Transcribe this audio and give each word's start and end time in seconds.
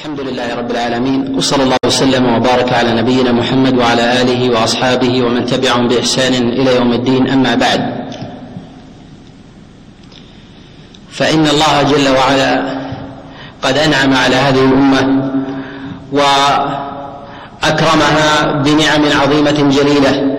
الحمد 0.00 0.20
لله 0.20 0.54
رب 0.54 0.70
العالمين 0.70 1.34
وصلى 1.36 1.62
الله 1.62 1.76
وسلم 1.86 2.34
وبارك 2.34 2.72
على 2.72 2.92
نبينا 2.92 3.32
محمد 3.32 3.78
وعلى 3.78 4.22
آله 4.22 4.50
وأصحابه 4.50 5.22
ومن 5.22 5.46
تبعهم 5.46 5.88
بإحسان 5.88 6.34
إلى 6.34 6.76
يوم 6.76 6.92
الدين 6.92 7.28
أما 7.28 7.54
بعد. 7.54 7.80
فإن 11.12 11.46
الله 11.46 11.82
جل 11.82 12.08
وعلا 12.16 12.62
قد 13.62 13.78
أنعم 13.78 14.14
على 14.14 14.36
هذه 14.36 14.64
الأمة 14.64 15.30
وأكرمها 17.62 18.52
بنعم 18.52 19.02
عظيمة 19.22 19.70
جليلة 19.76 20.38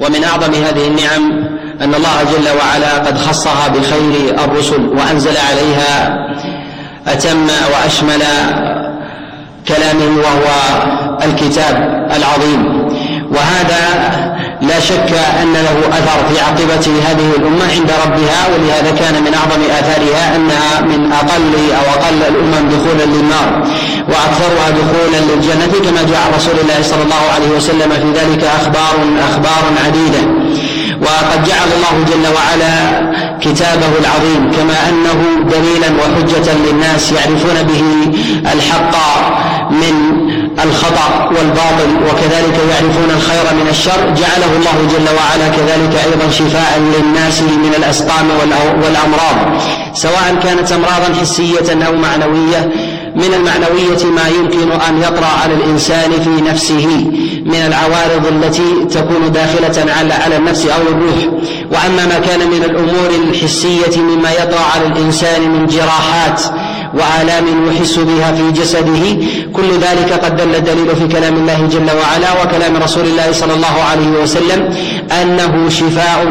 ومن 0.00 0.24
أعظم 0.24 0.54
هذه 0.54 0.86
النعم 0.86 1.44
أن 1.80 1.94
الله 1.94 2.22
جل 2.22 2.48
وعلا 2.58 2.98
قد 2.98 3.18
خصها 3.18 3.68
بخير 3.68 4.44
الرسل 4.44 4.86
وأنزل 4.88 5.36
عليها 5.36 6.18
أتم 7.06 7.48
وأشمل 7.72 8.22
كلامه 9.68 10.16
وهو 10.24 10.46
الكتاب 11.24 11.76
العظيم. 12.16 12.88
وهذا 13.30 13.82
لا 14.62 14.80
شك 14.80 15.12
أن 15.42 15.52
له 15.52 15.88
أثر 15.98 16.28
في 16.28 16.40
عاقبة 16.40 16.86
هذه 17.08 17.28
الأمة 17.38 17.64
عند 17.76 17.90
ربها 18.04 18.40
ولهذا 18.52 18.90
كان 18.90 19.22
من 19.22 19.34
أعظم 19.34 19.62
آثارها 19.80 20.36
أنها 20.36 20.80
من 20.80 21.12
أقل 21.12 21.54
أو 21.78 22.00
أقل 22.00 22.22
الأمم 22.28 22.68
دخولا 22.68 23.04
للنار 23.04 23.62
وأكثرها 24.08 24.70
دخولا 24.70 25.32
للجنة 25.32 25.72
كما 25.84 26.02
جاء 26.02 26.22
رسول 26.36 26.54
الله 26.62 26.82
صلى 26.82 27.02
الله 27.02 27.24
عليه 27.34 27.50
وسلم 27.56 27.90
في 27.90 28.20
ذلك 28.20 28.44
أخبار 28.44 28.94
أخبار 29.30 29.64
عديدة. 29.86 30.22
وقد 31.02 31.44
جعل 31.44 31.68
الله 31.76 32.04
جل 32.10 32.34
وعلا 32.36 32.74
كتابه 33.40 33.92
العظيم 34.00 34.50
كما 34.56 34.88
أنه 34.88 35.18
دليلا 35.50 35.88
وحجة 36.00 36.52
للناس 36.66 37.12
يعرفون 37.12 37.62
به 37.62 37.82
الحق 38.52 38.94
من 39.70 39.94
الخطأ 40.64 41.28
والباطل 41.28 41.90
وكذلك 42.06 42.56
يعرفون 42.70 43.10
الخير 43.16 43.54
من 43.54 43.66
الشر. 43.70 44.10
جعله 44.16 44.56
الله 44.56 44.76
جل 44.92 45.08
وعلا 45.18 45.48
كذلك 45.48 45.94
أيضا 46.06 46.30
شفاء 46.30 46.78
للناس 46.78 47.42
من 47.42 47.74
الأسقام 47.78 48.28
والأمراض 48.82 49.36
سواء 49.94 50.36
كانت 50.42 50.72
امراضا 50.72 51.20
حسية 51.20 51.86
أو 51.86 51.92
معنوية. 51.96 52.70
من 53.16 53.34
المعنوية 53.34 54.04
ما 54.04 54.28
يمكن 54.28 54.72
أن 54.72 55.02
يطرأ 55.02 55.26
على 55.42 55.54
الإنسان 55.54 56.10
في 56.10 56.50
نفسه 56.50 56.86
من 57.44 57.54
العوارض 57.66 58.26
التي 58.26 58.84
تكون 58.90 59.32
داخلة 59.32 59.92
على 59.92 60.14
على 60.14 60.36
النفس 60.36 60.66
أو 60.66 60.82
الروح. 60.82 61.24
وأما 61.72 62.06
ما 62.06 62.18
كان 62.18 62.50
من 62.50 62.64
الأمور 62.64 63.10
الحسية 63.28 64.00
مما 64.00 64.32
يطرأ 64.32 64.64
على 64.74 64.86
الإنسان 64.86 65.50
من 65.50 65.66
جراحات 65.66 66.42
وآلام 66.94 67.46
يحس 67.68 67.98
بها 67.98 68.32
في 68.32 68.50
جسده. 68.60 69.04
كل 69.52 69.70
ذلك 69.80 70.12
قد 70.24 70.36
دل 70.36 70.54
الدليل 70.54 70.96
في 70.96 71.08
كلام 71.16 71.34
الله 71.34 71.68
جل 71.72 71.90
وعلا 72.00 72.42
وكلام 72.42 72.76
رسول 72.82 73.04
الله 73.04 73.32
صلى 73.32 73.54
الله 73.54 73.76
عليه 73.90 74.22
وسلم 74.22 74.60
أنه 75.22 75.68
شفاء 75.68 76.24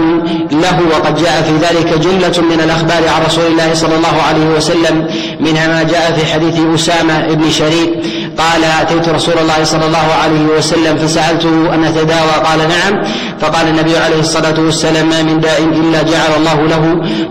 له. 0.51 0.79
وقد 0.91 1.23
جاء 1.23 1.41
في 1.41 1.53
ذلك 1.65 1.99
جملة 1.99 2.55
من 2.55 2.61
الأخبار 2.63 3.03
عن 3.15 3.25
رسول 3.25 3.45
الله 3.45 3.73
صلى 3.73 3.95
الله 3.95 4.21
عليه 4.27 4.45
وسلم 4.57 5.07
منها 5.39 5.67
ما 5.67 5.83
جاء 5.83 6.11
في 6.11 6.33
حديث 6.33 6.55
أسامة 6.75 7.27
بن 7.27 7.49
شريك. 7.51 7.89
قال 8.37 8.63
أتيت 8.63 9.09
رسول 9.09 9.37
الله 9.41 9.63
صلى 9.63 9.85
الله 9.85 10.07
عليه 10.23 10.45
وسلم 10.57 10.97
فسألته 10.97 11.73
أن 11.73 11.83
أتداوى؟ 11.83 12.31
قال 12.45 12.59
نعم. 12.59 13.03
فقال 13.41 13.67
النبي 13.67 13.97
عليه 13.97 14.19
الصلاة 14.19 14.59
والسلام 14.59 15.09
ما 15.09 15.21
من 15.23 15.39
داء 15.39 15.63
إلا 15.63 16.01
جعل 16.01 16.31
الله 16.37 16.67
له 16.67 16.83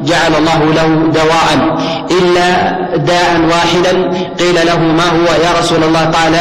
جعل 0.04 0.34
الله 0.38 0.64
له 0.78 0.88
دواء 1.14 1.78
إلا 2.10 2.48
داء 2.96 3.19
واحدا 3.50 3.92
قيل 4.38 4.66
له 4.66 4.78
ما 4.78 5.04
هو 5.04 5.34
يا 5.44 5.60
رسول 5.60 5.84
الله؟ 5.84 6.04
قال 6.04 6.34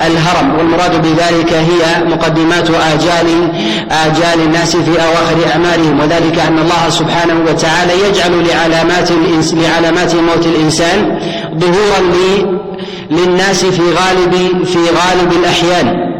الهرم. 0.00 0.58
والمراد 0.58 1.02
بذلك 1.02 1.52
هي 1.52 2.04
مقدمات 2.04 2.70
آجال 2.70 3.52
آجال 3.90 4.40
الناس 4.46 4.76
في 4.76 4.90
أواخر 4.90 5.50
أعمالهم. 5.52 6.00
وذلك 6.00 6.38
أن 6.38 6.58
الله 6.58 6.88
سبحانه 6.88 7.34
وتعالى 7.48 7.92
يجعل 8.08 8.46
لعلامات 8.48 9.10
لعلامات 9.52 10.14
موت 10.14 10.46
الإنسان 10.46 11.20
ظهورا 11.58 12.00
للناس 13.10 13.64
في 13.64 13.82
غالب 13.82 14.64
في 14.64 14.78
غالب 14.78 15.32
الأحيان. 15.32 16.11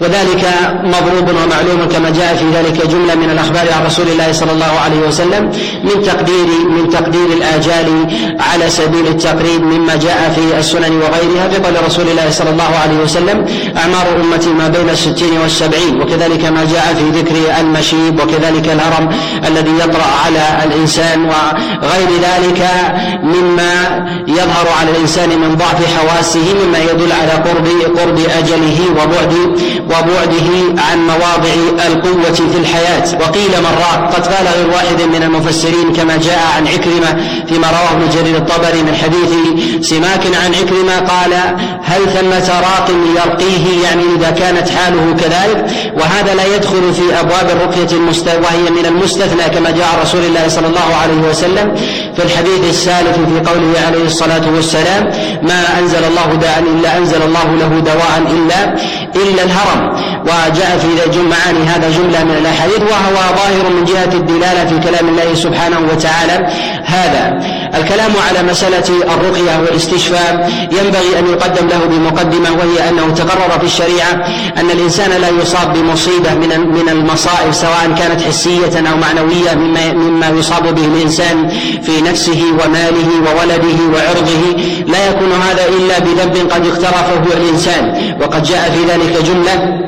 وذلك 0.00 0.44
مضروب 0.84 1.28
ومعلوم 1.28 1.88
كما 1.92 2.10
جاء 2.10 2.36
في 2.36 2.44
ذلك 2.58 2.86
جملة 2.86 3.14
من 3.14 3.30
الأخبار 3.30 3.72
عن 3.72 3.86
رسول 3.86 4.08
الله 4.08 4.32
صلى 4.32 4.52
الله 4.52 4.72
عليه 4.84 4.98
وسلم 5.08 5.50
من 5.84 6.02
تقدير 6.02 6.46
من 6.76 6.90
تقدير 6.90 7.26
الآجال 7.26 7.88
على 8.40 8.70
سبيل 8.70 9.06
التقريب 9.06 9.62
مما 9.62 9.96
جاء 9.96 10.32
في 10.36 10.58
السنن 10.58 10.92
وغيرها 11.02 11.46
بقول 11.52 11.84
رسول 11.86 12.08
الله 12.08 12.30
صلى 12.30 12.50
الله 12.50 12.70
عليه 12.82 12.98
وسلم 13.04 13.44
أعمار 13.76 14.06
أمتي 14.24 14.48
ما 14.50 14.68
بين 14.68 14.90
الستين 14.90 15.38
والسبعين 15.42 16.00
وكذلك 16.02 16.44
ما 16.44 16.64
جاء 16.64 16.94
في 16.94 17.18
ذكر 17.18 17.36
المشيب 17.60 18.20
وكذلك 18.20 18.66
الهرم 18.68 19.10
الذي 19.48 19.70
يطرأ 19.78 20.10
على 20.26 20.64
الإنسان 20.64 21.24
وغير 21.24 22.08
ذلك 22.22 22.68
مما 23.22 23.72
يظهر 24.28 24.66
على 24.80 24.90
الإنسان 24.90 25.28
من 25.28 25.56
ضعف 25.56 25.96
حواسه 25.96 26.54
مما 26.66 26.78
يدل 26.78 27.12
على 27.12 27.32
قرب 27.32 27.68
قرب 27.98 28.18
أجله 28.38 28.78
وبعد 28.90 29.32
وبعده 29.84 30.48
عن 30.90 30.98
مواضع 31.06 31.54
القوة 31.86 32.32
في 32.32 32.58
الحياة. 32.58 33.04
وقيل 33.20 33.50
مرات 33.62 34.14
قد 34.14 34.26
قال 34.26 34.46
غير 34.56 34.68
واحد 34.68 35.02
من 35.14 35.22
المفسرين 35.22 35.92
كما 35.92 36.16
جاء 36.16 36.40
عن 36.56 36.66
عكرمة 36.66 37.22
فيما 37.48 37.68
رواه 37.70 37.92
ابن 37.92 38.08
جرير 38.14 38.36
الطبري 38.36 38.82
من 38.82 38.94
حديث 38.94 39.30
سماك 39.88 40.26
عن 40.44 40.54
عكرمة 40.54 40.96
قال 41.12 41.32
هل 41.84 42.00
ثمة 42.14 42.60
راق 42.60 42.90
يرقيه؟ 43.16 43.82
يعني 43.84 44.02
إذا 44.16 44.30
كانت 44.30 44.68
حاله 44.70 45.16
كذلك. 45.20 45.66
وهذا 45.96 46.34
لا 46.34 46.56
يدخل 46.56 46.94
في 46.94 47.20
أبواب 47.20 47.50
الرقية 47.50 47.92
وهي 48.28 48.70
من 48.70 48.86
المستثنى 48.86 49.48
كما 49.54 49.70
جاء 49.70 49.88
رسول 50.02 50.24
الله 50.24 50.48
صلى 50.48 50.66
الله 50.66 50.94
عليه 51.02 51.28
وسلم 51.30 51.74
في 52.16 52.22
الحديث 52.24 52.70
السالف 52.70 53.16
في 53.16 53.50
قوله 53.50 53.80
عليه 53.86 54.04
الصلاة 54.04 54.42
والسلام 54.54 55.10
ما 55.42 55.78
أنزل 55.78 56.04
الله 56.04 56.34
داء 56.40 56.58
إلا 56.58 56.98
أنزل 56.98 57.22
الله 57.22 57.44
له 57.60 57.78
دواء 57.78 58.22
إلا 58.30 58.74
إلا 59.22 59.42
الهرم. 59.52 59.80
وجاء 60.22 60.78
في 60.78 61.18
معاني 61.18 61.64
هذا 61.68 61.90
جملة 61.90 62.24
من 62.24 62.36
الأحاديث 62.40 62.80
وهو 62.80 63.36
ظاهر 63.36 63.70
من 63.76 63.84
جهة 63.84 64.12
الدلالة 64.14 64.66
في 64.66 64.88
كلام 64.88 65.08
الله 65.08 65.34
سبحانه 65.34 65.80
وتعالى. 65.92 66.46
هذا 66.84 67.22
الكلام 67.74 68.12
على 68.28 68.42
مسألة 68.42 68.84
الرقية 69.14 69.60
والاستشفاء 69.60 70.50
ينبغي 70.72 71.18
أن 71.18 71.26
يقدم 71.26 71.68
له 71.68 71.78
بمقدمة 71.90 72.50
وهي 72.50 72.88
أنه 72.88 73.14
تقرر 73.14 73.58
في 73.58 73.64
الشريعة 73.64 74.12
أن 74.56 74.70
الإنسان 74.70 75.10
لا 75.20 75.28
يصاب 75.28 75.72
بمصيبة 75.72 76.34
من 76.34 76.48
من 76.78 76.88
المصائب 76.88 77.52
سواء 77.52 77.94
كانت 77.98 78.22
حسية 78.22 78.90
أو 78.90 78.96
معنوية 78.96 79.54
مما 79.54 79.92
مما 79.92 80.28
يصاب 80.28 80.74
به 80.74 80.84
الإنسان 80.84 81.48
في 81.82 82.00
نفسه 82.00 82.42
وماله 82.64 83.08
وولده 83.26 83.78
وعرضه. 83.94 84.62
لا 84.86 85.08
يكون 85.08 85.32
هذا 85.32 85.64
إلا 85.68 85.98
بذنب 85.98 86.50
قد 86.52 86.66
اقترفه 86.66 87.22
الإنسان. 87.36 88.14
وقد 88.20 88.42
جاء 88.42 88.70
في 88.70 88.84
ذلك 88.92 89.24
جملة 89.32 89.82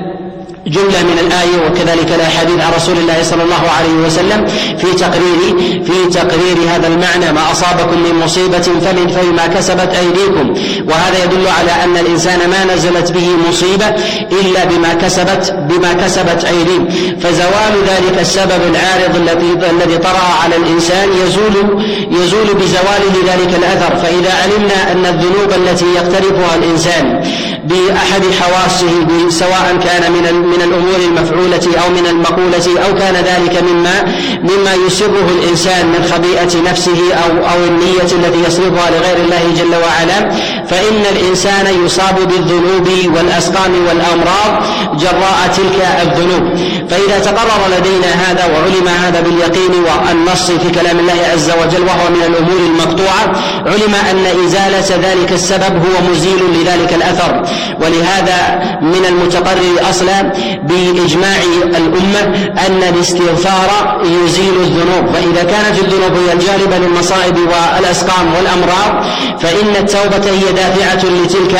جملة 0.66 1.02
من 1.02 1.18
الآية 1.18 1.66
وكذلك 1.66 2.12
الأحاديث 2.14 2.60
عن 2.60 2.72
رسول 2.76 2.98
الله 2.98 3.22
صلى 3.22 3.42
الله 3.42 3.70
عليه 3.78 4.06
وسلم 4.06 4.46
في 4.78 4.94
تقرير 4.98 5.40
في 5.84 6.10
تقرير 6.12 6.56
هذا 6.74 6.86
المعنى 6.86 7.32
ما 7.32 7.52
أصابكم 7.52 7.98
من 8.02 8.20
مصيبة 8.24 8.58
فمن 8.58 9.08
فيما 9.08 9.46
كسبت 9.46 9.94
أيديكم 9.94 10.54
وهذا 10.88 11.24
يدل 11.24 11.46
على 11.58 11.84
أن 11.84 11.96
الإنسان 11.96 12.38
ما 12.50 12.74
نزلت 12.74 13.12
به 13.12 13.28
مصيبة 13.48 13.86
إلا 14.32 14.64
بما 14.64 14.94
كسبت 14.94 15.56
بما 15.68 15.92
كسبت 15.92 16.44
أيديهم 16.44 16.88
فزوال 17.20 17.74
ذلك 17.86 18.20
السبب 18.20 18.60
العارض 18.70 19.16
الذي 19.16 19.70
الذي 19.70 19.98
طرأ 19.98 20.28
على 20.44 20.56
الإنسان 20.56 21.08
يزول 21.24 21.82
يزول 22.10 22.54
بزواله 22.54 23.14
ذلك 23.26 23.54
الأثر. 23.58 23.96
فإذا 23.96 24.32
علمنا 24.42 24.92
أن 24.92 25.06
الذنوب 25.14 25.52
التي 25.52 25.86
يقترفها 25.94 26.56
الإنسان 26.56 27.22
بأحد 27.68 28.22
حواسه 28.40 29.28
سواء 29.28 29.76
كان 29.84 30.12
من 30.12 30.34
من 30.52 30.62
الأمور 30.62 30.96
المفعولة 31.08 31.84
أو 31.84 31.90
من 31.90 32.06
المقولة 32.06 32.86
أو 32.86 32.94
كان 32.94 33.14
ذلك 33.14 33.62
مما 33.62 34.04
مما 34.42 34.74
يسره 34.86 35.28
الإنسان 35.38 35.86
من 35.86 36.10
خبيئة 36.12 36.70
نفسه 36.70 37.14
أو 37.14 37.30
أو 37.50 37.64
النية 37.64 38.02
التي 38.02 38.40
يصرفها 38.46 38.90
لغير 38.90 39.16
الله 39.24 39.42
جل 39.56 39.74
وعلا. 39.74 40.30
فإن 40.70 41.02
الإنسان 41.12 41.84
يصاب 41.84 42.14
بالذنوب 42.14 43.16
والأسقام 43.16 43.72
والأمراض 43.88 44.62
جراء 44.96 45.38
تلك 45.56 45.86
الذنوب. 46.02 46.58
فإذا 46.90 47.18
تقرر 47.18 47.60
لدينا 47.78 48.12
هذا 48.26 48.44
وعلم 48.44 48.88
هذا 48.88 49.20
باليقين 49.20 49.72
والنص 49.84 50.50
في 50.50 50.70
كلام 50.80 50.98
الله 50.98 51.18
عز 51.32 51.50
وجل 51.50 51.82
وهو 51.82 52.10
من 52.10 52.22
الأمور 52.26 52.60
المقطوعة 52.66 53.24
علم 53.66 53.94
أن 54.10 54.44
إزالة 54.44 55.10
ذلك 55.10 55.32
السبب 55.32 55.76
هو 55.76 56.10
مزيل 56.10 56.40
لذلك 56.54 56.94
الأثر. 56.94 57.53
ولهذا 57.80 58.38
من 58.82 59.04
المتقرر 59.08 59.90
أصلا 59.90 60.22
بإجماع 60.62 61.36
الأمة 61.64 62.20
أن 62.66 62.82
الاستغفار 62.94 64.00
يزيل 64.04 64.54
الذنوب. 64.60 65.14
فإذا 65.14 65.42
كانت 65.42 65.78
الذنوب 65.82 66.12
هي 66.16 66.32
الجالبة 66.32 66.78
للمصائب 66.78 67.38
والأسقام 67.38 68.34
والأمراض 68.34 69.04
فإن 69.40 69.76
التوبة 69.80 70.30
هي 70.30 70.52
دافعة 70.52 71.04
لتلك 71.10 71.54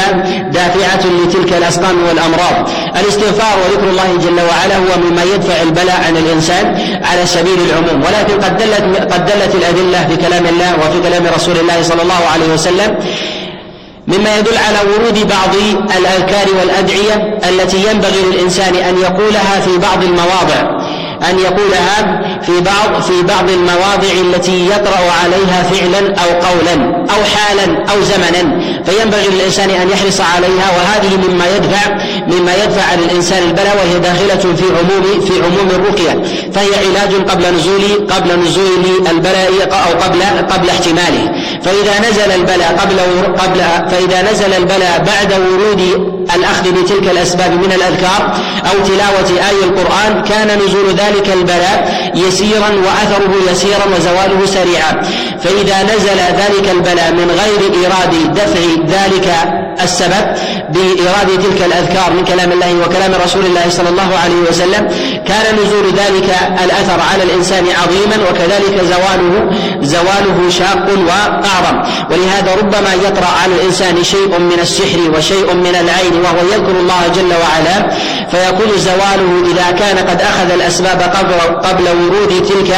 دافعة 0.52 1.04
لتلك 1.24 1.52
الأسقام 1.52 1.96
والأمراض. 2.08 2.68
الاستغفار 2.96 3.54
وذكر 3.64 3.88
الله 3.90 4.16
جل 4.24 4.40
وعلا 4.40 4.76
هو 4.76 5.10
مما 5.10 5.22
يدفع 5.22 5.62
البلاء 5.62 6.00
عن 6.06 6.16
الإنسان 6.16 6.64
على 7.04 7.26
سبيل 7.26 7.58
العموم. 7.70 8.02
ولكن 8.06 8.40
قد 8.44 8.56
دلت 8.56 9.12
قد 9.12 9.26
دلت 9.26 9.54
الأدلة 9.54 10.08
في 10.08 10.16
كلام 10.16 10.46
الله 10.46 10.74
وفي 10.78 11.08
كلام 11.08 11.26
رسول 11.36 11.56
الله 11.56 11.82
صلى 11.82 12.02
الله 12.02 12.22
عليه 12.34 12.54
وسلم 12.54 12.96
مما 14.08 14.38
يدل 14.38 14.56
على 14.56 14.78
ورود 14.90 15.28
بعض 15.28 15.54
الأذكار 15.98 16.46
والأدعية 16.60 17.38
التي 17.48 17.90
ينبغي 17.90 18.20
للإنسان 18.22 18.74
أن 18.74 18.98
يقولها 18.98 19.60
في 19.60 19.78
بعض 19.78 20.04
المواضع. 20.04 20.83
أن 21.30 21.38
يقولها 21.38 22.22
في 22.42 22.60
بعض 22.60 23.02
في 23.02 23.22
بعض 23.22 23.50
المواضع 23.50 24.12
التي 24.20 24.66
يطرأ 24.66 25.12
عليها 25.22 25.62
فعلا 25.62 26.14
أو 26.22 26.28
قولا 26.28 27.04
أو 27.10 27.24
حالا 27.24 27.92
أو 27.92 28.02
زمنا. 28.02 28.60
فينبغي 28.84 29.28
للإنسان 29.28 29.70
أن 29.70 29.90
يحرص 29.90 30.20
عليها 30.20 30.68
وهذه 30.76 31.16
مما 31.28 31.44
يدفع 31.56 31.94
مما 32.26 32.54
يدفع 32.54 32.82
عن 32.92 32.98
الإنسان 32.98 33.42
البلاء 33.48 33.76
وهي 33.76 33.98
داخلة 33.98 34.54
في 34.54 34.64
عموم 34.64 35.20
في 35.20 35.32
عموم 35.44 35.68
الرقية. 35.70 36.22
فهي 36.52 36.68
علاج 36.86 37.30
قبل 37.30 37.54
نزول 37.54 38.06
قبل 38.10 38.38
نزول 38.38 39.06
البلاء 39.10 39.50
أو 39.72 40.00
قبل 40.00 40.22
قبل 40.52 40.70
احتماله. 40.70 41.32
فإذا 41.62 42.10
نزل 42.10 42.30
البلاء 42.40 42.76
قبل 42.80 42.98
قبل 43.38 43.60
فإذا 43.90 44.32
نزل 44.32 44.52
البلاء 44.54 45.04
بعد 45.06 45.32
ورود 45.32 46.14
الأخذ 46.34 46.72
بتلك 46.72 47.10
الأسباب 47.10 47.52
من 47.52 47.72
الأذكار 47.72 48.34
أو 48.70 48.86
تلاوة 48.86 49.48
آي 49.48 49.64
القرآن 49.64 50.22
كان 50.22 50.58
نزول 50.58 50.88
ذلك 50.88 51.28
البلاء 51.32 52.10
يسيرا 52.14 52.70
وأثره 52.86 53.52
يسيرا 53.52 53.84
وزواله 53.96 54.46
سريعا. 54.46 55.02
فإذا 55.44 55.82
نزل 55.82 56.18
ذلك 56.18 56.70
البلاء 56.70 57.12
من 57.12 57.40
غير 57.40 57.72
إيراد 57.82 58.34
دفع 58.34 58.60
ذلك 58.88 59.34
السبب 59.82 60.24
بإرادة 60.68 61.36
تلك 61.36 61.62
الأذكار 61.66 62.12
من 62.12 62.24
كلام 62.24 62.52
الله 62.52 62.74
وكلام 62.86 63.12
رسول 63.24 63.46
الله 63.46 63.68
صلى 63.68 63.88
الله 63.88 64.10
عليه 64.24 64.40
وسلم 64.48 64.88
كان 65.26 65.54
نزول 65.54 65.86
ذلك 65.86 66.36
الأثر 66.64 67.00
على 67.12 67.22
الإنسان 67.22 67.64
عظيما 67.82 68.30
وكذلك 68.30 68.84
زواله 68.84 69.50
زواله 69.82 70.50
شاق 70.50 70.86
وأعظم 71.06 71.82
ولهذا 72.10 72.54
ربما 72.54 72.94
يطرأ 72.94 73.28
على 73.42 73.54
الإنسان 73.54 74.04
شيء 74.04 74.38
من 74.38 74.58
السحر 74.60 75.10
وشيء 75.16 75.54
من 75.54 75.74
العين 75.80 76.13
وهو 76.22 76.38
يذكر 76.52 76.70
الله 76.70 77.08
جل 77.14 77.32
وعلا 77.32 77.90
فيكون 78.30 78.78
زواله 78.78 79.52
إذا 79.52 79.70
كان 79.70 79.98
قد 79.98 80.20
أخذ 80.20 80.50
الأسباب 80.50 81.02
قبل, 81.02 81.56
قبل 81.68 81.84
ورود 81.88 82.46
تلك 82.48 82.76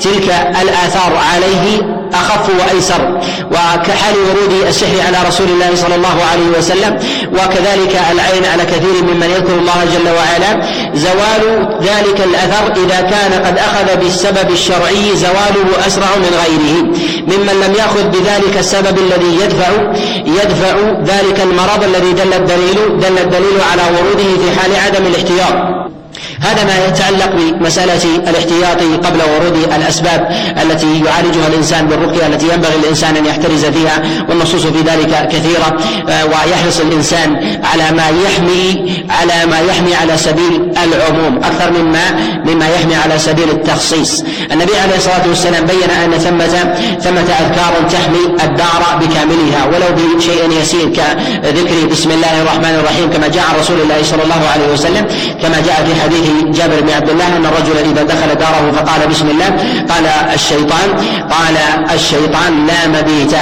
تلك 0.00 0.34
الآثار 0.62 1.12
عليه. 1.32 1.95
أخف 2.22 2.44
وأيسر. 2.60 3.02
وكحال 3.50 4.14
ورود 4.26 4.52
السحر 4.68 4.98
على 5.06 5.18
رسول 5.28 5.48
الله 5.54 5.70
صلى 5.74 5.94
الله 5.94 6.16
عليه 6.30 6.48
وسلم. 6.58 6.92
وكذلك 7.32 7.94
العين 8.12 8.44
على 8.52 8.64
كثير 8.72 8.96
ممن 9.08 9.28
يذكر 9.30 9.54
الله 9.54 9.78
جل 9.94 10.08
وعلا. 10.18 10.50
زوال 10.94 11.42
ذلك 11.82 12.18
الأثر 12.28 12.64
إذا 12.84 13.00
كان 13.00 13.32
قد 13.46 13.58
أخذ 13.58 13.96
بالسبب 13.96 14.50
الشرعي 14.50 15.16
زواله 15.16 15.68
أسرع 15.86 16.10
من 16.16 16.32
غيره. 16.42 16.74
ممن 17.32 17.54
لم 17.64 17.74
يأخذ 17.74 18.04
بذلك 18.14 18.56
السبب 18.58 18.98
الذي 18.98 19.32
يدفع 19.42 19.70
يدفع 20.26 20.74
ذلك 21.04 21.40
المرض 21.40 21.84
الذي 21.84 22.12
دل 22.12 22.32
الدليل 22.32 22.98
دل 23.00 23.18
الدليل 23.18 23.58
على 23.72 23.82
وروده 23.96 24.30
في 24.42 24.60
حال 24.60 24.76
عدم 24.76 25.06
الاحتياط. 25.06 25.54
هذا 26.40 26.64
ما 26.64 26.86
يتعلق 26.86 27.30
بمسألة 27.34 28.04
الاحتياط 28.28 29.06
قبل 29.06 29.20
ورود 29.22 29.56
الأسباب 29.76 30.28
التي 30.62 31.04
يعالجها 31.04 31.48
الإنسان 31.48 31.86
بالرقية 31.86 32.26
التي 32.26 32.48
ينبغي 32.48 32.74
الإنسان 32.82 33.16
أن 33.16 33.26
يحترز 33.26 33.64
فيها 33.64 34.02
والنصوص 34.28 34.66
في 34.66 34.80
ذلك 34.80 35.28
كثيرة 35.28 35.78
آه، 36.08 36.24
ويحرص 36.24 36.80
الإنسان 36.80 37.36
على 37.64 37.96
ما 37.96 38.04
يحمي 38.24 38.96
على 39.10 39.46
ما 39.50 39.60
يحمي 39.60 39.94
على 39.94 40.16
سبيل 40.16 40.72
العموم 40.84 41.38
أكثر 41.44 41.72
مما 41.72 42.10
مما 42.44 42.68
يحمي 42.68 42.94
على 42.94 43.18
سبيل 43.18 43.50
التخصيص. 43.50 44.24
النبي 44.52 44.76
عليه 44.76 44.96
الصلاة 44.96 45.28
والسلام 45.28 45.64
بين 45.66 45.90
أن 45.90 46.18
ثمة 46.18 46.74
ثمة 47.00 47.20
أذكار 47.20 47.72
تحمي 47.90 48.44
الدار 48.44 48.82
بكاملها 49.00 49.66
ولو 49.66 50.16
بشيء 50.16 50.50
يسير 50.60 50.88
كذكر 50.88 51.86
بسم 51.90 52.10
الله 52.10 52.42
الرحمن 52.42 52.74
الرحيم 52.80 53.10
كما 53.10 53.28
جاء 53.28 53.44
رسول 53.60 53.80
الله 53.80 54.02
صلى 54.02 54.22
الله 54.22 54.48
عليه 54.54 54.72
وسلم 54.72 55.06
كما 55.42 55.60
جاء 55.66 55.84
في 55.86 56.02
حديث 56.02 56.25
جابر 56.52 56.80
بن 56.80 56.90
عبد 56.90 57.10
الله 57.10 57.36
أن 57.36 57.46
الرجل 57.46 57.76
إذا 57.90 58.02
دخل 58.02 58.34
داره 58.34 58.72
فقال 58.76 59.08
بسم 59.08 59.28
الله 59.30 59.48
قال 59.90 60.06
الشيطان 60.34 60.88
قال 61.30 61.56
الشيطان 61.94 62.66
لا 62.66 62.88
مبيت. 62.88 63.34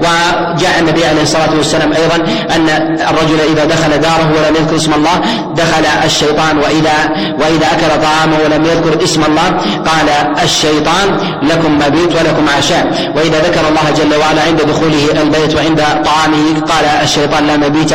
وجاء 0.00 0.78
النبي 0.78 1.04
عليه 1.06 1.22
الصلاة 1.22 1.50
والسلام 1.56 1.92
أيضا 1.92 2.16
أن 2.56 2.68
الرجل 3.10 3.40
إذا 3.52 3.64
دخل 3.64 4.00
داره 4.00 4.32
ولم 4.36 4.56
يذكر 4.56 4.76
اسم 4.76 4.94
الله 4.94 5.20
دخل 5.56 5.84
الشيطان 6.04 6.58
وإذا 6.58 6.96
وإذا 7.40 7.66
أكل 7.66 8.02
طعامه 8.02 8.36
ولم 8.44 8.64
يذكر 8.64 9.04
اسم 9.04 9.24
الله 9.24 9.48
قال 9.90 10.08
الشيطان 10.42 11.18
لكم 11.42 11.78
مبيت 11.78 12.16
ولكم 12.16 12.46
عشاء. 12.58 13.12
وإذا 13.16 13.38
ذكر 13.40 13.68
الله 13.68 13.90
جل 13.96 14.16
وعلا 14.20 14.42
عند 14.42 14.60
دخوله 14.62 15.22
البيت 15.22 15.54
وعند 15.54 15.80
طعامه 16.04 16.60
قال 16.60 16.84
الشيطان 17.02 17.46
لا 17.46 17.56
مبيت 17.56 17.92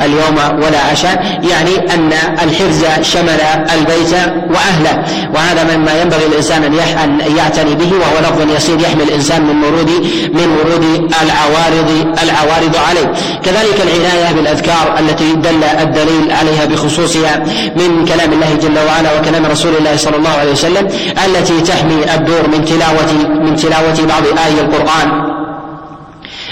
اليوم 0.00 0.36
ولا 0.62 0.80
عشاء. 0.92 1.40
يعني 1.50 1.94
أن 1.94 2.12
الحرز 2.42 2.84
شمل 3.02 3.40
البيت 3.84 4.12
وأهله. 4.50 5.04
وهذا 5.34 5.76
مما 5.76 6.00
ينبغي 6.02 6.26
الإنسان 6.26 6.64
أن 7.04 7.36
يعتني 7.36 7.74
به 7.74 7.92
وهو 7.92 8.18
لفظ 8.20 8.56
يسير 8.56 8.80
يحمي 8.80 9.02
الإنسان 9.02 9.42
من 9.46 9.64
ورود 9.64 9.90
من 10.32 10.48
ورود 10.58 10.84
العوارض 11.22 11.90
العوارض 12.22 12.76
عليه. 12.88 13.12
كذلك 13.44 13.78
العناية 13.86 14.32
بالأذكار 14.34 14.98
التي 14.98 15.32
دل 15.32 15.64
الدليل 15.64 16.32
عليها 16.32 16.64
بخصوصها 16.64 17.44
من 17.76 18.04
كلام 18.04 18.32
الله 18.32 18.54
جل 18.62 18.78
وعلا 18.78 19.18
وكلام 19.18 19.46
رسول 19.46 19.76
الله 19.76 19.96
صلى 19.96 20.16
الله 20.16 20.30
عليه 20.30 20.52
وسلم 20.52 20.88
التي 21.26 21.60
تحمي 21.60 22.14
الدور 22.14 22.48
من 22.48 22.64
تلاوة 22.64 23.12
من 23.44 23.56
تلاوة 23.56 24.06
بعض 24.08 24.22
آي 24.46 24.60
القرآن. 24.60 25.33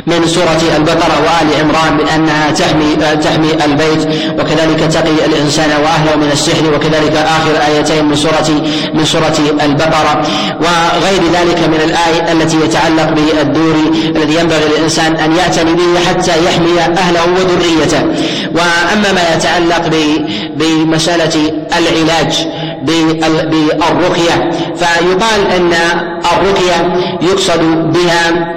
من 0.07 0.27
سورة 0.27 0.63
البقرة 0.77 1.17
وآل 1.25 1.61
عمران 1.61 1.97
من 1.97 2.09
أنها 2.09 2.51
تحمي 2.51 2.97
تحمي 3.23 3.65
البيت 3.65 4.09
وكذلك 4.39 4.81
تقي 4.93 5.27
الإنسان 5.27 5.71
وأهله 5.83 6.17
من 6.17 6.31
السحر 6.33 6.75
وكذلك 6.75 7.17
آخر 7.17 7.55
آيتين 7.69 8.05
من 8.05 8.17
سورة 8.17 8.49
من 8.95 9.05
سورة 9.05 9.35
البقرة. 9.65 10.23
وغير 10.61 11.23
ذلك 11.33 11.69
من 11.69 11.81
الآية 11.85 12.33
التي 12.33 12.57
يتعلق 12.57 13.09
بالدور 13.13 13.75
الذي 14.17 14.35
ينبغي 14.35 14.65
للإنسان 14.69 15.17
أن 15.17 15.37
يعتني 15.37 15.73
به 15.75 16.01
حتى 16.09 16.45
يحمي 16.45 16.81
أهله 16.81 17.25
وذريته. 17.25 18.03
وأما 18.55 19.13
ما 19.13 19.35
يتعلق 19.35 19.91
بمسألة 20.57 21.53
العلاج 21.79 22.47
بالرقية 22.83 24.51
فيقال 24.77 25.51
أن 25.57 25.73
الرقية 26.33 26.95
يقصد 27.23 27.61
بها 27.93 28.53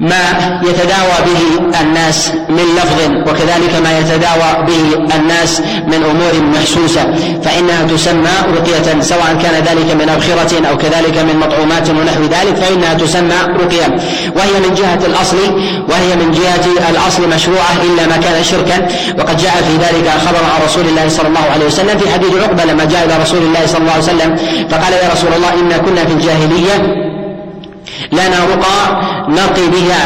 ما 0.00 0.60
يتداوى 0.62 1.16
به 1.26 1.80
الناس 1.80 2.32
من 2.48 2.66
لفظ 2.76 3.00
وكذلك 3.28 3.74
ما 3.84 3.98
يتداوى 3.98 4.66
به 4.66 5.14
الناس 5.16 5.60
من 5.86 6.00
أمور 6.10 6.50
محسوسة. 6.54 7.02
فإنها 7.44 7.82
تسمى 7.82 8.34
رقية 8.56 9.00
سواء 9.00 9.38
كان 9.42 9.54
ذلك 9.54 9.94
من 10.00 10.08
أبخرة 10.08 10.68
أو 10.70 10.76
كذلك 10.76 11.18
من 11.18 11.36
مطعومات 11.40 11.90
ونحو 11.90 12.22
ذلك 12.22 12.56
فإنها 12.56 12.94
تسمى 12.94 13.38
رقية. 13.60 13.96
وهي 14.36 14.60
من 14.68 14.74
جهة 14.74 15.06
الأصل 15.06 15.36
وهي 15.88 16.16
من 16.16 16.30
جهة 16.30 16.90
الأصل 16.90 17.28
مشروعة 17.28 17.74
إلا 17.82 18.06
ما 18.06 18.16
كان 18.16 18.44
شركا. 18.44 18.88
وقد 19.18 19.36
جاء 19.36 19.54
في 19.68 19.76
ذلك 19.76 20.08
خبر 20.26 20.44
عن 20.54 20.64
رسول 20.66 20.84
الله 20.84 21.08
صلى 21.08 21.28
الله 21.28 21.46
عليه 21.54 21.66
وسلم 21.66 21.98
في 21.98 22.10
حديث 22.10 22.34
عقبة 22.42 22.64
لما 22.64 22.84
جاء 22.84 23.04
إلى 23.04 23.22
رسول 23.22 23.42
الله 23.42 23.66
صلى 23.66 23.78
الله 23.78 23.92
عليه 23.92 24.02
وسلم 24.02 24.36
فقال 24.70 24.92
يا 24.92 25.08
رسول 25.12 25.32
الله 25.36 25.52
إنا 25.60 25.78
كنا 25.78 26.04
في 26.04 26.12
الجاهلية 26.12 27.03
لنا 28.18 28.38
رقى 28.52 28.78
نرقي 29.28 29.66
بها. 29.74 30.02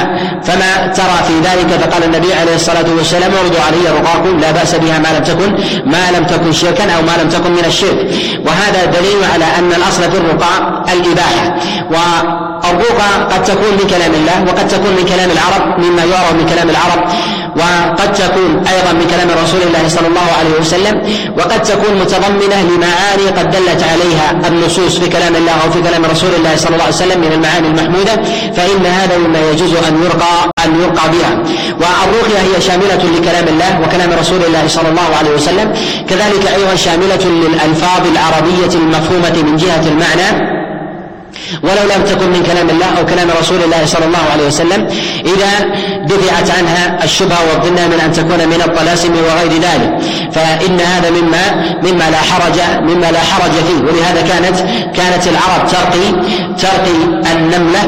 فما 0.46 0.70
ترى 0.98 1.18
في 1.28 1.34
ذلك 1.48 1.70
فقال 1.82 2.02
النبي 2.04 2.34
عليه 2.34 2.54
الصلاة 2.54 2.84
والسلام 2.96 3.30
اعرضوا 3.34 3.60
علي 3.66 3.98
رقاكم 4.00 4.40
لا 4.40 4.50
بأس 4.50 4.74
بها 4.74 4.98
ما 4.98 5.08
لم 5.16 5.24
تكن 5.30 5.50
ما 5.94 6.04
لم 6.18 6.24
تكن 6.24 6.52
شركا 6.52 6.84
أو 6.96 7.02
ما 7.02 7.22
لم 7.22 7.28
تكن 7.28 7.50
من 7.52 7.64
الشرك. 7.64 7.98
وهذا 8.46 8.84
دليل 8.84 9.20
على 9.32 9.44
أن 9.58 9.72
الأصل 9.72 10.02
في 10.10 10.16
الرقى 10.18 10.52
الإباحة. 10.92 11.46
والرقى 11.90 13.10
قد 13.32 13.42
تكون 13.44 13.72
من 13.80 13.86
كلام 13.90 14.12
الله 14.14 14.44
وقد 14.48 14.68
تكون 14.68 14.90
من 14.90 15.04
كلام 15.12 15.30
العرب 15.30 15.78
مما 15.84 16.04
يعرف 16.04 16.32
من 16.32 16.46
كلام 16.46 16.70
العرب. 16.70 17.00
وقد 17.58 18.12
تكون 18.12 18.50
أيضا 18.74 18.92
من 18.92 19.06
كلام 19.10 19.28
رسول 19.44 19.62
الله 19.62 19.88
صلى 19.88 20.06
الله 20.06 20.28
عليه 20.38 20.60
وسلم 20.60 20.94
وقد 21.38 21.62
تكون 21.62 21.94
متضمنة 22.00 22.62
لمعاني 22.70 23.26
قد 23.38 23.50
دلت 23.50 23.82
عليها 23.92 24.48
النصوص 24.48 24.98
في 24.98 25.08
كلام 25.08 25.36
الله 25.36 25.52
أو 25.52 25.70
في 25.70 25.82
كلام 25.82 26.04
رسول 26.04 26.30
الله 26.38 26.56
صلى 26.56 26.72
الله 26.72 26.84
عليه 26.84 26.94
وسلم 26.94 27.20
من 27.20 27.32
المعاني 27.32 27.68
المحمودة 27.68 28.14
فإن 28.56 28.86
هذا 28.86 29.18
مما 29.18 29.38
يجوز 29.50 29.72
أن 29.74 30.02
يرقى 30.04 30.34
أن 30.64 30.80
يرقى 30.82 31.08
بها. 31.10 31.32
والرقية 31.80 32.38
هي 32.38 32.60
شاملة 32.60 33.02
لكلام 33.18 33.48
الله 33.48 33.80
وكلام 33.82 34.10
رسول 34.20 34.44
الله 34.44 34.64
صلى 34.68 34.88
الله 34.88 35.16
عليه 35.18 35.30
وسلم 35.30 35.72
كذلك 36.08 36.44
أيضا 36.56 36.74
شاملة 36.74 37.24
للألفاظ 37.24 38.02
العربية 38.12 38.72
المفهومة 38.78 39.42
من 39.42 39.56
جهة 39.56 39.84
المعنى. 39.88 40.57
ولو 41.62 41.82
لم 41.94 42.02
تكن 42.04 42.28
من 42.30 42.42
كلام 42.42 42.70
الله 42.70 42.86
أو 42.98 43.06
كلام 43.06 43.28
رسول 43.40 43.62
الله 43.62 43.86
صلى 43.86 44.04
الله 44.04 44.24
عليه 44.32 44.46
وسلم 44.46 44.86
إذا 45.24 45.50
دفعت 46.04 46.50
عنها 46.58 47.04
الشبهة 47.04 47.38
والظنة 47.48 47.86
من 47.86 48.00
أن 48.00 48.12
تكون 48.12 48.48
من 48.48 48.62
الطلاسم 48.66 49.12
وغير 49.12 49.52
ذلك. 49.52 49.90
فإن 50.32 50.80
هذا 50.80 51.10
مما 51.10 51.44
مما 51.82 52.10
لا 52.10 52.18
حرج 52.18 52.58
مما 52.82 53.10
لا 53.10 53.20
حرج 53.20 53.50
فيه. 53.50 53.80
ولهذا 53.86 54.20
كانت 54.28 54.56
كانت 54.96 55.26
العرب 55.26 55.68
ترقي 55.68 56.06
ترقي 56.58 56.98
النملة 57.32 57.82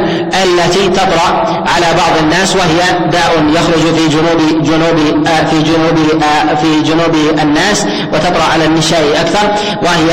التي 0.45 0.89
تطرأ 0.89 1.29
على 1.75 1.87
بعض 1.97 2.19
الناس 2.23 2.57
وهي 2.57 3.09
داء 3.13 3.45
يخرج 3.55 3.95
في 3.95 4.09
جنوب 4.09 4.63
جنوب 4.63 5.27
آه، 5.27 5.45
في 5.45 5.63
جنوب 5.63 6.23
آه، 6.23 6.55
في 6.55 6.83
جنوب 6.83 7.15
الناس 7.43 7.87
وتطرأ 8.13 8.45
على 8.53 8.65
النساء 8.65 9.03
أكثر 9.21 9.51
وهي 9.83 10.11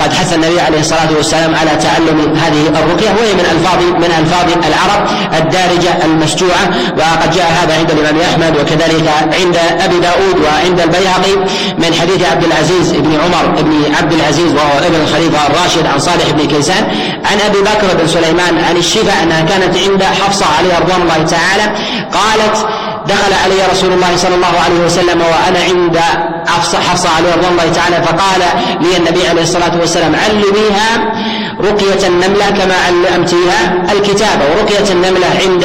قد 0.00 0.12
حث 0.12 0.34
النبي 0.34 0.60
عليه 0.60 0.80
الصلاة 0.80 1.08
والسلام 1.16 1.54
على 1.54 1.70
تعلم 1.70 2.36
هذه 2.36 2.68
الرقية. 2.68 2.95
وهي 3.04 3.34
من 3.34 3.46
ألفاظ 3.52 3.82
من 3.82 4.10
ألفاظ 4.18 4.66
العرب 4.66 5.08
الدارجة 5.34 6.04
المسجوعة 6.04 6.70
وقد 6.98 7.30
جاء 7.30 7.52
هذا 7.62 7.78
عند 7.78 7.90
الإمام 7.90 8.20
أحمد 8.20 8.56
وكذلك 8.56 9.08
عند 9.40 9.56
أبي 9.80 10.00
داود 10.00 10.36
وعند 10.44 10.80
البيهقي 10.80 11.36
من 11.78 11.94
حديث 12.00 12.24
عبد 12.32 12.44
العزيز 12.44 12.92
بن 12.92 13.18
عمر 13.20 13.62
بن 13.62 13.94
عبد 13.94 14.12
العزيز 14.12 14.52
وهو 14.52 14.78
ابن 14.78 14.94
الخليفة 15.02 15.46
الراشد 15.46 15.86
عن 15.86 15.98
صالح 15.98 16.30
بن 16.30 16.46
كيسان. 16.46 16.84
عن 17.24 17.40
أبي 17.40 17.58
بكر 17.60 17.96
بن 18.00 18.06
سليمان 18.06 18.64
عن 18.68 18.76
الشفاء 18.76 19.22
أنها 19.22 19.40
كانت 19.40 19.76
عند 19.76 20.02
حفصة 20.02 20.46
عليه 20.58 20.78
رضوان 20.78 21.02
الله 21.02 21.26
تعالى 21.26 21.76
قالت 22.12 22.66
دخل 23.06 23.32
علي 23.44 23.72
رسول 23.72 23.92
الله 23.92 24.16
صلى 24.16 24.34
الله 24.34 24.60
عليه 24.64 24.80
وسلم 24.86 25.20
وأنا 25.20 25.58
عند 25.68 25.98
حفصه 26.46 26.78
حفصة 26.78 27.08
عليه 27.16 27.34
رضوان 27.34 27.52
الله 27.52 27.72
تعالى 27.72 27.96
فقال 27.96 28.40
لي 28.80 28.96
النبي 28.96 29.28
عليه 29.28 29.42
الصلاة 29.42 29.76
والسلام 29.80 30.16
علميها 30.16 31.12
رقية 31.60 32.08
النملة 32.08 32.50
كما 32.50 32.74
علمتيها 32.86 33.84
الكتابة 33.92 34.44
ورقية 34.50 34.92
النملة 34.92 35.26
عند 35.26 35.64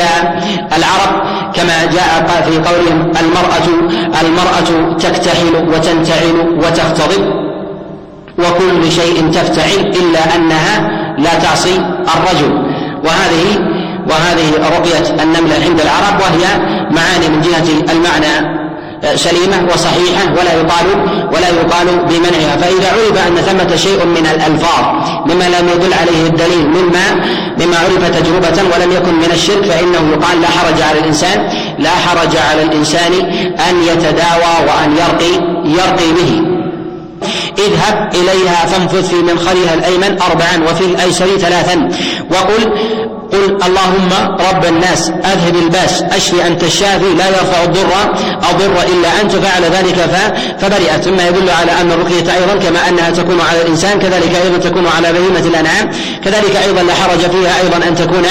العرب 0.78 1.22
كما 1.54 1.86
جاء 1.86 2.44
في 2.50 2.58
قولهم 2.58 3.12
المرأة 3.20 3.92
المرأة 4.22 4.96
تكتحل 5.00 5.56
وتنتعل 5.74 6.58
وتختضب 6.58 7.42
وكل 8.40 8.92
شيء 8.92 9.30
تفتعل 9.32 9.92
إلا 10.02 10.36
أنها 10.36 10.92
لا 11.18 11.34
تعصي 11.40 11.76
الرجل. 12.16 12.72
وهذه 13.06 13.60
وهذه 14.10 14.78
رقية 14.78 15.24
النملة 15.24 15.56
عند 15.66 15.82
العرب 15.82 16.20
وهي 16.22 16.46
معاني 16.92 17.30
من 17.30 17.42
جهة 17.42 17.94
المعنى 17.94 18.61
سليمة 19.16 19.68
وصحيحة 19.74 20.32
ولا 20.32 20.54
يقال 20.54 20.86
ولا 21.34 21.50
يقال 21.50 21.88
بمنعها. 22.10 22.58
فإذا 22.62 22.92
عرف 22.92 23.28
أن 23.28 23.36
ثمة 23.36 23.76
شيء 23.76 24.06
من 24.06 24.28
الألفاظ 24.36 24.86
مما 25.26 25.44
لم 25.44 25.70
يدل 25.76 25.94
عليه 25.94 26.28
الدليل 26.28 26.68
مما 26.68 27.26
مما 27.60 27.78
عرف 27.78 28.10
تجربة 28.20 28.76
ولم 28.76 28.92
يكن 28.92 29.14
من 29.14 29.32
الشرك 29.34 29.66
فإنه 29.66 30.12
يقال 30.12 30.42
لا 30.42 30.48
حرج 30.48 30.82
على 30.82 31.00
الإنسان 31.00 31.50
لا 31.80 31.90
حرج 31.90 32.38
على 32.38 32.64
الإنسان 32.64 33.14
أن 33.70 33.84
يتداوى 33.84 34.56
وأن 34.68 34.98
يرقي 34.98 35.34
يرقي 35.66 36.12
به. 36.12 36.42
اذهب 37.58 38.10
إليها 38.16 38.66
فانفذ 38.66 39.04
في 39.04 39.16
منخرها 39.16 39.74
الأيمن 39.74 40.22
أربعا 40.22 40.72
وفي 40.72 40.86
الأيسر 40.86 41.38
ثلاثا. 41.38 41.90
وقل 42.32 42.74
قل 43.32 43.58
اللهم 43.68 44.10
رب 44.50 44.66
الناس 44.66 45.10
أذهب 45.10 45.56
الباس 45.56 46.02
أشفي 46.02 46.48
أنت 46.48 46.64
الشافي 46.64 47.14
لا 47.14 47.28
يرفع 47.28 47.64
الضر 47.64 47.92
أضر 48.50 48.82
إلا 48.94 49.22
أنت 49.22 49.32
فعل 49.32 49.64
ذلك 49.64 49.96
فبرئت 50.60 51.04
ثم 51.04 51.20
يدل 51.20 51.50
على 51.50 51.72
أن 51.82 51.92
الرقية 51.92 52.36
أيضا 52.36 52.56
كما 52.64 52.90
أنها 52.90 53.10
تكون 53.10 53.42
على 53.42 53.62
الإنسان 53.62 54.00
كذلك 54.00 54.36
أيضا 54.44 54.58
تكون 54.58 54.88
على 54.88 55.14
بهيمة 55.14 55.40
الأنعام 55.40 55.92
كذلك 56.26 56.56
أيضا 56.68 56.82
لا 56.82 56.94
حرج 56.94 57.20
فيها 57.20 57.62
أيضا 57.62 57.88
أن 57.88 57.96
تكون 57.96 58.26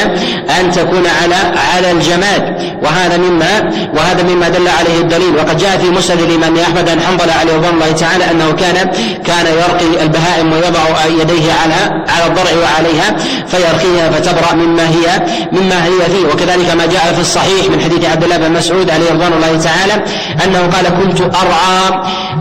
أن 0.60 0.70
تكون 0.70 1.06
على 1.22 1.34
على 1.74 1.90
الجماد 1.90 2.42
وهذا 2.82 3.16
مما 3.16 3.70
وهذا 3.94 4.22
مما 4.22 4.48
دل 4.48 4.68
عليه 4.68 5.00
الدليل 5.00 5.36
وقد 5.36 5.56
جاء 5.56 5.78
في 5.78 5.90
مسند 5.90 6.20
الإمام 6.20 6.58
أحمد 6.58 6.84
بن 6.84 7.00
حنظلة 7.00 7.32
عليه 7.32 7.54
رضوان 7.54 7.74
الله 7.74 7.92
تعالى 7.92 8.30
أنه 8.30 8.52
كان 8.52 8.90
كان 9.26 9.46
يرقي 9.46 10.02
البهائم 10.02 10.52
ويضع 10.52 10.80
يديه 11.20 11.52
على 11.52 12.04
على 12.08 12.26
الضرع 12.26 12.50
وعليها 12.62 13.16
فيرقيها 13.46 14.10
فتبرأ 14.10 14.54
مما 14.54 14.89
هي 14.96 15.06
مما 15.52 15.84
هي 15.84 16.00
فيه. 16.12 16.24
وكذلك 16.32 16.74
ما 16.78 16.86
جاء 16.86 17.12
في 17.14 17.20
الصحيح 17.20 17.64
من 17.70 17.80
حديث 17.80 18.04
عبد 18.04 18.24
الله 18.24 18.36
بن 18.36 18.52
مسعود 18.52 18.90
عليه 18.90 19.10
رضوان 19.10 19.32
الله 19.32 19.52
تعالى 19.58 20.04
أنه 20.44 20.58
قال 20.58 20.86
كنت 20.88 21.20
أرعى 21.20 21.80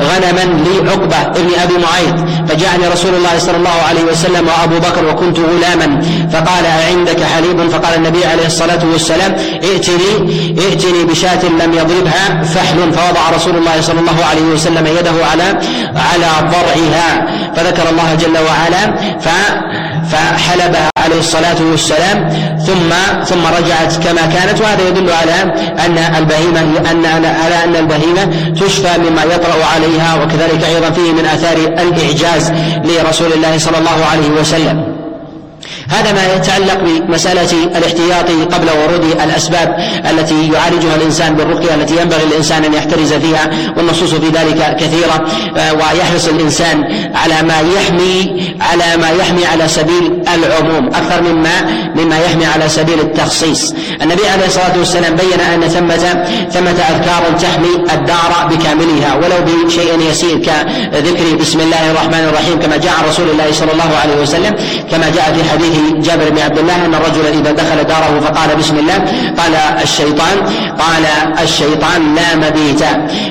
غنما 0.01 0.43
لعقبه 0.65 1.21
ابن 1.21 1.49
أبي 1.63 1.73
معيط. 1.85 2.15
فجاءني 2.49 2.87
رسول 2.87 3.13
الله 3.15 3.35
صلى 3.37 3.57
الله 3.57 3.77
عليه 3.89 4.03
وسلم 4.03 4.47
وأبو 4.47 4.79
بكر 4.79 5.05
وكنت 5.05 5.37
غلاما. 5.39 6.01
فقال 6.33 6.65
عندك 6.89 7.23
حليب؟ 7.23 7.69
فقال 7.69 7.95
النبي 7.95 8.25
عليه 8.25 8.45
الصلاة 8.45 8.79
والسلام 8.91 9.35
ائتني 9.63 10.11
ائتني 10.59 11.03
بشاة 11.03 11.45
لم 11.45 11.73
يضربها 11.73 12.43
فحل. 12.43 12.93
فوضع 12.93 13.29
رسول 13.35 13.55
الله 13.55 13.81
صلى 13.81 13.99
الله 13.99 14.25
عليه 14.29 14.41
وسلم 14.41 14.87
يده 14.87 15.25
على 15.31 15.43
على 15.95 16.49
ضرعها. 16.51 17.27
فذكر 17.55 17.89
الله 17.89 18.15
جل 18.15 18.37
وعلا 18.47 18.83
ف 19.19 19.27
فحلبها 20.11 20.89
عليه 20.97 21.19
الصلاة 21.19 21.55
والسلام 21.71 22.29
ثم 22.65 22.89
ثم 23.25 23.45
رجعت 23.57 24.07
كما 24.07 24.21
كانت 24.25 24.61
وهذا 24.61 24.87
يدل 24.87 25.09
على 25.11 25.41
أن 25.85 25.97
البهيمة 26.17 26.61
أن 26.91 27.05
على 27.25 27.63
أن 27.63 27.75
البهيمة 27.75 28.23
تشفى 28.53 28.97
مما 28.97 29.23
يطرأ 29.23 29.65
عليها 29.75 30.15
وكذلك 30.23 30.63
أيضا 30.63 30.89
فيه 30.89 31.11
من 31.11 31.25
آثار 31.25 31.57
الإعجاز 31.57 32.51
لرسول 32.83 33.33
الله 33.33 33.57
صلى 33.57 33.77
الله 33.77 34.05
عليه 34.11 34.29
وسلم. 34.29 34.98
هذا 35.89 36.13
ما 36.13 36.35
يتعلق 36.35 36.77
بمسألة 36.83 37.77
الاحتياط 37.77 38.53
قبل 38.53 38.67
ورود 38.69 39.03
الأسباب 39.03 39.77
التي 40.09 40.49
يعالجها 40.53 40.95
الإنسان 40.95 41.35
بالرقية 41.35 41.75
التي 41.75 42.01
ينبغي 42.01 42.23
الإنسان 42.23 42.63
أن 42.63 42.73
يحترز 42.73 43.13
فيها 43.13 43.49
والنصوص 43.77 44.13
في 44.13 44.27
ذلك 44.27 44.75
كثيرة 44.79 45.27
آه، 45.57 45.73
ويحرص 45.73 46.27
الإنسان 46.27 46.83
على 47.15 47.41
ما 47.47 47.59
يحمي 47.75 48.49
على 48.61 48.97
ما 49.01 49.09
يحمي 49.09 49.45
على 49.45 49.67
سبيل 49.67 50.23
العموم 50.35 50.87
أكثر 50.87 51.21
مما 51.21 51.61
مما 51.95 52.19
يحمي 52.19 52.45
على 52.45 52.69
سبيل 52.69 52.99
التخصيص. 52.99 53.73
النبي 54.01 54.27
عليه 54.27 54.45
الصلاة 54.45 54.77
والسلام 54.77 55.15
بين 55.15 55.39
أن 55.39 55.61
ثمة 55.61 56.25
ثمة 56.51 56.71
أذكار 56.71 57.39
تحمي 57.39 57.93
الدار 57.93 58.49
بكاملها 58.49 59.15
ولو 59.15 59.65
بشيء 59.65 59.99
يسير 60.09 60.37
كذكر 60.37 61.35
بسم 61.39 61.59
الله 61.59 61.91
الرحمن 61.91 62.29
الرحيم 62.29 62.59
كما 62.59 62.77
جاء 62.77 62.93
رسول 63.09 63.29
الله 63.29 63.51
صلى 63.51 63.71
الله 63.71 63.97
عليه 64.03 64.21
وسلم 64.21 64.55
كما 64.91 65.09
جاء 65.09 65.33
في 65.33 65.49
حديث 65.49 65.78
جابر 66.01 66.29
بن 66.29 66.39
عبد 66.39 66.57
الله 66.57 66.85
أن 66.85 66.93
الرجل 66.93 67.25
إذا 67.25 67.51
دخل 67.51 67.83
داره 67.83 68.19
فقال 68.25 68.55
بسم 68.55 68.77
الله. 68.77 68.97
قال 69.37 69.55
الشيطان 69.83 70.37
قال 70.79 71.05
الشيطان 71.43 72.15
لا 72.15 72.35
مبيت. 72.35 72.83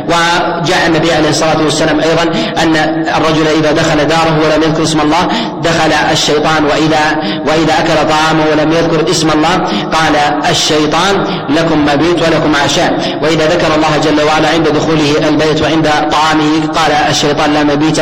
وجاء 0.08 0.86
النبي 0.86 1.12
عليه 1.12 1.28
الصلاة 1.28 1.62
والسلام 1.64 2.00
أيضا 2.00 2.22
أن 2.62 2.76
الرجل 3.16 3.46
إذا 3.58 3.72
دخل 3.72 4.06
داره 4.06 4.38
ولم 4.44 4.62
يذكر 4.62 4.82
اسم 4.82 5.00
الله 5.00 5.28
دخل 5.62 5.92
الشيطان. 6.12 6.64
وإذا 6.64 7.02
وإذا 7.46 7.74
أكل 7.78 8.08
طعامه 8.08 8.44
ولم 8.52 8.72
يذكر 8.72 9.10
اسم 9.10 9.30
الله 9.30 9.54
قال 9.96 10.16
الشيطان 10.50 11.24
لكم 11.48 11.84
مبيت 11.84 12.22
ولكم 12.22 12.52
عشاء. 12.64 13.18
وإذا 13.22 13.46
ذكر 13.46 13.74
الله 13.74 13.96
جل 14.04 14.22
وعلا 14.22 14.48
عند 14.48 14.68
دخوله 14.68 15.28
البيت 15.28 15.62
وعند 15.62 15.88
طعامه 16.10 16.66
قال 16.66 16.92
الشيطان 17.10 17.54
لا 17.54 17.64
مبيت 17.64 17.98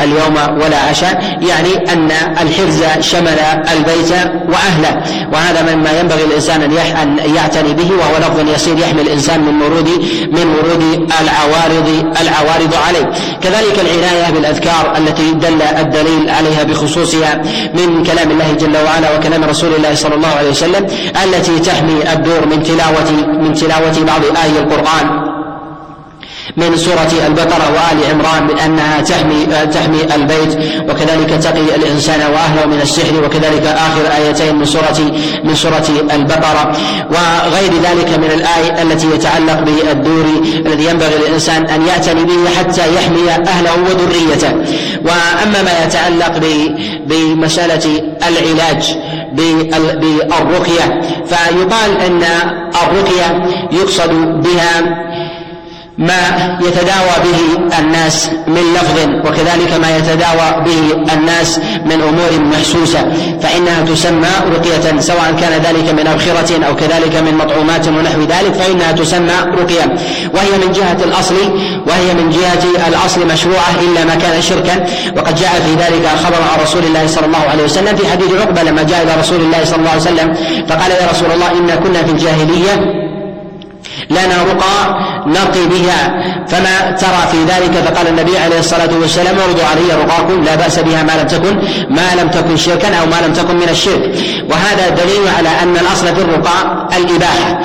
اليوم 0.00 0.36
ولا 0.62 0.78
عشاء. 0.90 1.38
يعني 1.42 1.92
أن 1.92 2.10
الحرز 2.42 2.82
شمل 3.00 3.38
البيت. 3.72 3.87
وأهله. 4.48 5.02
وهذا 5.32 5.74
مما 5.74 6.00
ينبغي 6.00 6.24
الإنسان 6.24 6.62
أن 6.62 7.34
يعتني 7.34 7.72
به 7.72 7.90
وهو 7.90 8.18
لفظ 8.18 8.54
يسير 8.54 8.78
يحمي 8.78 9.02
الإنسان 9.02 9.40
من 9.40 9.62
ورود 9.62 9.88
من 10.32 10.54
ورود 10.54 11.10
العوارض 11.20 12.04
العوارض 12.20 12.74
عليه. 12.86 13.10
كذلك 13.42 13.78
العناية 13.80 14.30
بالأذكار 14.32 14.96
التي 14.96 15.32
دل 15.32 15.62
الدليل 15.62 16.30
عليها 16.30 16.62
بخصوصها 16.62 17.42
من 17.74 18.02
كلام 18.02 18.30
الله 18.30 18.52
جل 18.52 18.76
وعلا 18.76 19.16
وكلام 19.16 19.44
رسول 19.44 19.74
الله 19.74 19.94
صلى 19.94 20.14
الله 20.14 20.28
عليه 20.28 20.50
وسلم 20.50 20.86
التي 21.24 21.58
تحمي 21.58 22.12
الدور 22.12 22.46
من 22.46 22.62
تلاوة 22.62 23.10
من 23.42 23.54
تلاوة 23.54 24.04
بعض 24.06 24.20
اي 24.44 24.58
القرآن. 24.58 25.27
من 26.58 26.76
سورة 26.76 27.12
البقرة 27.26 27.66
وآل 27.74 27.98
عمران 28.10 28.46
من 28.46 28.58
أنها 28.58 29.00
تحمي 29.00 29.46
تحمي 29.72 30.14
البيت 30.14 30.58
وكذلك 30.90 31.30
تقي 31.30 31.76
الإنسان 31.76 32.20
وأهله 32.32 32.66
من 32.66 32.80
السحر 32.82 33.24
وكذلك 33.24 33.66
آخر 33.66 34.16
آيتين 34.16 34.54
من 34.54 34.64
سورة 34.64 35.12
من 35.44 35.54
سورة 35.54 35.88
البقرة. 36.14 36.72
وغير 37.10 37.72
ذلك 37.82 38.18
من 38.18 38.30
الآية 38.34 38.82
التي 38.82 39.06
يتعلق 39.06 39.60
بالدور 39.60 40.24
الذي 40.66 40.84
ينبغي 40.84 41.18
للإنسان 41.18 41.66
أن 41.66 41.86
يعتني 41.86 42.24
به 42.24 42.50
حتى 42.58 42.94
يحمي 42.94 43.30
أهله 43.30 43.74
وذريته. 43.74 44.52
وأما 45.04 45.62
ما 45.62 45.84
يتعلق 45.84 46.40
بمسألة 47.06 48.02
العلاج 48.28 48.96
بالرقية 49.32 51.00
فيقال 51.26 52.00
أن 52.06 52.22
الرقية 52.82 53.46
يقصد 53.72 54.10
بها 54.42 54.98
ما 55.98 56.58
يتداوى 56.60 57.14
به 57.24 57.78
الناس 57.78 58.30
من 58.46 58.74
لفظ 58.74 58.98
وكذلك 59.26 59.72
ما 59.80 59.96
يتداوى 59.96 60.64
به 60.64 61.12
الناس 61.12 61.58
من 61.84 62.02
أمور 62.02 62.46
محسوسة 62.52 63.12
فإنها 63.42 63.84
تسمى 63.84 64.28
رقية 64.52 65.00
سواء 65.00 65.36
كان 65.40 65.52
ذلك 65.62 65.90
من 66.00 66.06
أبخرة 66.06 66.66
أو 66.66 66.76
كذلك 66.76 67.16
من 67.16 67.34
مطعومات 67.34 67.88
ونحو 67.88 68.20
ذلك 68.20 68.52
فإنها 68.52 68.92
تسمى 68.92 69.32
رقية. 69.58 69.96
وهي 70.34 70.66
من 70.66 70.72
جهة 70.72 71.04
الأصل 71.04 71.34
وهي 71.86 72.14
من 72.14 72.30
جهة 72.30 72.88
الأصل 72.88 73.26
مشروعة 73.26 73.74
إلا 73.80 74.04
ما 74.04 74.14
كان 74.14 74.42
شركا. 74.42 74.86
وقد 75.16 75.34
جاء 75.34 75.52
في 75.66 75.72
ذلك 75.74 76.06
خبر 76.24 76.42
عن 76.52 76.60
رسول 76.62 76.84
الله 76.84 77.06
صلى 77.06 77.26
الله 77.26 77.44
عليه 77.50 77.64
وسلم 77.64 77.96
في 77.96 78.08
حديث 78.08 78.32
عقبة 78.40 78.62
لما 78.62 78.82
جاء 78.82 79.02
إلى 79.02 79.20
رسول 79.20 79.40
الله 79.40 79.64
صلى 79.64 79.76
الله 79.76 79.90
عليه 79.90 80.00
وسلم 80.00 80.34
فقال 80.68 80.90
يا 80.90 81.08
رسول 81.12 81.32
الله 81.32 81.50
إنا 81.52 81.74
كنا 81.74 82.02
في 82.02 82.10
الجاهلية 82.10 83.07
لنا 84.10 84.42
رقى 84.42 84.76
نرقي 85.26 85.66
بها. 85.66 86.22
فما 86.48 86.90
ترى 86.90 87.28
في 87.30 87.44
ذلك 87.44 87.72
فقال 87.72 88.08
النبي 88.08 88.38
عليه 88.38 88.58
الصلاة 88.58 88.90
والسلام 89.00 89.38
اعرضوا 89.38 89.64
علي 89.64 90.04
رقاكم 90.04 90.44
لا 90.44 90.54
بأس 90.54 90.78
بها 90.78 91.02
ما 91.02 91.12
لم 91.12 91.26
تكن 91.26 91.56
ما 91.90 92.22
لم 92.22 92.28
تكن 92.28 92.56
شركا 92.56 92.94
أو 92.94 93.06
ما 93.06 93.26
لم 93.26 93.32
تكن 93.32 93.56
من 93.56 93.68
الشرك. 93.68 94.14
وهذا 94.50 94.88
دليل 94.88 95.28
على 95.36 95.48
أن 95.62 95.76
الأصل 95.76 96.06
في 96.06 96.22
الرقى 96.22 96.88
الإباحة. 96.96 97.60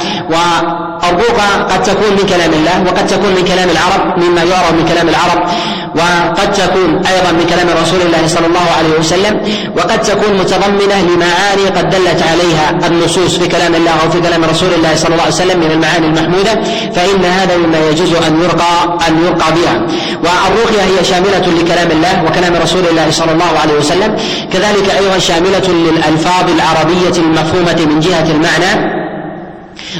والرقى 1.04 1.74
قد 1.74 1.84
تكون 1.84 2.12
من 2.12 2.26
كلام 2.30 2.54
الله 2.54 2.84
وقد 2.88 3.08
تكون 3.08 3.30
من 3.30 3.44
كلام 3.46 3.70
العرب 3.70 4.24
مما 4.24 4.44
يعرف 4.44 4.72
من 4.72 4.86
كلام 4.86 5.10
العرب 5.10 5.50
وقد 5.96 6.52
تكون 6.52 6.90
أيضا 7.06 7.32
من 7.32 7.46
كلام 7.50 7.68
رسول 7.82 8.02
الله 8.02 8.28
صلى 8.28 8.48
الله 8.48 8.68
عليه 8.78 9.00
وسلم 9.00 9.42
وقد 9.78 10.02
تكون 10.02 10.34
متضمنة 10.34 11.02
لمعاني 11.02 11.66
قد 11.78 11.90
دلت 11.90 12.24
عليها 12.32 12.88
النصوص 12.88 13.38
في 13.38 13.48
كلام 13.48 13.76
الله 13.76 13.92
أو 13.92 14.10
في 14.12 14.22
كلام 14.22 14.44
رسول 14.44 14.74
الله 14.74 14.96
صلى 14.96 15.12
الله 15.12 15.24
عليه 15.24 15.34
وسلم 15.34 15.60
من 15.60 15.72
المعاني 15.72 16.08
المحمودة 16.08 16.54
فإن 16.96 17.26
هذا 17.26 17.58
مما 17.58 17.80
يجوز 17.90 18.14
أن 18.14 18.42
يرقى 18.44 18.98
أن 19.08 19.26
يرقى 19.26 19.52
بها. 19.54 19.76
والرقية 20.24 20.82
هي 20.82 21.04
شاملة 21.04 21.46
لكلام 21.62 21.92
الله 21.92 22.24
وكلام 22.28 22.56
رسول 22.64 22.86
الله 22.92 23.12
صلى 23.12 23.32
الله 23.32 23.60
عليه 23.62 23.74
وسلم 23.74 24.16
كذلك 24.54 24.90
أيضا 25.00 25.18
شاملة 25.20 25.68
للألفاظ 25.68 26.46
العربية 26.58 27.18
المفهومة 27.22 27.86
من 27.90 28.00
جهة 28.00 28.28
المعنى. 28.32 29.03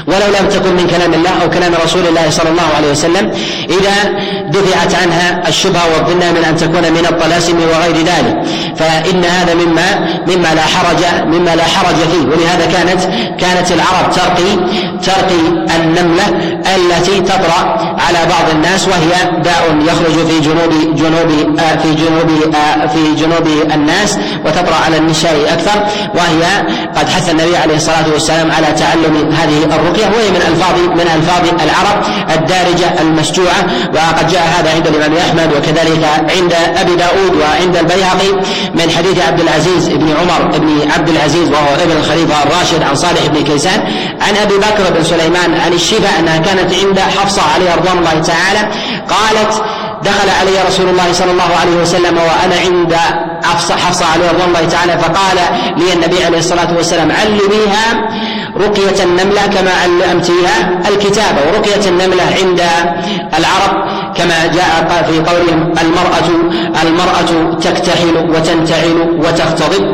ولو 0.06 0.26
لم 0.40 0.48
تكن 0.48 0.76
من 0.76 0.86
كلام 0.86 1.14
الله 1.14 1.30
أو 1.42 1.50
كلام 1.50 1.72
رسول 1.84 2.06
الله 2.06 2.30
صلى 2.30 2.50
الله 2.50 2.68
عليه 2.76 2.90
وسلم 2.90 3.30
إذا 3.68 3.94
دفعت 4.48 4.94
عنها 4.94 5.48
الشبهة 5.48 5.84
والظنة 5.94 6.32
من 6.32 6.44
أن 6.44 6.56
تكون 6.56 6.92
من 6.92 7.06
الطلاسم 7.10 7.56
وغير 7.56 7.96
ذلك. 7.96 8.42
فإن 8.76 9.24
هذا 9.24 9.54
مما 9.54 9.88
مما 10.26 10.54
لا 10.54 10.62
حرج 10.62 11.02
مما 11.26 11.56
لا 11.56 11.64
حرج 11.64 11.94
فيه. 11.94 12.24
ولهذا 12.26 12.66
كانت 12.72 13.00
كانت 13.40 13.72
العرب 13.72 14.10
ترقي 14.10 14.50
ترقي 15.02 15.40
النملة 15.76 16.26
التي 16.76 17.20
تطرأ 17.20 17.94
على 17.98 18.18
بعض 18.30 18.50
الناس 18.50 18.88
وهي 18.88 19.40
داء 19.42 19.78
يخرج 19.80 20.26
في 20.26 20.40
جنوب 20.40 20.96
جنوب 20.96 21.58
آه، 21.58 21.76
في 21.76 21.94
جنوب 21.94 22.54
آه، 22.54 22.86
في 22.86 23.14
جنوب 23.14 23.72
الناس 23.74 24.18
وتطرأ 24.44 24.74
على 24.86 24.96
النساء 24.96 25.36
أكثر 25.52 25.86
وهي 26.14 26.42
قد 26.96 27.08
حث 27.08 27.30
النبي 27.30 27.56
عليه 27.56 27.76
الصلاة 27.76 28.04
والسلام 28.12 28.50
على 28.50 28.66
تعلم 28.66 29.32
هذه 29.32 29.64
الرقية 29.84 30.06
وهي 30.06 30.30
من 30.30 30.42
ألفاظ 30.48 30.78
من 30.80 31.08
ألفاظ 31.16 31.62
العرب 31.62 32.04
الدارجة 32.30 33.00
المسجوعة 33.00 33.66
وقد 33.94 34.28
جاء 34.28 34.42
هذا 34.58 34.74
عند 34.74 34.86
الإمام 34.86 35.16
أحمد 35.16 35.52
وكذلك 35.56 36.04
عند 36.36 36.54
أبي 36.76 36.96
داود 36.96 37.36
وعند 37.40 37.76
البيهقي 37.76 38.32
من 38.74 38.90
حديث 38.96 39.26
عبد 39.28 39.40
العزيز 39.40 39.88
بن 39.88 40.14
عمر 40.20 40.58
بن 40.58 40.90
عبد 40.90 41.08
العزيز 41.08 41.48
وهو 41.48 41.74
ابن 41.82 41.96
الخليفة 41.96 42.42
الراشد 42.42 42.82
عن 42.82 42.94
صالح 42.94 43.26
بن 43.26 43.44
كيسان. 43.44 43.80
عن 44.20 44.36
أبي 44.36 44.56
بكر 44.56 44.90
بن 44.96 45.04
سليمان 45.04 45.60
عن 45.60 45.72
الشفاء 45.72 46.20
أنها 46.20 46.38
كانت 46.38 46.74
عند 46.74 47.00
حفصة 47.00 47.42
عليها 47.54 47.76
رضوان 47.76 47.98
الله 47.98 48.20
تعالى 48.20 48.68
قالت 49.08 49.62
دخل 50.02 50.30
علي 50.40 50.68
رسول 50.68 50.88
الله 50.88 51.12
صلى 51.12 51.30
الله 51.30 51.56
عليه 51.60 51.76
وسلم 51.82 52.18
وأنا 52.18 52.56
عند 52.66 52.96
حفصه 53.44 54.06
عليه 54.06 54.30
رضوان 54.30 54.48
الله 54.48 54.64
تعالى 54.68 54.98
فقال 54.98 55.36
لي 55.76 55.92
النبي 55.92 56.24
عليه 56.24 56.38
الصلاة 56.38 56.76
والسلام 56.76 57.12
علميها 57.12 58.08
رقية 58.56 59.04
النملة 59.04 59.46
كما 59.46 59.70
علمتيها 59.82 60.80
الكتابة 60.88 61.38
ورقية 61.48 61.88
النملة 61.88 62.22
عند 62.22 62.60
العرب 63.38 63.84
كما 64.16 64.46
جاء 64.46 65.04
في 65.10 65.18
قولهم 65.30 65.72
المرأة 65.82 66.28
المرأة 66.82 67.54
تكتحل 67.60 68.30
وتنتعل 68.30 69.18
وتختضب 69.18 69.84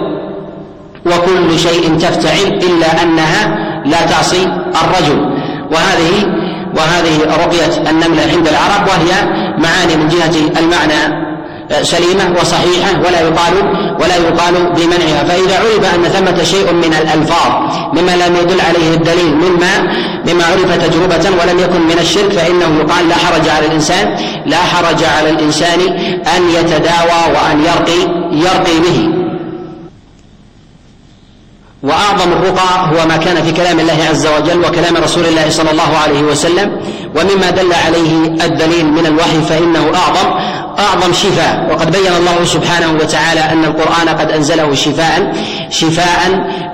وكل 1.06 1.58
شيء 1.58 1.96
تفتعل 1.96 2.46
إلا 2.62 3.02
أنها 3.02 3.58
لا 3.84 4.02
تعصي 4.06 4.48
الرجل. 4.82 5.40
وهذه 5.72 6.26
وهذه 6.76 7.24
رقية 7.24 7.90
النملة 7.90 8.22
عند 8.22 8.48
العرب 8.48 8.88
وهي 8.88 9.24
معاني 9.58 9.96
من 9.96 10.08
جهة 10.08 10.60
المعنى 10.60 11.29
سليمة 11.82 12.34
وصحيحة 12.40 12.98
ولا 13.06 13.20
يقال 13.20 13.54
ولا 14.00 14.16
يقال 14.16 14.54
بمنعها. 14.76 15.24
فإذا 15.28 15.58
عرف 15.58 15.94
أن 15.94 16.02
ثمة 16.04 16.44
شيء 16.44 16.72
من 16.72 16.94
الألفاظ 17.02 17.50
مما 17.92 18.16
لم 18.16 18.36
يدل 18.36 18.60
عليه 18.60 18.94
الدليل 18.94 19.34
مما 19.34 19.72
مما 20.26 20.44
عرف 20.44 20.76
تجربة 20.86 21.24
ولم 21.40 21.58
يكن 21.58 21.80
من 21.80 21.98
الشرك 22.00 22.32
فإنه 22.32 22.80
يقال 22.80 23.08
لا 23.08 23.14
حرج 23.14 23.48
على 23.48 23.66
الإنسان 23.66 24.16
لا 24.46 24.56
حرج 24.56 25.04
على 25.04 25.30
الإنسان 25.30 25.80
أن 26.36 26.50
يتداوى 26.50 27.22
وأن 27.34 27.64
يرقي 27.64 28.00
يرقي 28.32 28.80
به. 28.80 29.19
وأعظم 31.82 32.32
الرقى 32.32 32.90
هو 32.92 33.08
ما 33.08 33.16
كان 33.16 33.42
في 33.42 33.52
كلام 33.52 33.80
الله 33.80 33.98
عز 34.10 34.26
وجل 34.26 34.58
وكلام 34.58 34.96
رسول 34.96 35.26
الله 35.26 35.50
صلى 35.50 35.70
الله 35.70 35.96
عليه 36.04 36.22
وسلم 36.22 36.80
ومما 37.16 37.50
دل 37.50 37.72
عليه 37.86 38.44
الدليل 38.44 38.86
من 38.92 39.06
الوحي 39.06 39.40
فإنه 39.48 39.78
أعظم 39.94 40.28
أعظم 40.78 41.12
شفاء. 41.12 41.66
وقد 41.70 41.92
بين 41.92 42.12
الله 42.18 42.44
سبحانه 42.44 42.92
وتعالى 42.92 43.40
أن 43.40 43.64
القرآن 43.64 44.08
قد 44.08 44.30
أنزله 44.30 44.74
شفاء 44.74 45.32
شفاء 45.70 46.20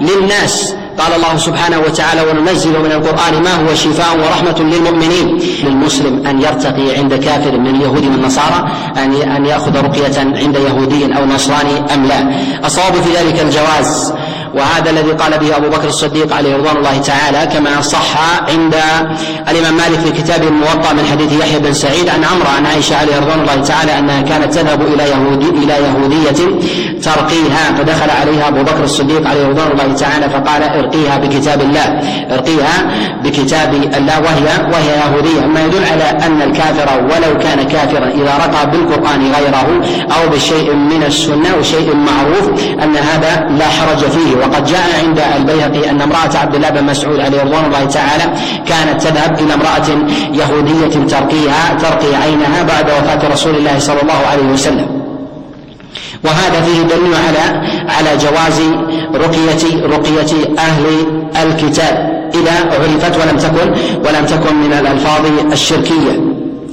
للناس. 0.00 0.74
قال 0.98 1.12
الله 1.12 1.36
سبحانه 1.36 1.78
وتعالى 1.78 2.22
وننزل 2.22 2.70
من 2.70 2.92
القرآن 2.92 3.42
ما 3.42 3.54
هو 3.54 3.74
شفاء 3.74 4.16
ورحمة 4.16 4.58
للمؤمنين. 4.60 5.40
للمسلم 5.64 6.26
أن 6.26 6.42
يرتقي 6.42 6.96
عند 6.96 7.14
كافر 7.14 7.58
من 7.58 7.76
اليهود 7.76 8.04
والنصارى 8.04 8.70
أن 8.96 9.14
أن 9.14 9.46
يأخذ 9.46 9.76
رقية 9.76 10.18
عند 10.18 10.56
يهودي 10.56 11.04
أو 11.16 11.26
نصراني 11.26 11.94
أم 11.94 12.04
لا. 12.06 12.30
الصواب 12.64 12.94
في 12.94 13.10
ذلك 13.16 13.40
الجواز. 13.40 14.12
وهذا 14.54 14.90
الذي 14.90 15.10
قال 15.10 15.38
به 15.38 15.56
أبو 15.56 15.68
بكر 15.68 15.88
الصديق 15.88 16.36
عليه 16.36 16.56
رضوان 16.56 16.76
الله 16.76 16.98
تعالى 16.98 17.46
كما 17.54 17.80
صح 17.80 18.40
عند 18.48 18.74
الإمام 19.48 19.76
مالك 19.76 19.98
في 19.98 20.10
كتاب 20.10 20.42
الموطأ 20.42 20.92
من 20.92 21.06
حديث 21.10 21.32
يحيى 21.32 21.58
بن 21.58 21.72
سعيد 21.72 22.08
عن 22.08 22.24
عمرو 22.24 22.48
عن 22.56 22.66
عائشة 22.66 22.96
عليه 22.96 23.18
رضوان 23.18 23.40
الله 23.40 23.56
تعالى 23.56 23.98
أنها 23.98 24.20
كانت 24.20 24.54
تذهب 24.54 24.82
إلى 24.82 25.02
يهودي 25.02 25.48
إلى 25.48 25.72
يهودية 25.72 26.58
ترقيها 27.02 27.72
فدخل 27.78 28.10
عليها 28.10 28.48
أبو 28.48 28.62
بكر 28.62 28.84
الصديق 28.84 29.28
عليه 29.28 29.46
رضوان 29.46 29.70
الله 29.72 29.94
تعالى 29.94 30.30
فقال 30.30 30.62
ارقيها 30.62 31.18
بكتاب 31.18 31.60
الله. 31.60 32.00
ارقيها 32.30 32.90
بكتاب 33.24 33.74
الله 33.74 34.20
وهي 34.20 34.72
وهي 34.72 34.90
يهودية. 35.02 35.46
ما 35.46 35.64
يدل 35.64 35.84
على 35.92 36.26
أن 36.26 36.42
الكافر 36.42 37.02
ولو 37.02 37.38
كان 37.38 37.68
كافرا 37.68 38.08
إذا 38.08 38.36
رقى 38.36 38.70
بالقرآن 38.70 39.32
غيره 39.32 39.66
أو 40.16 40.28
بشيء 40.28 40.74
من 40.74 41.02
السنة 41.06 41.56
وشيء 41.60 41.96
معروف 41.96 42.60
أن 42.82 42.96
هذا 42.96 43.46
لا 43.58 43.68
حرج 43.68 43.98
فيه. 43.98 44.45
وقد 44.46 44.64
جاء 44.64 45.04
عند 45.04 45.20
البيهقي 45.36 45.90
أن 45.90 46.00
امرأة 46.00 46.36
عبد 46.36 46.54
الله 46.54 46.70
بن 46.70 46.84
مسعود 46.84 47.20
عليه 47.20 47.42
رضوان 47.42 47.64
الله 47.64 47.84
تعالى 47.84 48.24
كانت 48.66 49.02
تذهب 49.02 49.38
إلى 49.38 49.54
امرأة 49.54 49.88
يهودية 50.32 51.06
ترقيها 51.06 51.74
ترقي 51.80 52.14
عينها 52.14 52.62
بعد 52.62 52.90
وفاة 52.90 53.32
رسول 53.32 53.56
الله 53.56 53.78
صلى 53.78 54.02
الله 54.02 54.26
عليه 54.30 54.44
وسلم. 54.52 54.86
وهذا 56.24 56.60
فيه 56.60 56.82
دليل 56.82 57.14
على 57.14 57.66
على 57.88 58.16
جواز 58.16 58.60
رقية 59.14 59.86
رقية 59.86 60.58
أهل 60.58 60.84
الكتاب 61.42 62.16
إذا 62.34 62.52
عرفت 62.52 63.16
ولم 63.20 63.36
تكن 63.36 63.70
ولم 64.04 64.26
تكن 64.26 64.56
من 64.56 64.72
الألفاظ 64.72 65.26
الشركية. 65.52 66.20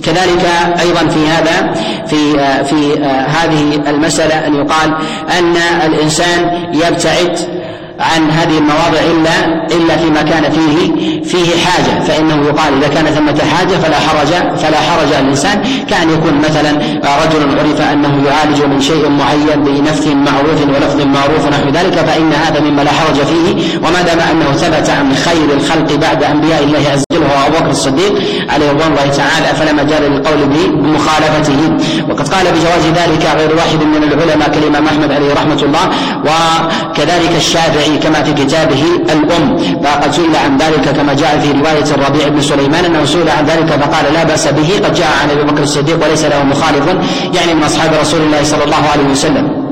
كذلك 0.03 0.45
أيضا 0.79 1.07
في 1.07 1.27
هذا 1.27 1.73
في 2.07 2.33
في 2.63 3.03
هذه 3.27 3.89
المسألة 3.89 4.47
أن 4.47 4.55
يقال 4.55 4.95
أن 5.39 5.57
الإنسان 5.85 6.67
يبتعد 6.73 7.62
عن 7.99 8.31
هذه 8.31 8.57
المواضع 8.57 8.99
الا 9.11 9.65
إلا 9.75 9.97
فيما 9.97 10.21
كان 10.21 10.51
فيه 10.51 10.91
فيه 11.23 11.65
حاجة. 11.65 12.03
فإنه 12.07 12.45
يقال 12.45 12.73
إذا 12.77 12.87
كان 12.87 13.05
ثمة 13.05 13.41
حاجة 13.55 13.75
فلا 13.75 13.99
حرج 13.99 14.57
فلا 14.57 14.77
حرج 14.77 15.13
الإنسان 15.19 15.63
كأن 15.89 16.09
يكون 16.09 16.33
مثلا 16.37 16.71
رجل 17.03 17.59
عرف 17.59 17.81
أنه 17.81 18.23
يعالج 18.27 18.63
من 18.63 18.81
شيء 18.81 19.09
معين 19.09 19.63
بنفث 19.63 20.07
معروف 20.07 20.61
ولفظ 20.75 21.01
معروف 21.01 21.45
ونحو 21.45 21.69
ذلك 21.69 21.93
فإن 21.93 22.33
هذا 22.33 22.59
مما 22.59 22.81
لا 22.81 22.91
حرج 22.91 23.15
فيه 23.15 23.77
وما 23.77 24.01
دام 24.01 24.19
أنه 24.19 24.51
ثبت 24.51 24.89
عن 24.89 25.15
خير 25.15 25.53
الخلق 25.53 25.95
بعد 25.95 26.23
أنبياء 26.23 26.63
الله 26.63 26.89
عز 26.93 27.03
وجل 27.11 27.23
وهو 27.23 27.47
أبو 27.47 27.57
بكر 27.57 27.71
الصديق 27.71 28.13
عليه 28.49 28.69
رضوان 28.71 28.91
الله 28.91 29.07
تعالى 29.07 29.55
فلا 29.59 29.73
مجال 29.73 30.11
للقول 30.11 30.37
بمخالفته. 30.45 31.77
وقد 32.09 32.27
قال 32.27 32.45
بجواز 32.45 32.85
ذلك 32.95 33.27
غير 33.37 33.55
واحد 33.55 33.83
من 33.83 34.03
العلماء 34.03 34.49
كالإمام 34.49 34.85
أحمد 34.85 35.11
عليه 35.11 35.33
رحمة 35.33 35.61
الله 35.63 35.89
وكذلك 36.25 37.35
الشافعي 37.35 37.82
كما 37.87 38.23
في 38.23 38.33
كتابه 38.33 38.83
الأم. 39.09 39.57
فقد 39.83 40.11
سئل 40.11 40.35
عن 40.35 40.57
ذلك 40.57 40.89
كما 40.89 41.13
جاء 41.13 41.39
في 41.39 41.51
رواية 41.51 41.83
الربيع 41.95 42.27
بن 42.27 42.41
سليمان 42.41 42.85
أنه 42.85 43.05
سئل 43.05 43.29
عن 43.29 43.45
ذلك 43.45 43.67
فقال 43.67 44.13
لا 44.13 44.23
بأس 44.23 44.47
به 44.47 44.69
قد 44.85 44.93
جاء 44.93 45.11
عن 45.21 45.29
أبي 45.29 45.43
بكر 45.51 45.63
الصديق 45.63 46.03
وليس 46.03 46.25
له 46.25 46.43
مخالف 46.43 46.87
يعني 47.33 47.53
من 47.53 47.63
أصحاب 47.63 47.91
رسول 48.01 48.21
الله 48.21 48.43
صلى 48.43 48.63
الله 48.63 48.89
عليه 48.93 49.03
وسلم. 49.11 49.63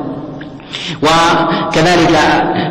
وكذلك 1.01 2.19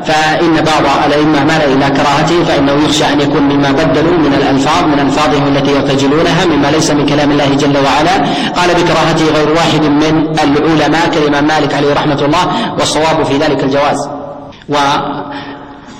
فإن 0.04 0.54
بعض 0.54 0.84
الأئمة 1.06 1.44
مال 1.44 1.62
إلى 1.72 1.90
كراهته 1.90 2.44
فإنه 2.44 2.72
يخشى 2.84 3.04
أن 3.04 3.20
يكون 3.20 3.42
مما 3.42 3.70
بدلوا 3.70 4.18
من 4.18 4.34
الألفاظ 4.34 4.84
من 4.84 4.98
ألفاظهم 5.00 5.48
التي 5.48 5.70
يرتجلونها 5.70 6.44
مما 6.44 6.68
ليس 6.70 6.90
من 6.90 7.06
كلام 7.06 7.30
الله 7.30 7.54
جل 7.54 7.76
وعلا. 7.76 8.16
قال 8.56 8.70
بكراهته 8.74 9.24
غير 9.34 9.50
واحد 9.50 9.84
من 9.84 10.38
العلماء 10.44 11.08
كالإمام 11.14 11.46
مالك 11.46 11.74
عليه 11.74 11.94
رحمة 11.94 12.24
الله 12.24 12.72
والصواب 12.78 13.24
في 13.24 13.36
ذلك 13.38 13.64
الجواز. 13.64 14.08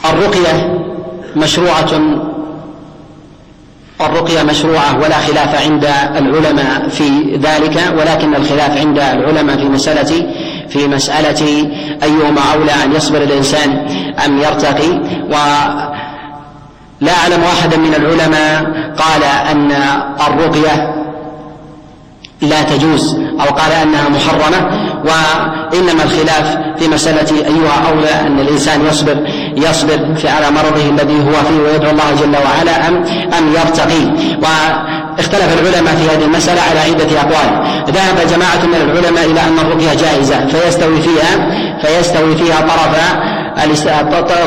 والرقية 0.04 0.78
مشروعة 1.36 1.90
الرقية 4.00 4.42
مشروعة 4.42 4.96
ولا 4.96 5.18
خلاف 5.18 5.62
عند 5.62 5.84
العلماء 6.16 6.88
في 6.88 7.36
ذلك 7.42 7.94
ولكن 7.98 8.34
الخلاف 8.34 8.78
عند 8.78 8.98
العلماء 8.98 9.56
في 9.56 9.64
مسألة 9.64 10.26
في 10.68 10.88
مسألة 10.88 11.70
أيهما 12.02 12.40
أولى 12.54 12.72
أن 12.84 12.92
يصبر 12.92 13.22
الإنسان 13.22 13.86
أم 14.26 14.38
يرتقي. 14.38 14.90
ولا 15.30 17.12
أعلم 17.22 17.42
أحدا 17.42 17.76
من 17.76 17.94
العلماء 17.94 18.64
قال 18.98 19.22
أن 19.50 19.72
الرقية 20.26 20.94
لا 22.42 22.62
تجوز 22.62 23.14
أو 23.14 23.54
قال 23.54 23.72
أنها 23.72 24.08
محرمة 24.08 24.90
وإنما 25.04 26.02
الخلاف 26.02 26.58
في 26.78 26.88
مسألة 26.88 27.46
أيها 27.46 27.88
أولى 27.88 28.26
أن 28.26 28.40
الإنسان 28.40 28.86
يصبر 28.86 29.16
يصبر 29.56 30.14
في 30.14 30.28
على 30.28 30.50
مرضه 30.50 30.90
الذي 30.90 31.14
هو 31.14 31.32
فيه 31.32 31.70
ويدعو 31.70 31.90
الله 31.90 32.10
جل 32.20 32.36
وعلا 32.36 32.88
أم 32.88 33.04
أم 33.38 33.52
يرتقي. 33.52 34.04
واختلف 34.42 35.60
العلماء 35.60 35.94
في 35.94 36.16
هذه 36.16 36.24
المسألة 36.24 36.62
على 36.62 36.80
عدة 36.80 37.20
أقوال. 37.20 37.64
ذهب 37.90 38.26
جماعة 38.30 38.66
من 38.66 38.74
العلماء 38.74 39.24
إلى 39.24 39.40
أن 39.40 39.58
الرقية 39.58 39.94
جائزة 39.94 40.46
فيستوي 40.46 41.02
فيها 41.02 41.50
فيستوي 41.82 42.36
فيها 42.36 42.60
طرف 42.60 42.96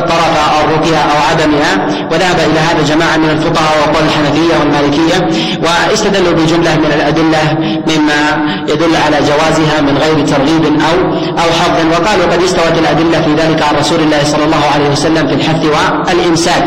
طرف 0.00 0.34
الرقية 0.64 0.96
أو 0.96 1.18
عدمها 1.30 1.86
وذهب 2.12 2.36
إلى 2.50 2.60
هذا 2.60 2.82
جماعة 2.94 3.16
من 3.16 3.30
الفقهاء 3.30 3.72
وقال 3.82 4.04
الحنفية 4.04 4.54
والمالكية 4.60 5.28
واستدلوا 5.62 6.32
بجملة 6.32 6.74
من 6.76 6.92
الأدلة 6.94 7.58
مما 7.60 8.20
يدل 8.68 8.96
على 8.96 9.16
جوازها 9.16 9.80
من 9.80 9.98
غير 9.98 10.26
ترغيب 10.26 10.64
أو 10.64 11.12
أو 11.32 11.50
حظ 11.60 11.86
وقالوا 11.92 12.26
قد 12.32 12.42
استوت 12.42 12.78
الأدلة 12.78 13.20
في 13.20 13.34
ذلك 13.34 13.62
عن 13.62 13.74
رسول 13.76 14.00
الله 14.00 14.24
صلى 14.24 14.44
الله 14.44 14.64
عليه 14.74 14.88
وسلم 14.88 15.26
في 15.26 15.34
الحث 15.34 15.64
والإمساك. 15.64 16.64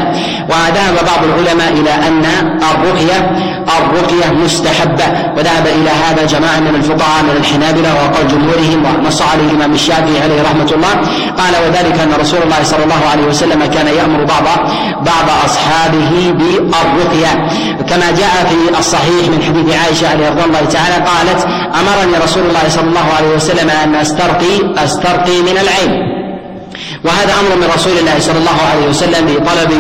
وذهب 0.49 0.95
بعض 1.05 1.23
العلماء 1.23 1.73
إلى 1.73 1.93
أن 2.07 2.25
الرقية 2.71 3.31
الرقية 3.67 4.31
مستحبة 4.43 5.03
وذهب 5.37 5.67
إلى 5.67 5.89
هذا 5.89 6.25
جماعة 6.25 6.59
من 6.59 6.75
الفقهاء 6.75 7.23
من 7.23 7.37
الحنابلة 7.37 7.95
وقال 7.95 8.27
جمهورهم 8.27 8.85
ونص 8.85 9.21
عليه 9.21 9.43
الإمام 9.43 9.73
الشافعي 9.73 10.21
عليه 10.23 10.41
رحمة 10.41 10.71
الله 10.71 10.93
قال 11.37 11.53
وذلك 11.67 11.99
أن 11.99 12.13
رسول 12.19 12.36
الله 12.43 12.63
صلى 12.63 12.83
الله 12.83 13.01
عليه 13.11 13.23
وسلم 13.23 13.65
كان 13.65 13.87
يأمر 13.87 14.23
بعض 14.23 14.43
بعض 15.05 15.27
أصحابه 15.45 16.11
بالرقية 16.31 17.47
كما 17.89 18.11
جاء 18.11 18.47
في 18.49 18.79
الصحيح 18.79 19.27
من 19.31 19.43
حديث 19.43 19.75
عائشة 19.75 20.09
عليه 20.09 20.29
رضي 20.29 20.43
الله 20.43 20.65
تعالى 20.65 20.95
قالت 20.95 21.47
أمرني 21.79 22.17
رسول 22.23 22.43
الله 22.43 22.69
صلى 22.69 22.87
الله 22.89 23.07
عليه 23.17 23.35
وسلم 23.35 23.69
أن 23.69 23.95
أسترقي 23.95 24.83
أسترقي 24.83 25.41
من 25.41 25.57
العين 25.57 26.17
وهذا 27.05 27.33
أمر 27.39 27.55
من 27.55 27.71
رسول 27.75 27.97
الله 27.97 28.19
صلى 28.19 28.37
الله 28.37 28.59
عليه 28.71 28.87
وسلم 28.89 29.25
بطلب 29.25 29.71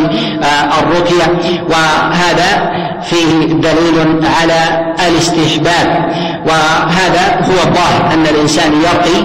الرقيه 0.79 1.39
وهذا 1.69 2.71
فيه 3.03 3.45
دليل 3.45 4.25
على 4.41 4.85
الاستحباب 5.07 6.11
وهذا 6.47 7.23
هو 7.49 7.67
الظاهر 7.67 8.13
أن 8.13 8.27
الإنسان 8.27 8.71
يرقي 8.81 9.17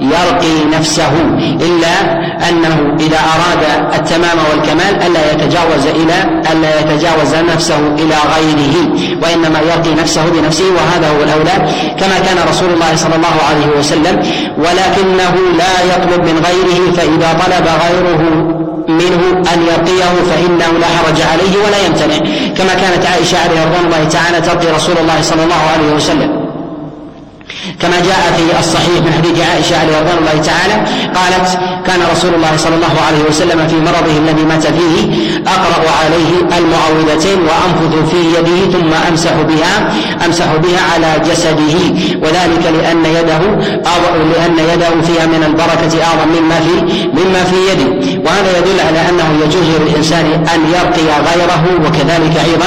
يرقي 0.00 0.78
نفسه 0.78 1.12
إلا 1.60 1.94
أنه 2.48 2.96
إذا 3.00 3.18
أراد 3.34 3.62
التمام 3.94 4.38
والكمال 4.50 5.02
ألا 5.06 5.32
يتجاوز 5.32 5.86
إلى 5.86 6.40
ألا 6.52 6.80
يتجاوز 6.80 7.34
نفسه 7.52 7.78
إلى 7.78 8.16
غيره 8.34 8.74
وإنما 9.22 9.60
يرقي 9.60 9.94
نفسه 10.02 10.24
بنفسه 10.24 10.64
وهذا 10.64 11.08
هو 11.08 11.22
الأولى. 11.22 11.56
كما 12.00 12.18
كان 12.26 12.48
رسول 12.48 12.70
الله 12.70 12.96
صلى 12.96 13.16
الله 13.16 13.36
عليه 13.48 13.78
وسلم 13.78 14.22
ولكنه 14.58 15.34
لا 15.58 15.94
يطلب 15.94 16.20
من 16.24 16.42
غيره 16.46 16.92
فإذا 16.96 17.32
طلب 17.32 17.66
غيره 17.84 18.22
منه 18.88 19.42
أن 19.54 19.62
يرقيه 19.62 20.12
فإنه 20.30 20.78
لا 20.78 20.86
حرج 20.86 21.20
عليه 21.32 21.54
ولا 21.64 21.86
يمتنع. 21.86 22.16
كما 22.56 22.74
كانت 22.74 23.06
عائشة 23.06 23.38
عليه 23.38 23.64
رضوان 23.64 23.84
الله 23.84 24.04
تعالى 24.04 24.40
ترقي 24.40 24.74
رسول 24.74 24.94
الله 24.98 25.22
صلى 25.22 25.42
الله 25.44 25.62
عليه 25.74 25.94
وسلم. 25.96 26.39
كما 27.80 27.96
جاء 28.00 28.32
في 28.36 28.58
الصحيح 28.58 29.00
من 29.06 29.12
حديث 29.18 29.46
عائشة 29.48 29.80
عليه 29.80 29.98
الله 29.98 30.42
تعالى 30.42 30.74
قالت 31.14 31.58
كان 31.86 32.00
رسول 32.12 32.34
الله 32.34 32.56
صلى 32.56 32.74
الله 32.74 32.94
عليه 33.06 33.22
وسلم 33.28 33.68
في 33.68 33.76
مرضه 33.76 34.18
الذي 34.18 34.44
مات 34.44 34.66
فيه 34.66 34.98
أقرأ 35.46 35.90
عليه 36.04 36.58
المعوذتين 36.58 37.38
وأنفض 37.48 38.08
في 38.10 38.16
يده 38.38 38.78
ثم 38.78 38.92
أمسح 39.08 39.32
بها 39.32 39.92
أمسح 40.26 40.46
بها 40.46 40.80
على 40.94 41.30
جسده 41.30 41.76
وذلك 42.22 42.64
لأن 42.74 43.04
يده 43.04 43.40
لأن 44.32 44.58
يده 44.74 45.02
فيها 45.02 45.26
من 45.26 45.44
البركة 45.46 46.04
أعظم 46.04 46.28
مما 46.28 46.60
في 46.60 46.74
مما 47.18 47.44
في 47.44 47.56
يده. 47.72 48.20
وهذا 48.24 48.58
يدل 48.58 48.80
على 48.88 49.08
أنه 49.08 49.28
يجوز 49.44 49.66
للإنسان 49.80 50.24
أن 50.54 50.60
يرقي 50.74 51.06
غيره 51.30 51.64
وكذلك 51.86 52.34
أيضا 52.48 52.66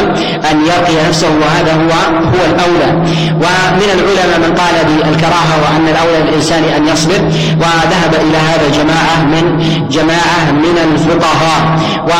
أن 0.52 0.66
يرقي 0.66 1.08
نفسه 1.08 1.28
وهذا 1.28 1.74
هو 1.74 1.92
هو 2.28 2.46
الأولى. 2.46 2.92
ومن 3.32 3.90
العلماء 3.96 4.40
من 4.40 4.56
قال 4.56 4.76
بالكراهة 4.98 5.54
وأن 5.64 5.88
الأولى 5.88 6.30
للإنسان 6.30 6.64
أن 6.64 6.88
يصبر 6.88 7.22
وذهب 7.58 8.14
إلى 8.14 8.38
هذا 8.38 8.70
جماعة 8.84 9.24
من 9.24 9.60
جماعة 9.90 10.52
من 10.52 10.78
الفقهاء. 10.78 11.80
و 12.08 12.12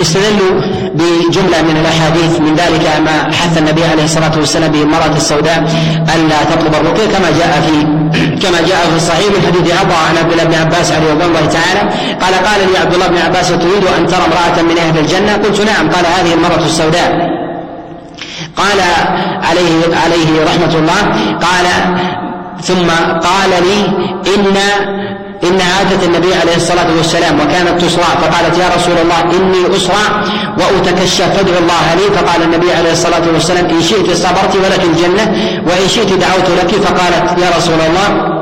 استدلوا 0.00 0.52
بجملة 0.94 1.62
من 1.62 1.76
الأحاديث 1.76 2.40
من 2.40 2.54
ذلك 2.54 3.00
ما 3.06 3.32
حث 3.32 3.58
النبي 3.58 3.84
عليه 3.84 4.04
الصلاة 4.04 4.32
والسلام 4.36 4.72
به 4.72 4.82
المرأة 4.82 5.16
السوداء 5.16 5.58
ألا 6.14 6.44
تطلب 6.50 6.74
الرقية 6.74 7.06
كما 7.06 7.30
جاء 7.38 7.52
في 7.66 7.82
كما 8.46 8.60
جاء 8.60 8.86
في 8.90 8.96
الصحيح 8.96 9.26
من 9.26 9.46
حديث 9.46 9.72
عطاء 9.72 9.98
عن 10.10 10.16
عبد 10.16 10.32
الله 10.32 10.44
بن 10.44 10.54
عباس 10.54 10.92
عليه 10.92 11.10
رضي 11.12 11.24
الله 11.24 11.46
تعالى 11.46 11.80
قال 12.20 12.34
قال 12.34 12.72
لي 12.72 12.78
عبد 12.78 12.94
الله 12.94 13.06
بن 13.06 13.18
عباس 13.18 13.48
تريد 13.48 13.84
أن 13.98 14.06
ترى 14.06 14.22
امرأة 14.26 14.62
من 14.62 14.78
أهل 14.78 14.98
الجنة؟ 14.98 15.32
قلت 15.32 15.60
نعم. 15.60 15.90
قال 15.90 16.06
هذه 16.06 16.34
المرأة 16.34 16.64
السوداء. 16.64 17.31
قال 18.56 18.80
عليه 19.42 19.96
عليه 20.04 20.44
رحمة 20.44 20.74
الله 20.78 21.02
قال 21.40 21.66
ثم 22.62 22.90
قال 23.28 23.50
لي 23.50 23.86
إن 24.34 24.56
إنها 25.44 25.82
أتت 25.82 26.02
النبي 26.04 26.34
عليه 26.34 26.56
الصلاة 26.56 26.86
والسلام 26.96 27.40
وكانت 27.40 27.80
تصرع 27.84 28.04
فقالت 28.04 28.58
يا 28.58 28.68
رسول 28.76 28.94
الله 29.02 29.20
إني 29.36 29.76
أسرع 29.76 30.24
وأتكشف 30.58 31.22
فادعو 31.22 31.58
الله 31.58 31.94
لي 31.94 32.16
فقال 32.16 32.42
النبي 32.42 32.72
عليه 32.72 32.92
الصلاة 32.92 33.22
والسلام 33.32 33.66
إن 33.66 33.82
شئت 33.82 34.10
صبرت 34.16 34.56
ولك 34.56 34.84
الجنة 34.84 35.24
وإن 35.66 35.88
شئت 35.88 36.12
دعوت 36.12 36.48
لك 36.58 36.74
فقالت 36.74 37.38
يا 37.38 37.56
رسول 37.56 37.80
الله 37.88 38.41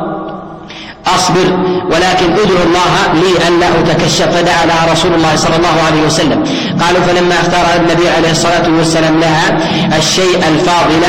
أصبر 1.17 1.47
ولكن 1.93 2.33
ادعو 2.33 2.63
الله 2.67 2.93
لي 3.15 3.49
ألا 3.49 3.69
أتكشف. 3.81 4.29
فدعا 4.37 4.67
لها 4.67 4.93
رسول 4.93 5.15
الله 5.15 5.37
صلى 5.37 5.57
الله 5.57 5.77
عليه 5.87 6.03
وسلم. 6.07 6.45
قالوا 6.81 7.01
فلما 7.01 7.35
اختار 7.35 7.67
النبي 7.81 8.09
عليه 8.09 8.31
الصلاة 8.31 8.67
والسلام 8.79 9.21
لها 9.21 9.59
الشيء 9.99 10.37
الفاضل 10.49 11.03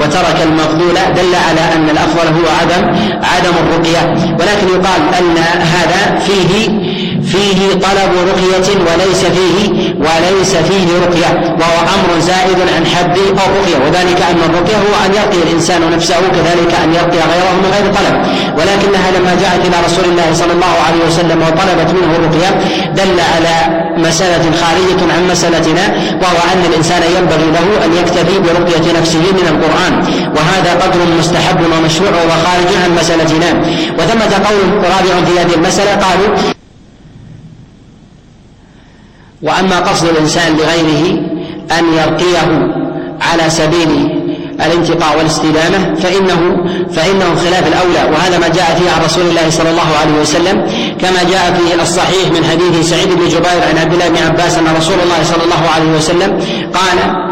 وترك 0.00 0.38
المفضول 0.42 0.94
دل 1.16 1.34
على 1.48 1.74
أن 1.74 1.90
الأفضل 1.90 2.26
هو 2.38 2.46
عدم 2.60 2.82
عدم 3.22 3.54
الرقية. 3.62 4.02
ولكن 4.38 4.68
يقال 4.68 5.02
أن 5.18 5.36
هذا 5.76 6.18
فيه 6.26 6.68
فيه 7.32 7.60
طلب 7.86 8.12
رقية 8.30 8.68
وليس 8.86 9.22
فيه 9.36 9.58
وليس 10.06 10.52
فيه 10.68 10.88
رقية. 11.04 11.30
وهو 11.60 11.78
أمر 11.96 12.10
زائد 12.20 12.58
عن 12.76 12.86
حد 12.86 13.18
الرقية. 13.18 13.76
وذلك 13.84 14.20
أن 14.30 14.40
الرقية 14.48 14.76
هو 14.76 14.94
أن 15.06 15.10
يرقي 15.14 15.42
الإنسان 15.46 15.80
نفسه 15.90 16.20
كذلك 16.36 16.72
أن 16.84 16.94
يرقي 16.94 17.20
غيره 17.32 17.52
من 17.62 17.70
غير 17.74 17.86
طلب. 17.98 18.14
ولكنها 18.58 19.10
لما 19.16 19.32
جاءت 19.42 19.62
إلى 19.68 19.76
رسول 19.86 20.04
الله 20.04 20.28
صلى 20.34 20.52
الله 20.52 20.74
عليه 20.86 21.02
وسلم 21.08 21.42
وطلبت 21.42 21.90
منه 21.96 22.10
الرقية 22.18 22.50
دل 23.00 23.20
على 23.34 23.54
مسألة 23.96 24.44
خارجة 24.60 25.00
عن 25.14 25.28
مسألتنا 25.30 25.84
وهو 26.22 26.38
أن 26.52 26.62
الإنسان 26.70 27.02
ينبغي 27.16 27.50
له 27.56 27.84
أن 27.84 27.90
يكتفي 28.00 28.38
برقية 28.38 29.00
نفسه 29.00 29.18
من 29.18 29.46
القرآن. 29.52 29.92
وهذا 30.36 30.72
قدر 30.82 31.00
مستحب 31.18 31.60
ومشروع 31.72 32.10
وخارج 32.10 32.70
عن 32.84 32.90
مسألتنا. 33.00 33.50
وثمة 33.98 34.32
قول 34.48 34.68
رابع 34.76 35.14
في 35.26 35.40
هذه 35.40 35.54
المسألة 35.54 35.90
قالوا 35.90 36.28
وأما 39.42 39.80
قصد 39.80 40.08
الإنسان 40.08 40.56
لغيره 40.56 41.18
أن 41.78 41.84
يرقيه 41.94 42.70
على 43.20 43.50
سبيل 43.50 44.20
الانتقاء 44.66 45.18
والاستدامة 45.18 45.94
فانه 45.94 46.64
فإنه 46.92 47.34
خلاف 47.44 47.68
الأولى. 47.68 48.12
وهذا 48.12 48.38
ما 48.38 48.48
جاء 48.48 48.78
فيه 48.80 48.90
عن 48.90 49.04
رسول 49.04 49.26
الله 49.26 49.50
صلى 49.50 49.70
الله 49.70 49.96
عليه 50.00 50.20
وسلم 50.20 50.66
كما 51.00 51.22
جاء 51.30 51.54
في 51.54 51.82
الصحيح 51.82 52.28
من 52.28 52.44
حديث 52.44 52.90
سعيد 52.90 53.08
بن 53.08 53.28
جبير 53.28 53.62
عن 53.70 53.78
عبد 53.78 53.92
الله 53.92 54.08
بن 54.08 54.16
عباس 54.16 54.58
أن 54.58 54.76
رسول 54.76 54.96
الله 55.04 55.22
صلى 55.24 55.44
الله 55.44 55.70
عليه 55.74 55.96
وسلم 55.96 56.38
قال 56.74 57.29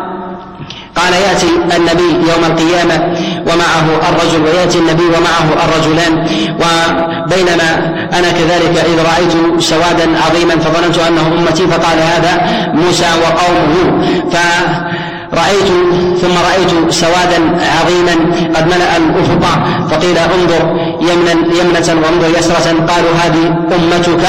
قال 0.98 1.12
يأتي 1.12 1.50
النبي 1.76 2.10
يوم 2.30 2.44
القيامة 2.50 2.96
ومعه 3.48 3.86
الرجل 4.08 4.42
ويأتي 4.44 4.78
النبي 4.78 5.06
ومعه 5.06 5.48
الرجلان. 5.64 6.12
وبينما 6.62 7.68
أنا 8.18 8.30
كذلك 8.38 8.74
إذ 8.90 8.98
رأيت 9.10 9.60
سوادا 9.62 10.06
عظيما 10.26 10.54
فظننت 10.58 10.98
أنه 10.98 11.26
أمتي 11.38 11.66
فقال 11.66 11.98
هذا 11.98 12.32
موسى 12.74 13.06
وقومه. 13.22 14.02
ف 14.32 14.36
رأيت 15.40 15.70
ثم 16.22 16.34
رأيت 16.48 16.72
سوادا 17.02 17.40
عظيما 17.76 18.14
قد 18.56 18.66
ملأ 18.66 18.96
الأفق. 18.96 19.44
فقيل 19.90 20.18
انظر 20.18 20.62
يمنا 21.08 21.32
يمنة 21.60 21.88
وانظر 22.02 22.38
يسرة. 22.38 22.66
قالوا 22.90 23.12
هذه 23.22 23.44
أمتك. 23.76 24.24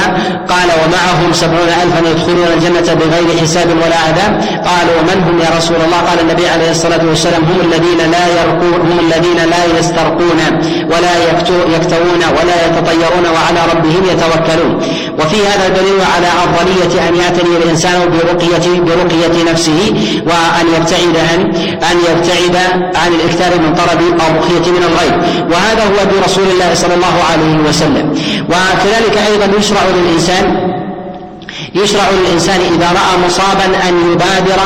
قال 0.54 0.70
ومعهم 0.82 1.34
سبعون 1.34 1.70
ألفا 1.84 2.00
يدخلون 2.10 2.48
الجنة 2.58 2.94
بغير 2.94 3.38
حساب 3.42 3.68
ولا 3.84 3.98
عذاب 4.08 4.32
قالوا 4.70 4.96
ومن 5.00 5.24
هم 5.28 5.40
يا 5.40 5.58
رسول 5.58 5.76
الله؟ 5.86 5.98
قال 6.10 6.20
النبي 6.20 6.48
عليه 6.48 6.72
الصلاة 6.72 7.04
والسلام 7.10 7.44
هم 7.44 7.60
الذين 7.68 8.12
لا 8.12 8.28
يرقون 8.28 8.82
هم 8.92 9.00
الذين 9.06 9.40
لا 9.54 9.80
يسترقون 9.80 10.40
ولا 10.92 11.14
يكتوون 11.76 12.22
ولا 12.38 12.66
يتطيرون 12.66 13.26
وعلى 13.36 13.62
ربهم 13.74 14.04
يتوكلون. 14.12 14.74
وفي 15.20 15.48
هذا 15.48 15.68
دليل 15.68 16.02
على 16.16 16.28
أفضلية 16.28 17.10
أن 17.10 17.16
يعتني 17.16 17.58
الإنسان 17.58 18.00
برقية 18.10 18.80
برقية 18.80 19.52
نفسه 19.52 19.94
وأن 20.26 20.66
يبتعد 20.76 20.99
عن 21.00 21.40
أن 21.92 21.98
يبتعد 22.10 22.56
عن 22.96 23.12
الإكثار 23.14 23.60
من 23.60 23.74
طلب 23.74 24.02
الرقية 24.02 24.72
من 24.72 24.84
الغير 24.84 25.46
وهذا 25.52 25.84
هو 25.84 26.04
دين 26.12 26.24
رسول 26.26 26.44
الله 26.54 26.74
صلى 26.74 26.94
الله 26.94 27.16
عليه 27.32 27.70
وسلم. 27.70 28.16
وكذلك 28.50 29.18
أيضا 29.32 29.58
يشرع 29.58 29.82
للإنسان 29.96 30.69
يشرع 31.76 32.04
للإنسان 32.10 32.60
إذا 32.76 32.88
رأى 32.88 33.28
مصابا 33.28 33.66
أن 33.90 34.12
يبادر 34.12 34.60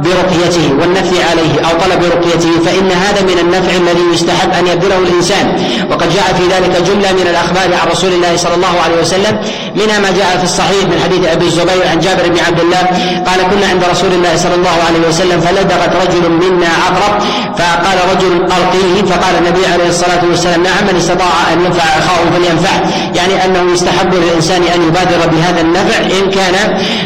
برقيته 0.00 0.70
والنفي 0.80 1.22
عليه 1.22 1.60
أو 1.60 1.78
طلب 1.78 2.04
رقيته 2.04 2.50
فإن 2.64 2.90
هذا 2.90 3.22
من 3.22 3.38
النفع 3.38 3.76
الذي 3.76 4.04
يستحب 4.12 4.50
أن 4.52 4.66
يبذله 4.66 4.98
الإنسان. 4.98 5.46
وقد 5.90 6.14
جاء 6.14 6.34
في 6.38 6.44
ذلك 6.54 6.82
جملة 6.82 7.12
من 7.12 7.26
الأخبار 7.30 7.74
عن 7.82 7.88
رسول 7.90 8.12
الله 8.12 8.36
صلى 8.36 8.54
الله 8.54 8.80
عليه 8.84 9.00
وسلم 9.00 9.38
منها 9.74 9.98
ما 9.98 10.10
جاء 10.10 10.38
في 10.38 10.44
الصحيح 10.44 10.84
من 10.84 11.00
حديث 11.04 11.26
أبي 11.26 11.46
الزبير 11.46 11.88
عن 11.90 11.98
جابر 11.98 12.28
بن 12.28 12.38
عبد 12.46 12.60
الله 12.60 12.82
قال 13.26 13.40
كنا 13.50 13.66
عند 13.66 13.84
رسول 13.90 14.12
الله 14.12 14.36
صلى 14.36 14.54
الله 14.54 14.76
عليه 14.88 15.08
وسلم 15.08 15.40
فلدغت 15.40 15.92
رجل 16.02 16.30
منا 16.30 16.68
عقرب 16.84 17.22
فقال 17.58 17.98
رجل 18.12 18.32
ألقيه؟ 18.42 18.94
فقال 19.10 19.34
النبي 19.38 19.66
عليه 19.66 19.88
الصلاة 19.88 20.22
والسلام 20.30 20.62
نعم 20.62 20.84
من 20.90 20.96
استطاع 20.96 21.52
أن 21.52 21.64
ينفع 21.64 21.82
أخاه 21.82 22.22
فلينفعه. 22.34 22.80
يعني 23.14 23.44
أنه 23.44 23.72
يستحب 23.72 24.14
للإنسان 24.14 24.62
أن 24.62 24.82
يبادر 24.88 25.26
بهذا 25.32 25.60
النفع 25.60 25.98
إن 25.98 26.30
كان 26.30 26.43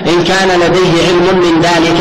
إن 0.07 0.25
كان 0.25 0.49
لديه 0.61 0.93
علم 1.09 1.39
من 1.39 1.61
ذلك 1.61 2.01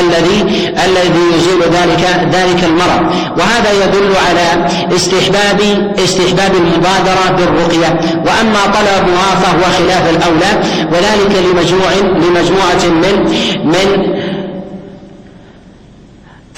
الذي 0.00 0.72
الذي 0.86 1.24
يزيل 1.36 1.62
ذلك 1.62 2.28
ذلك 2.32 2.64
المرض. 2.64 3.12
وهذا 3.38 3.72
يدل 3.84 4.12
على 4.28 4.66
استحباب 4.96 5.60
استحباب 6.04 6.54
المبادرة 6.54 7.30
بالرقية. 7.36 8.00
وأما 8.26 8.66
طلبها 8.66 9.34
فهو 9.42 9.62
خلاف 9.78 10.10
الأولى. 10.10 10.52
وذلك 10.92 11.36
لمجموع 11.46 11.92
لمجموعة 11.94 12.84
من 12.84 13.32
من 13.64 14.16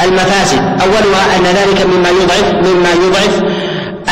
المفاسد. 0.05 0.63
أولها 0.83 1.37
أن 1.37 1.43
ذلك 1.45 1.87
مما 1.87 2.09
يضعف 2.09 2.53
مما 2.53 2.91
يضعف 2.91 3.43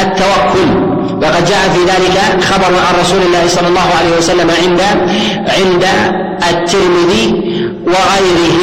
التوكل. 0.01 0.88
وقد 1.23 1.45
جاء 1.45 1.63
في 1.75 1.81
ذلك 1.85 2.45
خبر 2.45 2.67
عن 2.87 2.95
رسول 3.01 3.23
الله 3.23 3.45
صلى 3.47 3.69
الله 3.69 3.89
عليه 3.99 4.17
وسلم 4.19 4.51
عند 4.51 4.81
عند 5.59 5.85
الترمذي 6.51 7.27
وغيره. 7.87 8.61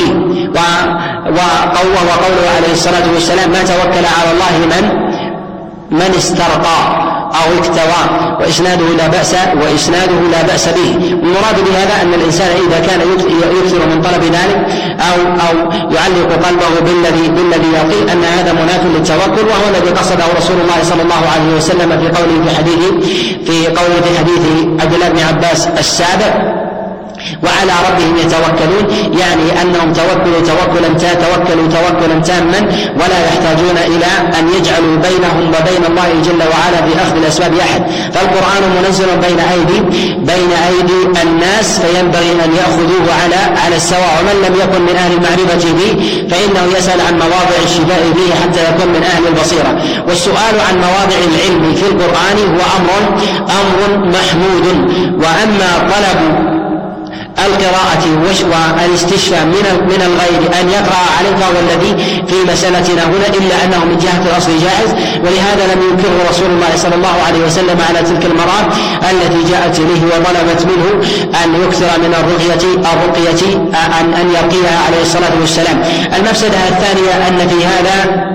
وقوله 1.38 2.50
عليه 2.56 2.72
الصلاة 2.72 3.08
والسلام 3.13 3.50
ما 3.50 3.63
توكل 3.63 4.06
على 4.06 4.32
الله 4.34 4.54
من 4.72 4.84
من 5.91 6.12
استرقى. 6.18 7.14
أو 7.39 7.60
اكتوى. 7.60 8.02
وإسناده 8.39 8.88
لا 8.98 9.08
بأس 9.08 9.36
وإسناده 9.62 10.19
لا 10.32 10.41
بأس 10.41 10.69
به. 10.69 10.95
المراد 11.24 11.58
بهذا 11.67 12.02
أن 12.02 12.13
الإنسان 12.13 12.48
إذا 12.67 12.80
كان 12.88 13.00
يكثر 13.58 13.86
من 13.86 14.02
طلب 14.02 14.24
ذلك 14.24 14.58
أو 15.00 15.17
أو 15.45 15.56
يعلق 15.95 16.45
قلبه 16.45 16.80
بالذي 16.82 17.28
بالذي 17.28 17.71
يعطيه 17.74 18.13
أن 18.13 18.24
هذا 18.24 18.54
مناف 18.54 18.82
للتوكل 18.86 19.48
وهو 19.48 19.69
الذي 19.69 19.89
قصده 19.89 20.26
رسول 20.38 20.58
الله 20.62 20.84
صلى 20.84 21.02
الله 21.02 21.24
عليه 21.34 21.58
وسلم 21.58 21.89
في 21.89 22.21
قوله 22.21 22.45
في 22.45 22.56
حديث 22.58 22.80
في 23.45 23.67
قوله 23.67 24.02
في 24.04 24.19
حديث 24.19 24.41
عبد 24.82 24.93
الله 24.93 25.10
بن 25.10 25.19
عباس 25.19 25.67
السابق. 25.67 26.64
وعلى 27.43 27.73
ربهم 27.88 28.17
يتوكلون 28.17 28.85
يعني 29.21 29.61
أنهم 29.61 29.93
توكلوا 29.93 30.39
توكلا 30.39 30.89
توكلوا 31.25 31.67
توكلا 31.67 32.19
تاما 32.19 32.59
ولا 32.99 33.19
يحتاجون 33.27 33.77
إلى 33.77 34.39
أن 34.39 34.49
يجعلوا 34.57 34.95
بينهم 35.07 35.47
وبين 35.47 35.83
الله 35.89 36.09
جل 36.25 36.41
وعلا 36.53 36.79
في 36.88 37.01
أخذ 37.03 37.15
الأسباب 37.17 37.53
أحد. 37.57 37.81
فالقرآن 38.13 38.63
منزل 38.77 39.05
بين 39.05 39.39
أيدي 39.39 39.79
بين 40.31 40.51
أيدي 40.69 41.21
الناس 41.23 41.79
فينبغي 41.79 42.31
أن 42.45 42.51
يأخذوه 42.55 43.05
على 43.23 43.59
على 43.65 43.75
السواء. 43.75 44.15
ومن 44.19 44.35
لم 44.47 44.55
يكن 44.63 44.81
من 44.81 44.95
أهل 44.95 45.11
المعرفة 45.13 45.71
به 45.79 45.91
فإنه 46.29 46.77
يسأل 46.77 47.01
عن 47.01 47.13
مواضع 47.13 47.57
الشفاء 47.63 48.03
فيه 48.15 48.33
حتى 48.41 48.61
يكون 48.69 48.88
من 48.88 49.03
أهل 49.03 49.27
البصيرة. 49.27 49.71
والسؤال 50.07 50.55
عن 50.69 50.75
مواضع 50.77 51.17
العلم 51.29 51.75
في 51.75 51.85
القرآن 51.91 52.38
هو 52.55 52.61
أمر 52.77 53.19
أمر 53.59 54.07
محمود. 54.07 54.65
وأما 55.23 55.89
طلب 55.93 56.55
القراءة 57.39 58.06
والاستشفاء 58.82 59.45
من 59.45 59.65
من 59.88 60.02
الغير 60.02 60.62
أن 60.62 60.69
يقرأ 60.69 61.04
عليك 61.19 61.43
هو 61.43 61.60
الذي 61.60 61.95
في 62.28 62.52
مسألتنا 62.52 63.04
هنا 63.04 63.28
إلا 63.28 63.63
أنه 63.65 63.86
من 63.86 63.98
جهة 63.98 64.21
الأصل 64.32 64.52
جائز. 64.52 64.91
ولهذا 65.24 65.74
لم 65.74 65.82
ينكره 65.82 66.30
رسول 66.30 66.50
الله 66.50 66.76
صلى 66.76 66.95
الله 66.95 67.15
عليه 67.28 67.45
وسلم 67.45 67.78
على 67.89 68.00
تلك 68.02 68.26
المرات 68.26 68.65
التي 69.12 69.52
جاءت 69.52 69.80
إليه 69.80 70.06
وطلبت 70.06 70.65
منه 70.65 70.88
أن 71.43 71.62
يكثر 71.63 72.00
من 72.00 72.13
الرقية 72.19 72.63
الرقية 72.93 73.56
أن 74.02 74.13
أن 74.13 74.30
يرقيها 74.30 74.80
عليه 74.88 75.02
الصلاة 75.02 75.39
والسلام. 75.39 75.82
المفسدة 76.17 76.58
الثانية 76.69 77.28
أن 77.28 77.48
في 77.48 77.65
هذا 77.65 78.26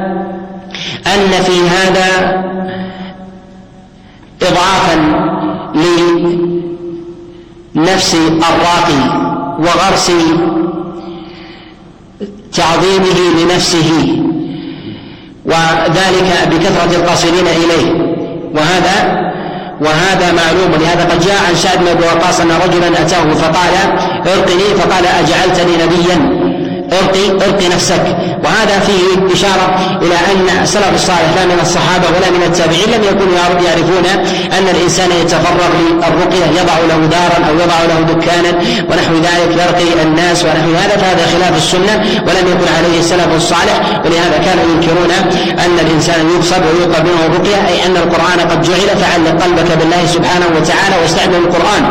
أن 1.07 1.43
في 1.45 1.69
هذا 1.69 2.41
إضعافا 4.43 4.97
نفس 7.83 8.15
الراقي 8.15 9.03
وغرس 9.59 10.13
تعظيمه 12.53 13.19
لنفسه 13.43 13.91
وذلك 15.47 16.49
بكثرة 16.51 16.97
القاصدين 16.97 17.47
إليه. 17.47 18.11
وهذا 18.55 19.21
وهذا 19.81 20.33
معلوم. 20.33 20.73
ولهذا 20.73 21.05
قد 21.05 21.21
جاء 21.21 21.45
عن 21.49 21.55
سعد 21.55 21.79
بن 21.79 21.89
أبي 21.89 22.05
وقاص 22.05 22.41
أن 22.41 22.51
رجلا 22.51 23.01
أتاه 23.01 23.35
فقال 23.35 23.75
ارقني. 24.27 24.75
فقال 24.79 25.07
أجعلتني 25.07 25.73
نبيا. 25.85 26.40
ارقي 26.93 27.31
ارقي 27.47 27.69
نفسك. 27.69 28.05
وهذا 28.45 28.81
فيه 28.87 29.33
إشارة 29.35 29.67
إلى 30.03 30.15
أن 30.33 30.63
السلف 30.63 30.95
الصالح 30.95 31.31
لا 31.37 31.45
من 31.45 31.59
الصحابة 31.63 32.07
ولا 32.17 32.31
من 32.31 32.43
التابعين 32.47 32.89
لم 32.95 33.03
يكونوا 33.11 33.35
يعرفون 33.67 34.07
أن 34.59 34.69
الإنسان 34.75 35.11
يتفرغ 35.23 35.71
للرقية 35.81 36.47
يضع 36.61 36.77
له 36.91 37.07
دارا 37.17 37.39
أو 37.49 37.55
يضع 37.55 37.79
له 37.91 38.01
دكانا 38.13 38.51
ونحو 38.89 39.15
ذلك 39.15 39.51
يرقي 39.63 40.03
الناس 40.03 40.45
ونحو 40.45 40.71
هذا 40.83 40.97
فهذا 41.03 41.25
خلاف 41.35 41.57
السنة 41.57 41.95
ولم 42.27 42.45
يكن 42.53 42.69
عليه 42.79 42.99
السلف 42.99 43.31
الصالح. 43.37 43.77
ولهذا 44.05 44.37
كانوا 44.45 44.65
ينكرون 44.73 45.13
أن 45.65 45.77
الإنسان 45.85 46.31
يقصد 46.35 46.63
ويطلب 46.67 47.05
منه 47.07 47.27
الرقية 47.27 47.69
أي 47.69 47.87
أن 47.87 47.97
القرآن 47.97 48.41
قد 48.51 48.63
جعل 48.63 48.89
فعلق 49.03 49.43
قلبك 49.43 49.71
بالله 49.79 50.07
سبحانه 50.07 50.47
وتعالى 50.57 50.95
واستعمل 51.03 51.35
القرآن. 51.35 51.83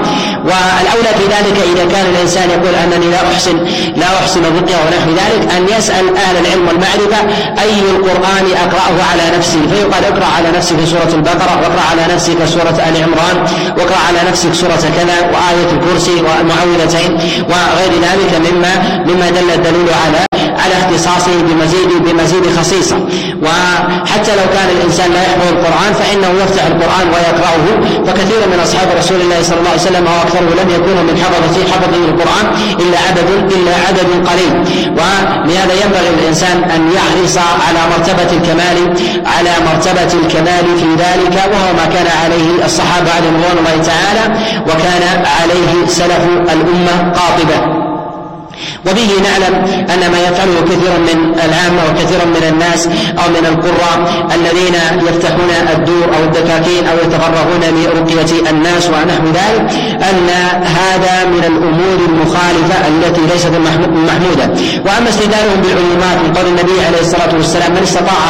والأولى 0.49 1.12
في 1.19 1.25
ذلك 1.35 1.57
إذا 1.73 1.85
كان 1.93 2.05
الإنسان 2.13 2.49
يقول 2.49 2.75
أنني 2.83 3.07
لا 3.12 3.21
أحسن 3.33 3.57
لا 3.95 4.07
أحسن 4.21 4.45
الرقية 4.45 4.75
ونحو 4.85 5.09
ذلك 5.21 5.41
أن 5.57 5.63
يسأل 5.77 6.05
أهل 6.17 6.35
العلم 6.43 6.67
والمعرفة 6.67 7.19
أي 7.63 7.79
القرآن 7.95 8.45
أقرأه 8.65 8.95
على 9.12 9.38
نفسي. 9.38 9.59
فيقال 9.71 10.03
اقرأ 10.05 10.25
على 10.38 10.57
نفسك 10.57 10.75
سورة 10.85 11.12
البقرة 11.13 11.53
واقرأ 11.62 11.83
على 11.91 12.13
نفسك 12.13 12.45
سورة 12.45 12.77
آل 12.88 12.95
عمران 13.03 13.38
واقرأ 13.77 13.99
على 14.07 14.29
نفسك 14.29 14.53
سورة 14.53 14.83
كذا 14.97 15.17
وآية 15.33 15.69
الكرسي 15.73 16.15
والمعوذتين 16.15 17.12
وغير 17.49 17.93
ذلك 18.01 18.51
مما 18.51 19.03
مما 19.07 19.29
دل 19.29 19.49
الدليل 19.55 19.89
على 20.05 20.29
على 20.63 20.74
اختصاصه 20.82 21.32
بمزيد 21.48 21.91
بمزيد 22.06 22.43
خصيصة. 22.60 22.98
وحتى 23.43 24.32
لو 24.36 24.48
كان 24.56 24.69
الإنسان 24.78 25.12
لا 25.12 25.22
يحفظ 25.22 25.48
القرآن 25.48 25.93
فإنه 26.00 26.32
يفتح 26.43 26.65
القرآن 26.65 27.08
ويقرأه. 27.13 27.65
فكثير 28.08 28.41
من 28.52 28.60
أصحاب 28.63 28.88
رسول 28.98 29.22
الله 29.22 29.43
صلى 29.43 29.58
الله 29.58 29.69
عليه 29.69 29.82
وسلم 29.82 30.06
وأكثره 30.08 30.52
لم 30.62 30.69
يكونوا 30.78 31.04
من 31.04 31.15
حفظة 31.24 31.56
حفظ 31.72 31.93
القرآن 31.93 32.45
إلا 32.80 32.98
عدد 33.08 33.30
إلا 33.56 33.74
عدد 33.88 34.10
قليل. 34.30 34.54
ولهذا 34.98 35.74
ينبغي 35.84 36.10
للإنسان 36.15 36.63
أن 36.63 36.91
يحرص 36.98 37.38
على 37.38 37.80
مرتبة 37.93 38.30
الكمال 38.38 38.78
على 39.26 39.52
مرتبة 39.67 40.12
الكمال 40.22 40.65
في 40.80 40.89
ذلك. 41.04 41.36
وهو 41.52 41.74
ما 41.80 41.86
كان 41.95 42.08
عليه 42.24 42.65
الصحابة 42.65 43.12
عليهم 43.15 43.36
رضوان 43.36 43.58
الله 43.58 43.84
تعالى. 43.91 44.24
وكان 44.67 45.26
عليه 45.41 45.88
سلف 45.88 46.24
الأمة 46.54 47.13
قاطبة. 47.19 47.79
وبه 48.86 49.10
نعلم 49.24 49.56
أن 49.94 50.12
ما 50.12 50.20
يفعله 50.28 50.62
كثير 50.65 50.94
من 51.00 51.34
العامة 51.46 51.82
وكثير 51.89 52.26
من 52.26 52.44
الناس 52.50 52.88
أو 53.22 53.30
من 53.30 53.46
القراء 53.52 53.98
الذين 54.36 54.76
يفتحون 55.08 55.50
الدور 55.76 56.08
أو 56.18 56.24
الدكاكين 56.24 56.88
أو 56.88 56.96
يتفرغون 56.98 57.62
لرقية 57.62 58.50
الناس 58.50 58.89
ونحو 58.89 59.26
ذلك 59.26 59.72
أن 60.10 60.30
هذا 60.63 61.26
من 61.26 61.44
الأمور 61.44 61.98
المخالفة 62.10 62.88
التي 62.88 63.22
ليست 63.34 63.52
محمودة. 64.08 64.48
وأما 64.86 65.10
استدلالهم 65.10 65.62
بالعلومات 65.62 66.18
من 66.24 66.34
قول 66.38 66.48
النبي 66.48 66.86
عليه 66.88 67.02
الصلاة 67.02 67.34
والسلام 67.34 67.72
من 67.72 67.84
استطاع 67.84 68.24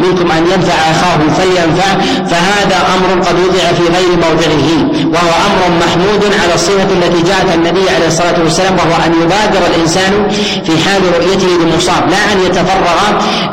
منكم 0.00 0.30
أن 0.30 0.42
ينفع 0.52 0.74
أخاه 0.90 1.18
فلينفع 1.38 1.90
فهذا 2.30 2.78
أمر 2.94 3.22
قد 3.26 3.34
وضع 3.44 3.64
في 3.78 3.84
غير 3.96 4.10
موضعه 4.26 4.68
وهو 5.14 5.32
أمر 5.48 5.62
محمود 5.86 6.24
على 6.42 6.54
الصفة 6.54 6.88
التي 6.98 7.22
جاءت 7.22 7.54
النبي 7.54 7.90
عليه 7.90 8.06
الصلاة 8.06 8.34
والسلام 8.44 8.74
وهو 8.74 9.04
أن 9.06 9.12
يبادر 9.22 9.66
الإنسان 9.74 9.95
الإنسان 9.96 10.28
في 10.64 10.88
حال 10.88 11.02
رؤيته 11.16 11.46
للمصاب 11.46 12.10
لا 12.10 12.32
أن 12.32 12.40
يتفرغ 12.46 12.96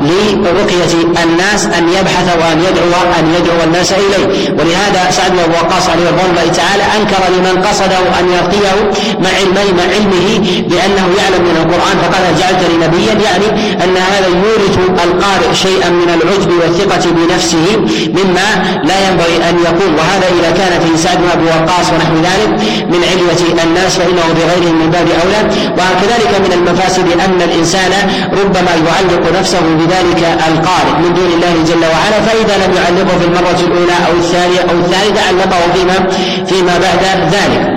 لرقية 0.02 1.24
الناس 1.24 1.66
أن 1.66 1.90
يبحث 1.90 2.38
وأن 2.42 2.60
يدعو 2.60 3.04
أن 3.20 3.36
يدعو 3.38 3.64
الناس 3.64 3.94
إليه. 3.94 4.52
ولهذا 4.52 5.12
سعد 5.12 5.32
بن 5.32 5.54
وقاص 5.54 5.90
عليه 5.90 6.08
رضوان 6.08 6.30
الله 6.30 6.48
تعالى 6.54 6.84
أنكر 6.98 7.22
لمن 7.38 7.64
قصده 7.64 8.20
أن 8.20 8.26
يرقيه 8.30 8.92
مع 9.24 9.30
علمه 9.40 9.68
مع 9.78 9.84
علمه 9.96 10.28
بأنه 10.70 11.06
يعلم 11.20 11.44
من 11.50 11.56
القرآن 11.62 11.96
فقال 12.04 12.24
جعلتني 12.40 12.76
نبيا 12.86 13.14
يعني 13.14 13.48
أن 13.84 13.98
هذا 13.98 14.28
يورث 14.28 14.78
القارئ 15.04 15.54
شيئا 15.54 15.90
من 15.90 16.10
العجب 16.10 16.52
والثقة 16.62 17.12
بنفسه 17.12 17.66
مما 18.08 18.80
لا 18.84 19.10
ينبغي 19.10 19.50
أن 19.50 19.56
يكون 19.60 19.94
وهذا 19.98 20.28
إذا 20.40 20.52
كان 20.52 20.80
في 20.80 20.98
سعد 20.98 21.18
بن 21.18 21.48
وقاص 21.48 21.88
ونحو 21.94 22.16
ذلك 22.16 22.50
من 22.90 23.02
علية 23.12 23.64
الناس 23.64 23.96
فإنه 23.98 24.28
بغيرهم 24.38 24.76
من 24.80 24.90
باب 24.90 25.08
أولى. 25.24 25.42
وكذلك 25.78 26.33
من 26.40 26.54
المفاسد 26.54 27.08
أن 27.26 27.42
الإنسان 27.42 27.92
ربما 28.32 28.72
يعلق 28.88 29.40
نفسه 29.40 29.62
بذلك 29.80 30.22
القارئ 30.48 30.94
من 31.04 31.14
دون 31.14 31.32
الله 31.36 31.64
جل 31.70 31.86
وعلا 31.94 32.22
فإذا 32.28 32.66
لم 32.66 32.74
يعلقه 32.76 33.18
في 33.20 33.26
المرة 33.26 33.60
الأولى 33.68 33.98
أو 34.08 34.14
الثانية 34.18 34.60
أو 34.60 34.76
الثالثة 34.80 35.28
علقه 35.28 35.74
فيما 35.74 36.10
فيما 36.46 36.78
بعد 36.78 37.04
ذلك. 37.32 37.73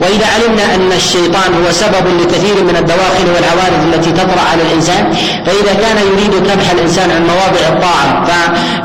وإذا 0.00 0.26
علمنا 0.34 0.74
أن 0.74 0.92
الشيطان 0.96 1.54
هو 1.64 1.72
سبب 1.72 2.04
لكثير 2.20 2.64
من 2.64 2.76
الدواخل 2.76 3.26
والعوارض 3.34 3.94
التي 3.94 4.12
تطرأ 4.12 4.44
على 4.52 4.62
الإنسان 4.62 5.12
فإذا 5.46 5.74
كان 5.82 5.96
يريد 6.12 6.46
كبح 6.46 6.70
الإنسان 6.70 7.10
عن 7.10 7.22
مواضع 7.26 7.68
الطاعة 7.68 8.24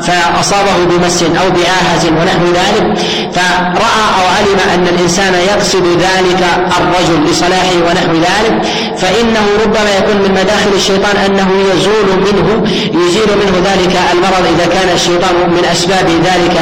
فأصابه 0.00 0.84
بمس 0.90 1.22
أو 1.22 1.50
بعاهة 1.50 2.04
ونحو 2.20 2.46
ذلك 2.46 2.98
فرأى 3.32 4.06
أو 4.18 4.26
علم 4.38 4.58
أن 4.74 4.86
الإنسان 4.94 5.34
يقصد 5.34 5.86
ذلك 5.86 6.44
الرجل 6.78 7.30
لصلاحه 7.30 7.76
ونحو 7.88 8.12
ذلك 8.14 8.66
فإنه 8.96 9.46
ربما 9.64 9.96
يكون 9.98 10.16
من 10.16 10.30
مداخل 10.30 10.72
الشيطان 10.74 11.16
أنه 11.16 11.48
يزول 11.74 12.08
منه 12.26 12.70
يزيل 13.06 13.28
منه 13.42 13.70
ذلك 13.70 13.96
المرض 14.12 14.46
إذا 14.54 14.66
كان 14.66 14.94
الشيطان 14.94 15.34
من 15.50 15.64
أسباب 15.72 16.08
ذلك 16.24 16.56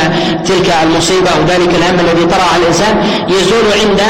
تلك 0.47 0.75
المصيبة 0.83 1.31
أو 1.31 1.43
ذلك 1.49 1.75
الهم 1.75 2.01
الذي 2.01 2.25
طرأ 2.27 2.45
على 2.55 2.63
الإنسان 2.63 3.03
يزول 3.29 3.65
عند 3.81 4.01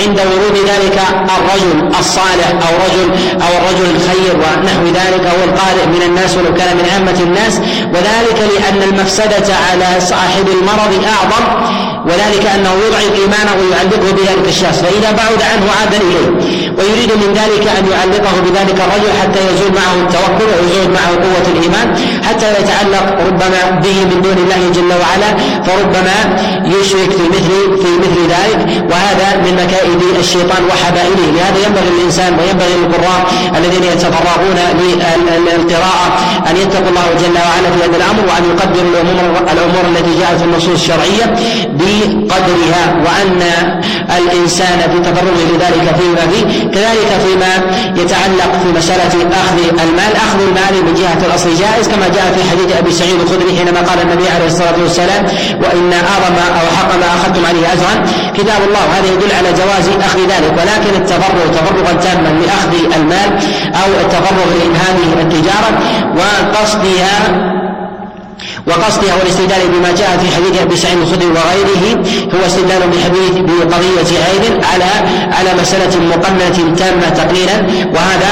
عند 0.00 0.20
ورود 0.20 0.56
ذلك 0.72 0.98
الرجل 1.38 1.96
الصالح 1.98 2.48
أو 2.50 2.74
رجل 2.86 3.10
أو 3.42 3.52
الرجل 3.58 3.96
الخير 3.96 4.36
ونحو 4.36 4.84
ذلك 4.86 5.26
أو 5.26 5.44
القارئ 5.44 5.86
من 5.86 6.02
الناس 6.06 6.36
ولو 6.36 6.54
كان 6.54 6.76
من 6.76 6.88
عامة 6.94 7.20
الناس. 7.20 7.60
وذلك 7.94 8.38
لأن 8.54 8.82
المفسدة 8.82 9.54
على 9.70 10.00
صاحب 10.00 10.48
المرض 10.48 11.04
أعظم 11.04 11.44
وذلك 12.06 12.46
أنه 12.54 12.72
يضعف 12.86 13.12
إيمانه 13.20 13.52
ويعلقه 13.60 14.10
بذلك 14.12 14.48
الشخص 14.48 14.78
فإذا 14.78 15.10
بعد 15.10 15.42
عنه 15.52 15.66
عاد 15.80 15.94
إليه 15.94 16.28
ويريد 16.78 17.10
من 17.22 17.30
ذلك 17.40 17.64
أن 17.78 17.84
يعلقه 17.92 18.34
بذلك 18.46 18.78
الرجل 18.84 19.10
حتى 19.22 19.40
يزول 19.50 19.72
معه 19.80 19.94
التوكل 20.04 20.48
ويزول 20.56 20.90
معه 20.98 21.10
قوة 21.26 21.46
الإيمان 21.54 21.86
حتى 22.28 22.46
يتعلق 22.60 23.04
ربما 23.28 23.80
به 23.84 23.96
من 24.10 24.20
دون 24.22 24.38
الله 24.44 24.60
جل 24.74 24.92
وعلا 25.02 25.30
فربما 25.66 26.16
يشرك 26.64 27.10
في 27.18 27.24
مثل 27.34 27.50
في 27.82 27.90
مثل 28.02 28.18
ذلك 28.34 28.60
وهذا 28.90 29.36
من 29.44 29.52
مكائد 29.64 30.18
الشيطان 30.18 30.62
وحبائله 30.70 31.26
لهذا 31.36 31.58
ينبغي 31.66 31.90
للإنسان 31.96 32.32
وينبغي 32.38 32.74
للقراء 32.80 33.20
الذين 33.58 33.84
يتفرغون 33.84 34.58
للقراءة 35.46 36.06
أن 36.50 36.56
يتقوا 36.56 36.88
الله 36.88 37.06
جل 37.22 37.36
وعلا 37.46 37.68
في 37.74 37.78
هذا 37.84 37.96
الأمر 37.96 38.22
وأن 38.28 38.44
يقدروا 38.50 38.90
الأمور 38.92 39.22
الأمور 39.52 39.84
التي 39.90 40.20
جاءت 40.20 40.38
في 40.38 40.44
النصوص 40.44 40.72
الشرعية 40.72 41.24
بقدرها 42.00 42.84
وأن 43.04 43.42
الإنسان 44.18 44.78
في 44.92 44.98
تفرغه 44.98 45.40
لذلك 45.52 45.96
فيما 46.00 46.24
فيه. 46.32 46.70
كذلك 46.74 47.10
فيما 47.26 47.52
يتعلق 48.02 48.52
في 48.62 48.78
مسألة 48.78 49.14
أخذ 49.42 49.58
المال. 49.84 50.12
أخذ 50.16 50.40
المال 50.48 50.84
من 50.86 50.94
جهة 50.94 51.26
الأصل 51.26 51.48
جائز 51.54 51.88
كما 51.88 52.08
جاء 52.08 52.26
في 52.36 52.50
حديث 52.50 52.76
أبي 52.76 52.92
سعيد 52.92 53.20
الخدري 53.20 53.56
حينما 53.58 53.80
قال 53.80 53.98
النبي 54.02 54.28
عليه 54.28 54.46
الصلاة 54.46 54.74
والسلام 54.82 55.24
وإن 55.62 55.92
أعظم 55.92 56.36
أو 56.60 56.66
حق 56.76 56.90
ما 57.00 57.06
أخذتم 57.06 57.46
عليه 57.46 57.72
أجرا 57.72 57.94
كتاب 58.34 58.60
الله 58.68 58.84
هذا 58.98 59.06
يدل 59.12 59.32
على 59.38 59.48
جواز 59.52 59.88
أخذ 59.88 60.20
ذلك 60.20 60.52
ولكن 60.52 61.02
التفرغ 61.02 61.46
تفرغا 61.52 61.92
تاما 61.92 62.28
لأخذ 62.28 62.96
المال 62.96 63.30
أو 63.74 63.90
التفرغ 64.00 64.48
لهذه 64.54 65.22
التجارة 65.22 65.70
وقصدها 66.16 67.55
وقصدها 68.66 69.14
والاستدلال 69.14 69.68
بما 69.68 69.90
جاء 69.90 70.10
في 70.22 70.36
حديث 70.36 70.62
أبي 70.62 70.76
سعيد 70.76 70.98
الخدري 70.98 71.26
وغيره 71.26 71.84
هو 72.34 72.46
استدلال 72.46 72.82
بحديث 72.90 73.32
بقضيه 73.32 74.10
عين 74.26 74.64
على 74.64 74.90
على 75.32 75.50
مسألة 75.60 76.00
مقننة 76.10 76.76
تامة 76.76 77.08
تقريرا 77.08 77.56
وهذا 77.94 78.30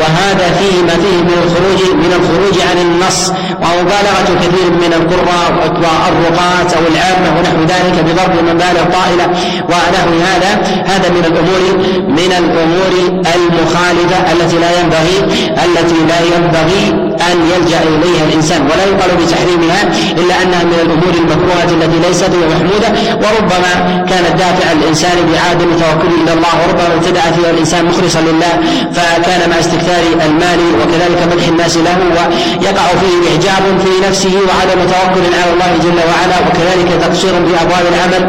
وهذا 0.00 0.46
فيه 0.58 0.82
ما 0.82 0.94
فيه 1.02 1.16
من 1.28 1.36
الخروج 1.42 1.96
من 1.96 2.12
الخروج 2.18 2.68
عن 2.70 2.78
النص 2.78 3.32
ومبالغة 3.62 4.28
كثير 4.42 4.70
من 4.70 4.92
القراء 4.92 5.52
والرقاة 5.58 6.70
أو 6.78 6.84
العامة 6.92 7.38
ونحو 7.38 7.62
ذلك 7.62 8.04
بضرب 8.04 8.44
مبالغ 8.44 8.84
طائله 8.92 9.26
ونحو 9.68 10.10
هذا. 10.30 10.82
هذا 10.86 11.08
من 11.08 11.24
الأمور 11.24 11.60
من 12.08 12.32
الأمور 12.38 13.22
المخالفة 13.34 14.32
التي 14.32 14.58
لا 14.58 14.80
ينبغي 14.80 15.18
التي 15.64 15.94
لا 16.08 16.36
ينبغي 16.36 17.01
أن 17.30 17.36
يلجأ 17.52 17.80
إليها 17.82 18.24
الإنسان 18.28 18.60
ولا 18.62 18.84
يقال 18.84 19.10
بتحريمها 19.20 19.82
إلا 20.20 20.42
أنها 20.42 20.62
من 20.64 20.78
الأمور 20.84 21.14
المكروهة 21.22 21.70
التي 21.76 22.08
ليست 22.08 22.30
محمودة 22.52 22.88
وربما 23.22 23.72
كانت 24.10 24.32
دافعا 24.38 24.72
الإنسان 24.72 25.16
بعدم 25.32 25.70
توكله 25.82 26.14
إلى 26.22 26.32
الله 26.32 26.54
وربما 26.62 26.94
ابتدأ 26.94 27.20
فيها 27.20 27.50
الإنسان 27.50 27.84
مخلصا 27.84 28.20
لله 28.20 28.52
فكان 28.92 29.50
مع 29.50 29.58
استكثار 29.58 30.02
المال 30.26 30.60
وكذلك 30.80 31.20
مدح 31.32 31.48
الناس 31.48 31.76
له 31.76 31.96
ويقع 32.14 32.86
فيه 33.00 33.14
إعجاب 33.30 33.64
في 33.84 34.08
نفسه 34.08 34.34
وعدم 34.48 34.80
توكل 34.92 35.24
على 35.40 35.50
الله 35.54 35.70
جل 35.84 35.98
وعلا 36.10 36.36
وكذلك 36.46 36.88
تقصير 37.04 37.32
بأبواب 37.32 37.84
العمل 37.92 38.22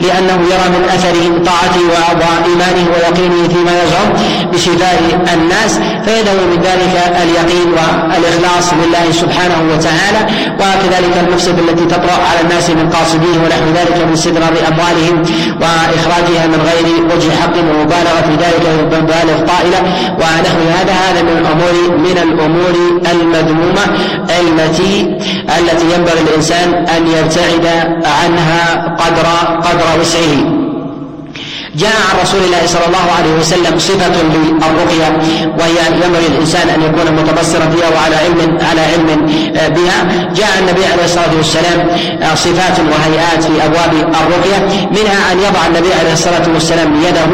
لأنه 0.00 0.38
يرى 0.52 0.66
من 0.74 0.82
أثر 0.94 1.14
طاعته 1.46 1.82
وإيمانه 1.90 2.86
ويقينه 2.92 3.48
فيما 3.48 3.72
يزعم 3.82 4.08
بشفاء 4.52 5.00
الناس 5.34 5.72
فيدعو 6.04 6.46
من 6.52 6.60
ذلك 6.62 6.94
اليقين 7.22 7.68
والإخلاص. 7.70 8.39
الإخلاص 8.40 8.72
لله 8.72 9.12
سبحانه 9.12 9.60
وتعالى 9.72 10.20
وكذلك 10.60 11.28
المفسد 11.28 11.58
التي 11.58 11.84
تطرأ 11.84 12.18
على 12.30 12.40
الناس 12.40 12.70
من 12.70 12.90
قاصديه 12.90 13.36
ونحو 13.44 13.66
ذلك 13.74 14.06
من 14.06 14.12
استدرار 14.12 14.52
أموالهم 14.68 15.22
وإخراجها 15.60 16.46
من 16.46 16.60
غير 16.70 17.04
وجه 17.04 17.30
حق 17.40 17.56
ومبالغة 17.58 18.20
في 18.28 18.34
ذلك 18.44 18.64
مبالغ 18.86 19.46
طائلة 19.46 19.80
ونحو 20.18 20.60
هذا 20.78 20.92
هذا 20.92 21.22
من 21.22 21.36
الأمور 21.38 21.98
من 21.98 22.18
الأمور 22.22 22.74
المذمومة 23.12 23.84
التي 24.40 25.16
التي 25.58 25.94
ينبغي 25.94 26.20
الإنسان 26.20 26.74
أن 26.74 27.06
يبتعد 27.06 27.66
عنها 28.22 28.96
قدر 28.98 29.26
قدر 29.68 30.00
وسعه. 30.00 30.59
جاء 31.76 31.90
عن 32.10 32.20
رسول 32.22 32.40
الله 32.46 32.66
صلى 32.66 32.86
الله 32.86 33.06
عليه 33.18 33.32
وسلم 33.40 33.78
صفة 33.78 34.08
للرقية 34.22 35.18
وهي 35.58 36.04
ينبغي 36.04 36.26
الإنسان 36.26 36.68
أن 36.68 36.82
يكون 36.82 37.12
متبصرا 37.12 37.64
بها 37.64 37.88
وعلى 37.94 38.16
علم 38.16 38.58
على 38.70 38.80
علم 38.80 39.08
آه، 39.56 39.68
بها. 39.68 39.98
جاء 40.34 40.58
النبي 40.58 40.84
عليه 40.92 41.04
الصلاة 41.04 41.34
والسلام 41.36 41.88
آه، 42.22 42.34
صفات 42.34 42.80
وهيئات 42.80 43.44
في 43.44 43.66
أبواب 43.66 43.92
الرقية 43.94 44.86
منها 44.90 45.32
أن 45.32 45.38
يضع 45.38 45.66
النبي 45.66 45.94
عليه 46.00 46.12
الصلاة 46.12 46.42
والسلام 46.54 46.94
يده 46.94 47.26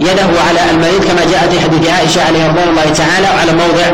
يده 0.00 0.30
على 0.48 0.60
المريض 0.70 1.04
كما 1.04 1.22
جاء 1.32 1.48
في 1.50 1.60
حديث 1.60 1.90
عائشة 1.90 2.20
عليه 2.28 2.48
رضوان 2.48 2.68
الله 2.68 2.88
تعالى 3.02 3.28
وعلى 3.36 3.52
موضع 3.52 3.86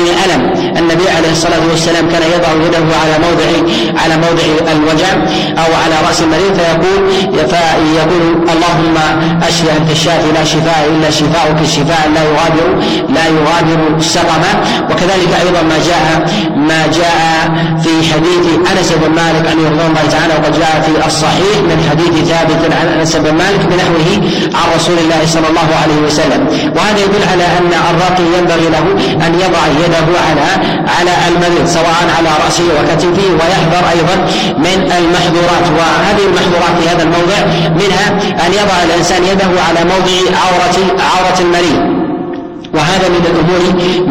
الألم. 0.00 0.42
النبي 0.78 1.08
عليه 1.16 1.30
الصلاة 1.32 1.62
والسلام 1.70 2.08
كان 2.10 2.22
يضع 2.34 2.66
يده 2.66 2.86
على 3.02 3.14
موضع 3.26 3.48
على 4.02 4.16
موضع 4.16 4.46
الوجع 4.72 5.08
أو 5.62 5.70
على 5.84 5.94
رأس 6.08 6.22
المريض 6.22 6.54
فيقول 6.60 7.00
فيقول 7.48 8.24
اللهم 8.54 8.96
أشفي 9.42 9.72
أنت 9.76 9.90
الشافي 9.90 10.32
لا 10.34 10.44
شفاء 10.44 10.88
إلا 10.90 11.10
شفاؤك 11.10 11.64
شفاء 11.64 12.10
لا 12.14 12.22
يغادر 12.24 12.68
لا 13.14 13.26
يغادر 13.26 14.00
سقما 14.00 14.52
وكذلك 14.90 15.30
أيضا 15.44 15.62
ما 15.62 15.78
جاء 15.88 16.26
ما 16.56 16.86
جاء 16.86 17.50
في 17.82 18.12
حديث 18.12 18.44
أنس 18.72 18.92
بن 18.92 19.10
مالك 19.14 19.46
ان 19.52 19.58
يرضى 19.58 19.86
الله 19.86 20.04
تعالى 20.10 20.34
وقد 20.34 20.58
جاء 20.58 20.82
في 20.86 21.06
الصحيح 21.06 21.56
من 21.68 21.78
حديث 21.90 22.28
ثابت 22.28 22.72
عن 22.80 22.86
أنس 22.98 23.16
بن 23.16 23.34
مالك 23.34 23.60
بنحوه 23.70 24.30
عن 24.54 24.76
رسول 24.76 24.98
الله 24.98 25.25
صلى 25.26 25.48
الله 25.48 25.68
عليه 25.82 25.98
وسلم. 26.06 26.40
وهذا 26.76 27.00
يدل 27.04 27.22
على 27.32 27.44
أن 27.58 27.70
الراقي 27.90 28.26
ينبغي 28.38 28.68
له 28.76 28.84
أن 29.26 29.32
يضع 29.44 29.62
يده 29.84 30.08
على 30.28 30.46
على 30.96 31.12
المريض 31.28 31.66
سواء 31.66 31.98
على 32.18 32.28
رأسه 32.44 32.64
وكتفه 32.76 33.28
ويحذر 33.38 33.84
أيضا 33.94 34.16
من 34.58 34.78
المحظورات. 34.98 35.66
وهذه 35.78 36.24
المحظورات 36.30 36.74
في 36.80 36.88
هذا 36.88 37.02
الموضع 37.02 37.38
منها 37.80 38.06
أن 38.46 38.50
يضع 38.52 38.76
الإنسان 38.84 39.24
يده 39.24 39.50
على 39.68 39.80
موضع 39.92 40.16
عورة 40.42 40.76
عورة 41.10 41.38
المريض. 41.40 42.05
وهذا 42.76 43.06
من 43.14 43.24
الأمور 43.32 43.62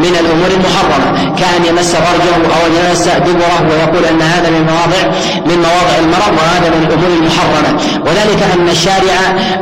من 0.04 0.14
الأمور 0.22 0.50
المحرمة. 0.58 1.08
كأن 1.40 1.62
يمس 1.70 1.92
فرجه 2.06 2.36
أو 2.58 2.64
يمس 2.78 3.06
دبره 3.28 3.60
ويقول 3.70 4.06
أن 4.12 4.22
هذا 4.22 4.50
من 4.50 4.64
مواضع 4.72 5.02
من 5.50 5.58
مواضع 5.68 5.96
المرض 6.04 6.32
وهذا 6.40 6.68
من 6.76 6.82
الأمور 6.88 7.12
المحرمة. 7.20 7.70
وذلك 8.06 8.40
أن 8.54 8.70
الشارع 8.70 9.18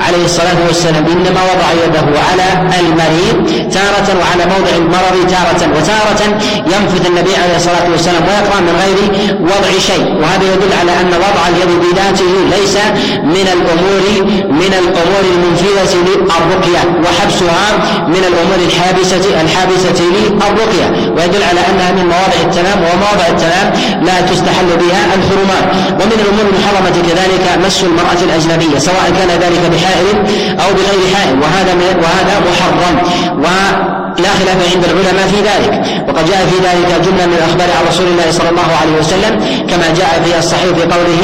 عليه 0.06 0.26
الصلاة 0.26 0.60
والسلام 0.68 1.06
إنما 1.06 1.42
وضع 1.52 1.70
يده 1.84 2.08
على 2.30 2.48
المريض 2.80 3.36
تارة 3.78 4.08
وعلى 4.20 4.44
موضع 4.54 4.74
المرض 4.84 5.16
تارة. 5.36 5.62
وتارة 5.76 6.22
ينفذ 6.74 7.06
النبي 7.12 7.36
عليه 7.44 7.56
الصلاة 7.56 7.86
والسلام 7.92 8.24
ويقرأ 8.28 8.60
من 8.68 8.76
غير 8.84 9.00
وضع 9.42 9.72
شيء. 9.90 10.06
وهذا 10.22 10.46
يدل 10.54 10.74
على 10.82 10.92
أن 11.02 11.12
وضع 11.26 11.44
اليد 11.52 11.72
بذاته 11.84 12.32
ليس 12.56 12.76
من 13.24 13.48
الأمور 13.56 14.04
من 14.62 14.74
الأمور 14.82 15.24
المنفذة 15.34 15.94
للرقية. 16.08 16.84
وحبسها 17.04 17.68
من 18.08 18.24
الأمور 18.32 18.60
الحادثه 18.68 18.93
الحابسة 18.94 19.42
الحابسة 19.42 20.00
للرقية 20.16 20.88
ويدل 21.16 21.44
على 21.44 21.60
أنها 21.70 21.92
من 21.92 22.06
مواضع 22.06 22.40
التمام 22.44 22.78
ومواضع 22.78 23.28
التمام 23.30 23.74
لا 24.04 24.22
تستحل 24.22 24.70
بها 24.82 25.02
الحرمات. 25.16 25.66
ومن 26.02 26.20
الأمور 26.22 26.46
المحرمة 26.54 26.96
كذلك 27.10 27.66
مس 27.66 27.84
المرأة 27.84 28.22
الأجنبية 28.22 28.78
سواء 28.80 29.14
كان 29.18 29.30
ذلك 29.30 29.62
بحائل 29.74 30.18
أو 30.60 30.74
بغير 30.74 31.16
حائل 31.16 31.40
وهذا 31.42 31.74
وهذا 32.04 32.36
محرم. 32.48 32.96
و 33.44 33.48
لا 34.20 34.30
خلاف 34.40 34.74
عند 34.74 34.84
العلماء 34.86 35.28
في 35.28 35.40
ذلك. 35.50 36.04
وقد 36.08 36.26
جاء 36.30 36.42
في 36.52 36.58
ذلك 36.68 36.90
جملة 37.06 37.26
من 37.26 37.34
الأخبار 37.34 37.68
عن 37.78 37.88
رسول 37.88 38.08
الله 38.08 38.32
صلى 38.32 38.50
الله 38.50 38.70
عليه 38.82 38.96
وسلم 39.00 39.34
كما 39.70 39.88
جاء 40.00 40.22
في 40.26 40.40
الصحيح 40.40 40.72
في 40.78 40.84
قوله 40.96 41.22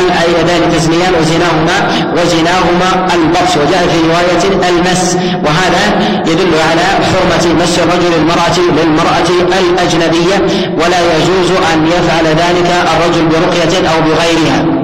الأيدان 0.00 0.62
تزنيان 0.72 1.12
وزناهما 1.20 1.76
وزناهما 2.16 2.88
البطش 3.14 3.52
وجاء 3.56 3.82
في 3.92 3.98
رواية 4.08 4.68
المس 4.70 5.16
وهذا 5.44 5.82
يدل 6.26 6.54
على 6.70 6.86
حرمة 7.10 7.62
مس 7.62 7.78
الرجل 7.78 8.14
المرأة 8.20 8.58
للمرأة 8.78 9.28
الأجنبية 9.60 10.36
ولا 10.80 11.00
يجوز 11.16 11.50
أن 11.72 11.86
يفعل 11.86 12.26
ذلك 12.26 12.70
الرجل 12.94 13.26
برقية 13.26 13.88
أو 13.88 14.00
بغيرها. 14.00 14.81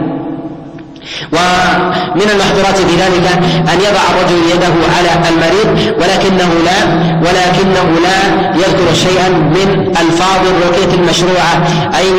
ومن 1.33 2.29
المحظورات 2.35 2.77
في 2.77 2.97
ذلك 2.97 3.27
أن 3.73 3.81
يضع 3.81 4.01
الرجل 4.11 4.39
يده 4.55 4.75
على 4.97 5.29
المريض 5.29 5.95
ولكنه 6.01 6.51
لا 6.65 6.79
ولكنه 7.27 8.01
لا 8.03 8.19
يذكر 8.55 8.95
شيئا 8.95 9.29
من 9.29 9.97
ألفاظ 10.03 10.41
الرقية 10.47 10.95
المشروعة 10.95 11.55
أي 11.99 12.11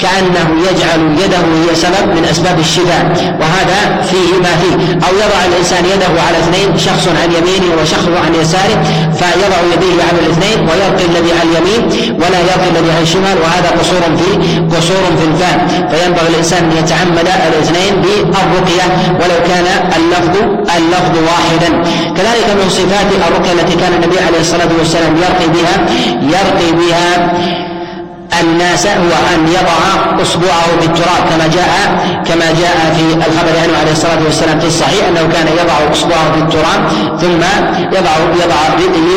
كأنه 0.00 0.48
يجعل 0.70 1.00
يده 1.24 1.38
هي 1.38 1.74
سبب 1.74 2.06
من 2.16 2.24
أسباب 2.30 2.58
الشفاء. 2.58 3.02
وهذا 3.40 4.02
فيه 4.10 4.38
ما 4.42 4.56
فيه. 4.60 5.06
أو 5.06 5.12
يضع 5.14 5.44
الإنسان 5.48 5.84
يده 5.84 6.22
على 6.26 6.38
اثنين 6.38 6.78
شخص 6.78 7.08
عن 7.08 7.30
يمينه 7.32 7.82
وشخص 7.82 8.08
عن 8.26 8.34
يساره 8.34 8.82
فيضع 9.12 9.58
يديه 9.74 10.02
على 10.08 10.18
الاثنين 10.26 10.68
ويلقي 10.68 11.04
الذي 11.04 11.32
عن 11.32 11.46
اليمين 11.48 11.82
ولا 12.20 12.38
يلقي 12.40 12.68
الذي 12.70 12.90
عن 12.96 13.02
الشمال 13.02 13.36
وهذا 13.42 13.70
قصور 13.80 14.02
في 14.16 14.58
قصور 14.76 15.04
في 15.18 15.24
الفهم 15.24 15.88
فينبغي 15.88 16.28
الإنسان 16.28 16.64
أن 16.64 16.76
يتعمد 16.78 17.28
الاثنين 17.48 18.02
بالرقية 18.32 18.86
ولو 19.20 19.38
كان 19.48 19.66
اللفظ 19.96 20.36
اللفظ 20.76 21.14
واحدا. 21.28 21.68
كذلك 22.16 22.48
من 22.62 22.68
صفات 22.68 23.06
الرقية 23.28 23.52
التي 23.52 23.76
كان 23.76 23.92
النبي 23.92 24.18
عليه 24.26 24.40
الصلاة 24.40 24.68
والسلام 24.78 25.16
يرقي 25.16 25.46
بها 25.48 25.76
يرقي 26.22 26.72
بها 26.72 27.32
الناس 28.40 28.86
هو 28.86 29.12
أن 29.34 29.48
يضع 29.48 29.78
إصبعه 30.22 30.66
في 30.80 30.86
التراب 30.86 31.22
كما 31.30 31.46
جاء 31.46 31.68
كما 32.26 32.46
جاء 32.46 32.94
في 32.96 33.14
الخبر 33.14 33.58
عنه 33.62 33.78
عليه 33.80 33.92
الصلاة 33.92 34.18
والسلام 34.24 34.60
في 34.60 34.66
الصحيح 34.66 35.08
أنه 35.08 35.20
كان 35.32 35.46
يضع 35.46 35.92
إصبعه 35.92 36.32
في 36.32 36.38
التراب 36.38 36.88
ثم 37.20 37.42
يضع 37.98 38.10
يضع 38.44 38.56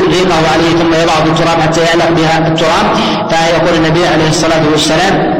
ريقه 0.09 0.36
عليه 0.53 0.70
ثم 0.80 0.93
يضع 0.93 1.13
في 1.24 1.30
التراب 1.30 1.61
حتى 1.61 1.82
يعلق 1.82 2.09
بها 2.09 2.47
التراب. 2.47 2.86
فيقول 3.30 3.78
النبي 3.78 4.07
عليه 4.07 4.30
الصلاة 4.30 4.61
والسلام 4.72 5.36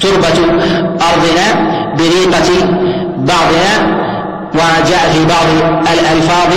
تربة 0.00 0.38
أرضنا 1.10 1.81
بريقة 1.98 2.50
بعضها 3.16 4.01
وجاء 4.54 5.02
في 5.12 5.24
بعض 5.24 5.46
الألفاظ 5.94 6.52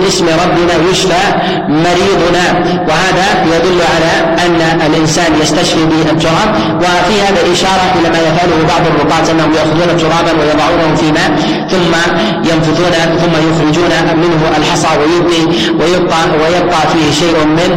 باسم 0.00 0.26
ربنا 0.26 0.90
يشفى 0.90 1.24
مريضنا. 1.68 2.44
وهذا 2.88 3.26
يدل 3.52 3.80
على 3.94 4.12
أن 4.46 4.80
الإنسان 4.86 5.30
يستشفي 5.42 5.84
به 5.86 6.10
التراب 6.10 6.48
وفي 6.80 7.14
هذا 7.26 7.52
إشارة 7.52 7.86
إلى 8.00 8.08
ما 8.08 8.18
يفعله 8.18 8.58
بعض 8.68 8.82
الرقاة 8.86 9.30
أنهم 9.32 9.52
يأخذون 9.54 9.96
ترابا 9.96 10.32
ويضعونه 10.40 10.96
في 10.96 11.12
ماء 11.12 11.30
ثم 11.70 11.92
ينفثون 12.50 12.92
ثم 13.22 13.34
يخرجون 13.48 13.92
منه 14.16 14.40
الحصى 14.58 14.88
ويبقي 15.00 15.42
ويبقى 15.80 16.20
ويبقى 16.42 16.80
فيه 16.92 17.12
شيء 17.20 17.36
من 17.44 17.70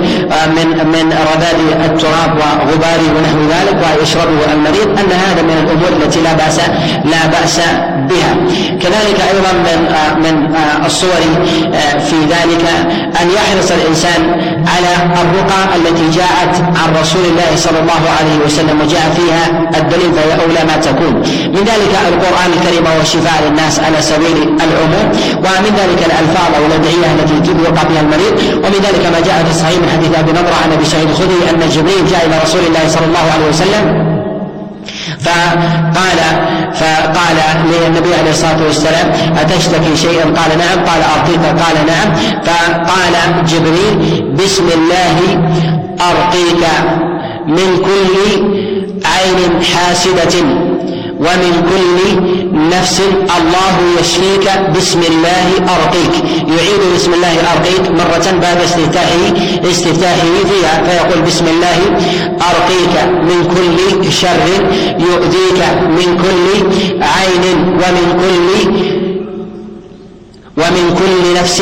من 0.56 0.68
من 0.94 1.14
رذاذ 1.34 1.60
التراب 1.86 2.32
وغباره 2.40 3.06
ونحو 3.16 3.40
ذلك. 3.56 3.78
ويشربه 4.00 4.54
المريض. 4.54 4.88
أن 5.00 5.12
هذا 5.12 5.42
من 5.42 5.58
الأمور 5.64 6.04
التي 6.04 6.22
لا 6.22 6.34
بأس 6.34 6.60
لا 7.06 7.28
بأس 7.28 7.60
بها. 8.10 8.36
كذلك 8.82 9.20
أيضا 9.34 9.52
من 9.68 9.80
من 10.24 10.56
الصور 10.86 11.22
في 12.10 12.16
ذلك 12.36 12.66
أن 13.22 13.28
يحرص 13.38 13.72
الإنسان 13.72 14.22
على 14.68 14.94
الرقى 15.22 15.62
التي 15.76 16.10
جاءت 16.20 16.56
عن 16.80 16.96
رسول 17.02 17.26
الله 17.26 17.56
صلى 17.56 17.80
الله 17.80 18.04
عليه 18.20 18.46
وسلم 18.46 18.82
وجاء 18.82 19.06
فيها 19.18 19.44
الدليل 19.80 20.12
فهي 20.14 20.32
أولى 20.44 20.64
ما 20.68 20.78
تكون. 20.78 21.14
من 21.56 21.64
ذلك 21.72 21.94
القرآن 22.14 22.50
الكريم 22.58 22.84
وهو 22.86 23.04
شفاء 23.04 23.44
للناس 23.48 23.80
على 23.80 24.02
سبيل 24.02 24.38
العموم 24.68 25.08
ومن 25.38 25.72
ذلك 25.82 26.02
الألفاظ 26.10 26.50
أو 26.58 26.66
الأدعية 26.66 27.08
التي 27.20 27.52
يوقع 27.66 27.84
بها 27.84 28.02
المريض 28.02 28.34
ومن 28.64 28.80
ذلك 28.88 29.04
ما 29.14 29.20
جاء 29.26 29.44
في 29.44 29.52
الصحيح 29.52 29.78
من 29.78 29.90
حديث 29.96 30.20
أبي 30.20 30.32
نضرة 30.32 30.56
عن 30.64 30.72
أبي 30.72 30.86
سعيد 30.86 31.10
الخدري 31.10 31.50
أن 31.50 31.70
جبريل 31.70 32.06
جاء 32.12 32.26
إلى 32.26 32.36
رسول 32.44 32.62
الله 32.68 32.88
صلى 32.88 33.06
الله 33.06 33.26
عليه 33.34 33.48
وسلم 33.50 34.10
فقال 35.20 36.20
فقال 36.74 37.38
للنبي 38.00 38.16
عليه 38.16 38.32
الصلاة 38.32 38.64
والسلام 38.66 39.12
أتشتكي 39.38 39.96
شيئا؟ 39.98 40.24
قال 40.24 40.58
نعم. 40.58 40.86
قال 40.86 41.02
ارقيك 41.04 41.46
قال 41.46 41.86
نعم. 41.88 42.16
فقال 42.44 43.46
جبريل 43.46 44.24
بسم 44.34 44.64
الله 44.74 45.18
أرقيك 46.12 46.64
من 47.48 47.78
كل 47.86 48.16
عين 49.06 49.64
حاسدة. 49.64 50.46
ومن 51.20 51.54
كل 51.70 52.22
نفس 52.78 53.02
الله 53.38 53.76
يشفيك 54.00 54.48
بسم 54.78 55.00
الله 55.12 55.48
أرقيك. 55.76 56.14
يعيد 56.48 56.82
بسم 56.96 57.14
الله 57.14 57.34
أرقيك 57.54 57.92
مرة 57.92 58.40
بعد 58.42 58.58
استفتاحه 58.62 59.24
استفتاحه 59.72 60.34
فيها 60.50 60.84
فيقول 60.84 61.22
بسم 61.22 61.46
الله 61.48 61.78
أرقيك 62.52 62.96
من 63.30 63.40
كل 63.56 64.12
شر 64.12 64.40
يؤذيك 65.00 65.62
من 65.98 66.08
كل 66.24 66.48
عين 67.04 67.44
ومن 67.82 68.08
كل 68.22 68.70
ومن 70.58 70.96
كل 71.00 71.40
نفس 71.42 71.62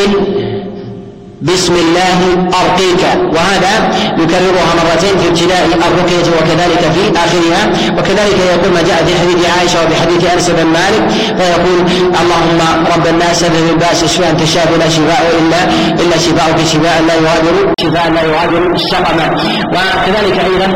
بسم 1.42 1.74
الله 1.74 2.20
أرقيك. 2.62 3.04
وهذا 3.36 3.74
يكررها 4.22 4.72
مرتين 4.80 5.18
في 5.22 5.28
ابتداء 5.28 5.66
الرقية 5.88 6.28
وكذلك 6.38 6.82
في 6.96 7.04
آخرها. 7.26 7.64
وكذلك 7.98 8.40
يقول 8.54 8.74
ما 8.74 8.82
جاء 8.82 9.06
في 9.06 9.14
حديث 9.20 9.50
عائشة 9.58 9.86
وفي 9.86 9.96
حديث 10.02 10.34
أنس 10.34 10.50
بن 10.50 10.66
مالك 10.66 11.04
فيقول 11.38 11.80
اللهم 12.22 12.60
رب 12.96 13.08
الناس 13.08 13.44
اذهب 13.44 13.70
الباس 13.70 14.04
اشفاء 14.04 14.30
أنت 14.30 14.42
الشافي 14.42 14.78
لا 14.78 14.90
شفاء 14.90 15.22
إلا 15.40 15.60
إلا 16.04 16.18
شفاءك 16.18 16.60
شفاء 16.66 17.04
لا 17.08 17.14
يغادر 17.14 17.74
شفاء 17.82 18.12
لا 18.12 18.22
يغادر 18.22 18.78
سقما 18.78 19.28
وكذلك 19.74 20.38
أيضا 20.50 20.68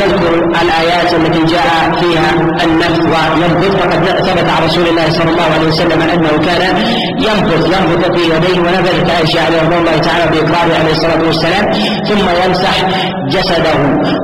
يذكر 0.00 0.34
الآيات 0.62 1.14
التي 1.14 1.42
جاء 1.54 1.92
فيها 2.00 2.30
النفث 2.64 3.00
وينفث 3.12 3.76
فقد 3.76 4.04
ثبت 4.26 4.48
عن 4.48 4.64
رسول 4.64 4.88
الله 4.88 5.10
صلى 5.10 5.30
الله 5.30 5.48
عليه 5.54 5.68
وسلم 5.68 6.02
أنه 6.02 6.30
كان 6.46 6.62
ينفث 7.18 7.66
ينفث 7.66 8.10
في 8.16 8.22
يديه. 8.34 8.60
ونفذت 8.60 9.10
عائشة 9.10 9.40
عليه 9.46 9.62
رضي 9.62 9.76
الله 9.76 9.96
تعالى 9.98 10.09
تعالى 10.10 10.30
بإقراره 10.30 10.74
عليه 10.80 10.92
الصلاة 10.92 11.22
والسلام 11.26 11.64
ثم 12.08 12.26
يمسح 12.44 12.74
جسده. 13.34 13.74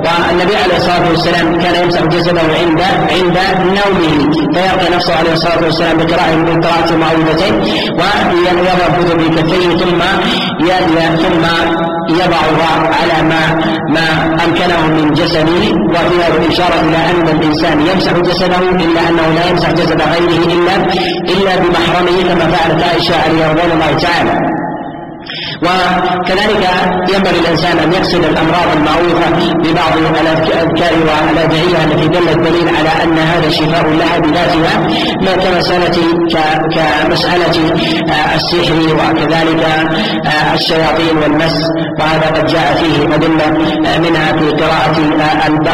والنبي 0.04 0.56
عليه 0.64 0.76
الصلاة 0.76 1.08
والسلام 1.10 1.58
كان 1.62 1.74
يمسح 1.84 2.02
جسده 2.02 2.40
عند 2.40 2.80
عند 3.16 3.36
نومه 3.78 4.14
فيرقي 4.54 4.96
نفسه 4.96 5.14
عليه 5.18 5.32
الصلاة 5.32 5.62
والسلام 5.64 5.96
بقراءة 5.96 6.34
بقراءة 6.36 6.88
المعوذتين 6.94 7.54
وينفذ 7.98 9.08
بكفيه 9.20 9.68
ثم 9.76 10.00
ثم 11.22 11.44
يضعها 12.10 12.72
على 12.98 13.28
ما 13.30 13.42
ما 13.94 14.06
أمكنه 14.44 14.80
من 14.86 15.12
جسده. 15.12 15.62
وفيها 15.94 16.28
الاشاره 16.28 16.80
إلى 16.80 16.96
أن 17.10 17.28
الإنسان 17.28 17.80
يمسح 17.80 18.12
جسده 18.12 18.58
إلا 18.58 19.00
أنه 19.08 19.26
لا 19.36 19.50
يمسح 19.50 19.70
جسد 19.70 20.00
غيره 20.02 20.44
الا 20.54 20.76
إلا 21.32 21.56
بمحرمه 21.56 22.16
كما 22.28 22.46
فعلت 22.56 22.82
عائشة 22.82 23.14
رضي 23.28 23.72
الله 23.74 23.92
تعالى. 24.02 24.65
وكذلك 25.62 26.68
ينبغي 27.14 27.38
الإنسان 27.38 27.78
أن 27.78 27.92
يقصد 27.92 28.24
الأمراض 28.24 28.68
المعروفة 28.76 29.30
ببعض 29.54 29.96
الأذكار 30.20 30.92
والادعيه 31.06 31.84
التي 31.84 32.08
دل 32.08 32.28
الدليل 32.28 32.68
على 32.68 33.04
أن 33.04 33.18
هذا 33.18 33.50
شفاء 33.50 33.88
لها 33.88 34.18
بذاتها 34.18 34.86
ما 35.22 35.32
كمساله 35.32 35.96
كمسألة 36.74 37.56
آه، 38.10 38.34
السحر 38.34 38.94
وكذلك 38.94 39.62
آه، 40.26 40.54
الشياطين 40.54 41.16
والمس 41.22 41.70
وهذا 42.00 42.26
قد 42.26 42.46
جاء 42.46 42.74
فيه 42.74 43.14
ادله 43.14 43.44
آه، 43.44 43.98
منها 43.98 44.32
في 44.32 44.50
قراءة 44.50 44.98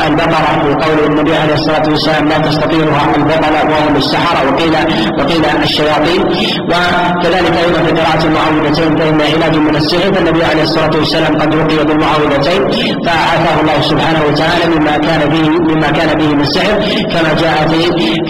البقرة 0.07 0.62
في 0.62 0.74
قول 0.85 1.05
النبي 1.07 1.37
عليه 1.37 1.55
الصلاة 1.55 1.83
والسلام 1.89 2.28
لا 2.28 2.39
تستطيعها 2.39 3.16
البطله 3.16 3.64
وهم 3.70 3.97
السحرة 3.97 4.53
وقيل 4.53 4.74
وقيل 5.18 5.45
الشياطين. 5.62 6.22
وكذلك 6.68 7.57
أيضا 7.64 7.83
في 7.87 7.91
قراءة 7.91 8.24
المعوذتين 8.24 8.97
فإن 8.97 9.20
علاج 9.20 9.55
من 9.73 9.79
السحر 9.79 10.14
فالنبي 10.14 10.45
عليه 10.45 10.62
الصلاة 10.62 10.91
والسلام 10.99 11.33
قد 11.41 11.55
رقي 11.55 11.85
بالمعوذتين 11.85 12.61
فعافاه 13.07 13.57
الله 13.61 13.79
سبحانه 13.91 14.20
وتعالى 14.29 14.64
مما 14.75 14.97
كان 15.07 15.23
به 15.33 15.49
مما 15.68 15.91
كان 15.91 16.18
به 16.18 16.29
من 16.35 16.45
سحر 16.45 16.75
كما 17.12 17.33
جاء 17.43 17.57
في 17.68 17.81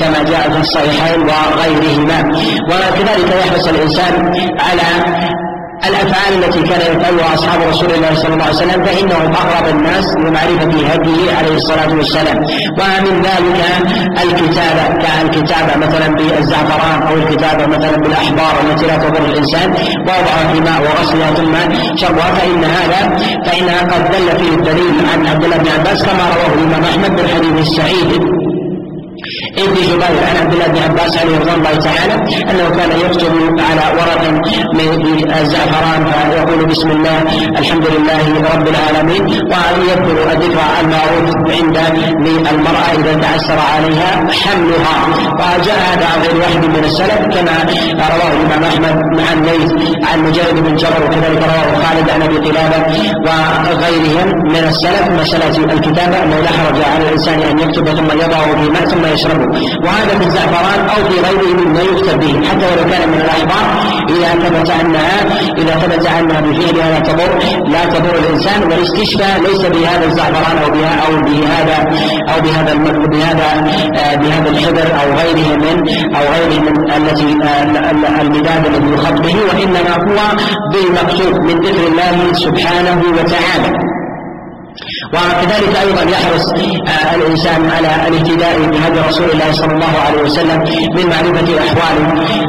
كما 0.00 0.22
جاء 0.30 0.44
في 0.50 0.60
الصحيحين 0.60 1.20
وغيرهما. 1.28 2.18
وكذلك 2.70 3.30
يحرص 3.46 3.66
الإنسان 3.68 4.12
على 4.66 4.82
الأفعال 5.88 6.32
التي 6.44 6.62
كان 6.62 6.80
يفعلها 6.96 7.34
أصحاب 7.34 7.60
رسول 7.68 7.90
الله 7.92 8.14
صلى 8.14 8.32
الله 8.34 8.44
عليه 8.44 8.54
وسلم 8.56 8.84
فإنهم 8.84 9.32
اقرب 9.42 9.66
الناس 9.76 10.04
لمعرفة 10.24 10.72
هديه 10.92 11.34
عليه 11.38 11.54
الصلاة 11.54 11.92
والسلام. 11.94 12.36
ومن 12.80 13.22
ذلك 13.22 13.58
الكتابه 14.24 14.84
كالكتابه 15.04 15.76
مثلا 15.86 16.08
بالزعفران 16.14 17.02
أو 17.08 17.14
الكتابه 17.14 17.66
مثلا 17.66 17.96
بالأحبار 17.96 18.54
التي 18.64 18.86
لا 18.86 18.96
تضر 18.96 19.24
الإنسان 19.24 19.70
ووضعها 20.06 20.52
في 20.52 20.60
ماء 20.60 20.80
وغسلها 20.82 21.30
ثم 21.34 21.54
شربها 21.96 22.30
فإن 22.34 22.64
هذا 22.64 23.00
فإنها 23.46 23.80
قد 23.82 24.02
دل 24.10 24.38
فيه 24.38 24.54
الدليل 24.54 24.94
عن 25.12 25.26
عبد 25.26 25.44
الله 25.44 25.56
بن 25.56 25.68
عباس 25.78 26.02
كما 26.02 26.24
رواه 26.34 26.54
الإمام 26.58 26.84
أحمد 26.84 27.16
بالحديث 27.16 27.52
السعيد 27.68 28.22
ابن 29.58 29.74
جبير 29.74 30.02
عن 30.28 30.36
عبد 30.42 30.52
الله 30.52 30.66
بن 30.66 30.78
عباس 30.78 31.18
عليه 31.18 31.38
رضوان 31.38 31.54
الله 31.54 31.74
تعالى 31.88 32.14
أنه 32.50 32.66
كان 32.76 32.90
يكتب 33.04 33.34
على 33.68 33.84
ورق 33.98 34.22
من 34.78 34.88
الزعفران 35.40 36.00
فيقول 36.06 36.66
بسم 36.66 36.90
الله 36.90 37.18
الحمد 37.58 37.86
لله 37.94 38.24
رب 38.54 38.68
العالمين 38.68 39.22
ويذكر 39.22 40.16
الذكر 40.32 40.60
المعروف 40.80 41.30
عند 41.56 41.78
للمرأة 42.24 42.90
إذا 42.98 43.14
تعسر 43.14 43.58
عليها 43.74 44.10
حملها. 44.42 44.96
وجاء 45.38 45.78
هذا 45.90 46.06
عن 46.12 46.18
غير 46.22 46.36
واحد 46.42 46.64
من 46.64 46.84
السلف 46.84 47.20
كما 47.34 47.56
رواه 48.14 48.32
الإمام 48.36 48.64
أحمد 48.64 48.96
عن 49.28 49.42
ليث 49.42 49.70
عن 50.08 50.18
مجاهد 50.22 50.54
بن 50.64 50.76
جبر 50.76 51.04
وكذلك 51.04 51.42
رواه 51.52 51.68
خالد 51.82 52.10
عن 52.10 52.22
أبي 52.22 52.36
قلابة 52.36 52.82
وغيرهم 53.26 54.28
من 54.54 54.64
السلف. 54.68 55.04
مسألة 55.20 55.72
الكتابة 55.72 56.22
أنه 56.22 56.38
لا 56.40 56.48
حرج 56.48 56.78
على 56.94 57.04
الإنسان 57.08 57.40
أن 57.40 57.58
يكتب 57.58 57.88
ثم 57.88 58.10
يضعه 58.20 58.46
في 58.56 58.86
ثم 58.90 59.11
يشربه 59.12 59.60
وهذا 59.84 60.18
في 60.18 60.26
الزعفران 60.26 60.80
أو 60.88 61.04
في 61.10 61.20
غيره 61.20 61.54
مما 61.60 61.80
يكتب 61.80 62.20
به 62.20 62.48
حتى 62.48 62.66
ولو 62.66 62.90
كان 62.90 63.08
من 63.08 63.20
الأحبار 63.20 63.66
إذا 64.08 64.30
ثبت 64.48 64.70
أنها 64.70 65.18
إذا 65.58 65.74
ثبت 65.74 66.06
أنها 66.06 66.40
بفعلها 66.40 66.90
لا 66.90 67.00
تضر 67.00 67.38
لا 67.68 67.84
تضر 67.84 68.14
الإنسان 68.18 68.62
والاستشفاء 68.62 69.40
ليس 69.40 69.60
بهذا 69.66 70.04
الزعفران 70.04 70.58
أو 70.64 70.70
بها 70.70 70.94
أو 71.06 71.20
بهذا 71.20 71.78
أو 72.34 72.40
بهذا 72.40 72.74
بهذا 73.12 73.48
آه، 73.96 74.14
بهذا 74.16 74.50
الحبر 74.50 74.86
أو 75.02 75.12
غيره 75.20 75.56
من 75.56 75.76
أو 76.16 76.22
غيره 76.34 76.60
من 76.60 76.92
التي 76.92 77.36
آه، 77.44 78.20
المداد 78.20 78.66
الذي 78.66 78.92
يخط 78.94 79.20
به 79.20 79.36
وإنما 79.48 79.94
هو 79.96 80.36
بالمقصود 80.72 81.40
من 81.40 81.60
ذكر 81.60 81.86
الله 81.86 82.32
سبحانه 82.32 83.02
وتعالى. 83.18 83.81
وكذلك 85.12 85.76
أيضا 85.76 86.02
يحرص 86.10 86.44
آه، 86.88 87.14
الإنسان 87.14 87.70
على 87.70 87.88
الاهتداء 88.08 88.58
بهدي 88.58 89.00
رسول 89.08 89.30
الله 89.30 89.52
صلى 89.52 89.72
الله 89.72 89.94
عليه 90.06 90.22
وسلم 90.22 90.58
من 90.96 91.06
معرفة 91.06 91.48
أحوال 91.64 91.96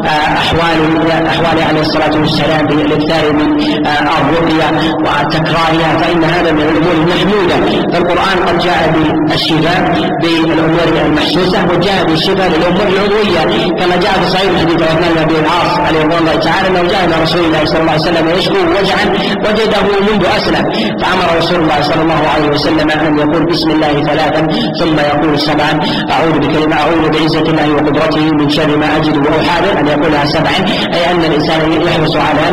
آه، 0.06 0.34
أحوال 0.44 1.12
أحوال 1.28 1.64
عليه 1.70 1.82
الصلاة 1.82 2.20
والسلام 2.20 2.66
بالإكثار 2.66 3.34
من 3.34 3.48
آه، 3.88 4.22
الرقيه 4.22 4.68
وتكرارها 5.00 5.98
فإن 6.02 6.24
هذا 6.24 6.52
من 6.52 6.62
الأمور 6.62 6.94
المحمودة. 6.94 7.56
فالقران 7.94 8.38
قد 8.48 8.58
جاء 8.60 8.94
بالشفاء 9.30 9.94
بالأمور 10.22 11.06
المحسوسة 11.06 11.66
وجاء 11.72 12.06
بالشفاء 12.06 12.48
للأمور 12.50 12.88
العضوية 12.88 13.70
كما 13.80 13.96
جاء 13.96 14.14
في 14.24 14.30
صحيح 14.30 14.60
حديث 14.62 14.82
عثمان 14.84 15.14
بن 15.14 15.22
ابي 15.22 15.40
العاص 15.40 15.80
عليه 15.80 16.00
رضوان 16.04 16.20
الله 16.20 16.36
تعالى 16.36 16.68
انه 16.68 16.82
جاء 16.90 17.06
إلى 17.06 17.24
رسول 17.24 17.46
الله 17.46 17.66
صلى 17.66 17.80
الله 17.80 17.92
عليه 17.92 18.02
وسلم 18.02 18.30
يشكو 18.38 18.56
وجعا 18.56 19.06
وجده 19.46 19.82
منذ 20.12 20.26
أسلم. 20.38 20.64
فأمر 21.02 21.38
رسول 21.38 21.60
الله 21.60 21.82
صلى 21.82 22.02
الله 22.02 22.22
عليه 22.36 22.53
وسلم 22.54 22.90
ان 22.92 23.18
يقول 23.20 23.44
بسم 23.52 23.70
الله 23.76 23.94
ثلاثا 24.10 24.42
ثم 24.80 24.96
يقول 25.12 25.40
سبعا 25.40 25.74
أعوذ 26.12 26.36
بكلمة 26.40 26.76
أعوذ 26.82 27.04
بعزة 27.14 27.42
الله 27.52 27.68
وقدرته 27.76 28.26
من 28.40 28.50
شر 28.50 28.78
ما 28.78 28.98
أجد 28.98 29.18
وأحاذر 29.18 29.80
أن 29.80 29.88
يقولها 29.88 30.26
سبعا 30.26 30.58
أي 30.96 31.12
أن 31.12 31.20
الإنسان 31.30 31.62
يحرص 31.88 32.16
على 32.16 32.46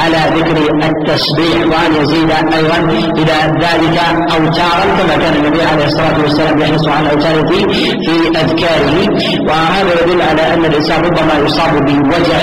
على 0.00 0.20
ذكر 0.36 0.56
التسبيح 0.90 1.56
وأن 1.70 1.90
يزيد 2.02 2.30
أيضا 2.58 2.78
إلى 3.20 3.36
ذلك 3.64 3.96
أوتارا 4.36 4.84
كما 4.98 5.14
كان 5.22 5.34
النبي 5.36 5.62
عليه 5.62 5.84
الصلاة 5.84 6.16
والسلام 6.22 6.58
يحرص 6.58 6.88
على 6.88 7.10
اوتاره 7.10 7.46
في 7.48 7.58
في 8.04 8.14
أذكاره. 8.40 8.96
وهذا 9.48 9.92
يدل 10.04 10.22
على 10.22 10.54
أن 10.54 10.64
الإنسان 10.64 11.00
ربما 11.04 11.34
يصاب 11.46 11.72
بوجع 11.86 12.38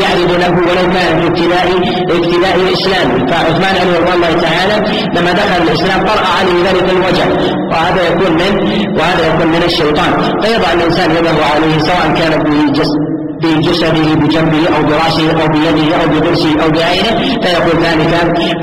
يعرض 0.00 0.30
له 0.40 0.50
ولو 0.50 0.92
كان 0.92 1.20
في 1.20 1.26
ابتداء 1.26 1.66
ابتداء 2.10 2.56
الإسلام. 2.56 3.26
فعثمان 3.26 3.76
رضي 4.02 4.12
الله 4.14 4.32
تعالى 4.32 4.76
لما 5.16 5.32
دخل 5.32 5.62
الإسلام 5.62 6.06
طرأ 6.06 6.26
عليه 6.38 6.70
ذلك 6.70 6.90
الوجع 6.90 7.26
وهذا 7.72 8.08
يكون 8.08 8.32
من 8.32 8.52
وهذا 8.98 9.34
يكون 9.34 9.46
من 9.46 9.62
الشيطان. 9.64 10.12
فيضع 10.42 10.72
الإنسان 10.72 11.10
يده 11.10 11.44
عليه 11.54 11.78
سواء 11.78 12.14
كان 12.16 12.32
بجسده 13.44 14.14
بجنبه 14.14 14.62
أو 14.76 14.82
برأسه 14.88 15.26
أو 15.42 15.46
بيده 15.54 15.96
أو 15.96 16.06
بضرسه 16.12 16.52
أو 16.62 16.68
بعينه 16.70 17.12
فيقول 17.42 17.76
ذلك 17.86 18.12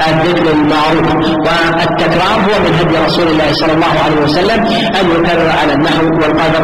الذكر 0.09 0.45
المعروف. 0.51 1.07
والتكرار 1.45 2.37
هو 2.47 2.55
من 2.65 2.73
هدي 2.79 2.95
رسول 3.05 3.27
الله 3.27 3.49
صلى 3.53 3.73
الله 3.73 3.93
عليه 4.05 4.19
وسلم 4.23 4.59
أن 4.99 5.05
يكرر 5.15 5.49
على 5.61 5.73
النحو 5.73 6.05
والقدر 6.05 6.63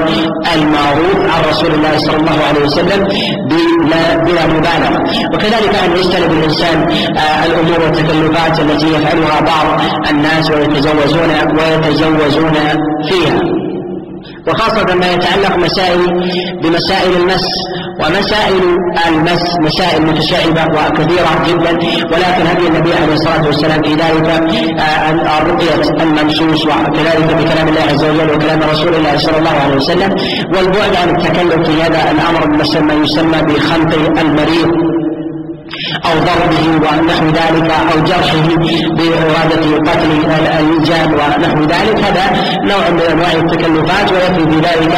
المعروف 0.55 1.17
عن 1.33 1.41
رسول 1.49 1.71
الله 1.73 1.97
صلى 1.97 2.17
الله 2.17 2.37
عليه 2.49 2.61
وسلم 2.65 3.07
بلا, 3.49 4.03
بلا 4.25 4.45
مبالغة. 4.47 4.99
وكذلك 5.33 5.75
أن 5.85 5.91
يجتنب 5.97 6.31
الإنسان 6.31 6.77
آه، 7.17 7.45
الأمور 7.45 7.79
والتكلفات 7.83 8.59
التي 8.59 8.87
يفعلها 8.87 9.39
بعض 9.41 9.81
الناس 10.09 10.51
ويتزوجون 10.51 11.29
ويتزوجون 11.57 12.53
فيها. 13.09 13.56
وخاصة 14.47 14.95
ما 14.95 15.07
يتعلق 15.13 15.57
مسائل 15.57 16.01
بمسائل 16.63 17.11
المس 17.21 17.45
ومسائل 18.01 18.61
المس 19.07 19.43
مسائل 19.59 20.01
متشعبة 20.01 20.63
وكثيرة 20.75 21.31
جدا. 21.47 21.71
ولكن 22.11 22.43
هدي 22.51 22.67
النبي 22.67 22.93
عليه 22.93 23.13
الصلاة 23.13 23.45
والسلام 23.45 23.81
في 23.83 23.93
ذلك 23.93 24.27
آه، 24.79 25.37
الرقية 25.37 26.03
الممسوس 26.03 26.65
وكذلك 26.65 27.29
بكلام 27.39 27.67
الله 27.67 27.81
عز 27.91 28.03
وجل 28.03 28.29
وكلام 28.35 28.59
رسول 28.73 28.93
الله 28.95 29.17
صلى 29.17 29.37
الله 29.37 29.55
عليه 29.63 29.75
وسلم 29.75 30.09
والبعد 30.55 30.95
عن 30.95 31.09
التكلف 31.15 31.69
في 31.69 31.81
هذا 31.83 32.11
الأمر 32.11 32.41
ما 32.57 32.93
يسمى 33.03 33.41
بخنق 33.41 34.19
المريض. 34.19 34.69
أو 36.05 36.13
ضربه 36.27 36.65
ونحو 36.85 37.25
ذلك 37.39 37.71
أو 37.91 37.99
جرحه 38.09 38.47
بإرادة 38.97 39.63
قتل 39.87 40.11
الإنجاب 40.59 41.09
ونحو 41.13 41.59
ذلك. 41.73 41.97
هذا 42.05 42.25
نوع 42.63 42.89
من 42.89 43.01
أنواع 43.11 43.31
التكلفات 43.31 44.11
ويكفي 44.11 44.43
في 44.51 44.57
ذلك 44.67 44.93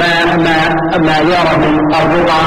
ما 0.00 0.36
ما 0.36 0.56
ما 0.98 1.16
يرى 1.18 1.52
من 1.62 1.72
الرقى 1.94 2.42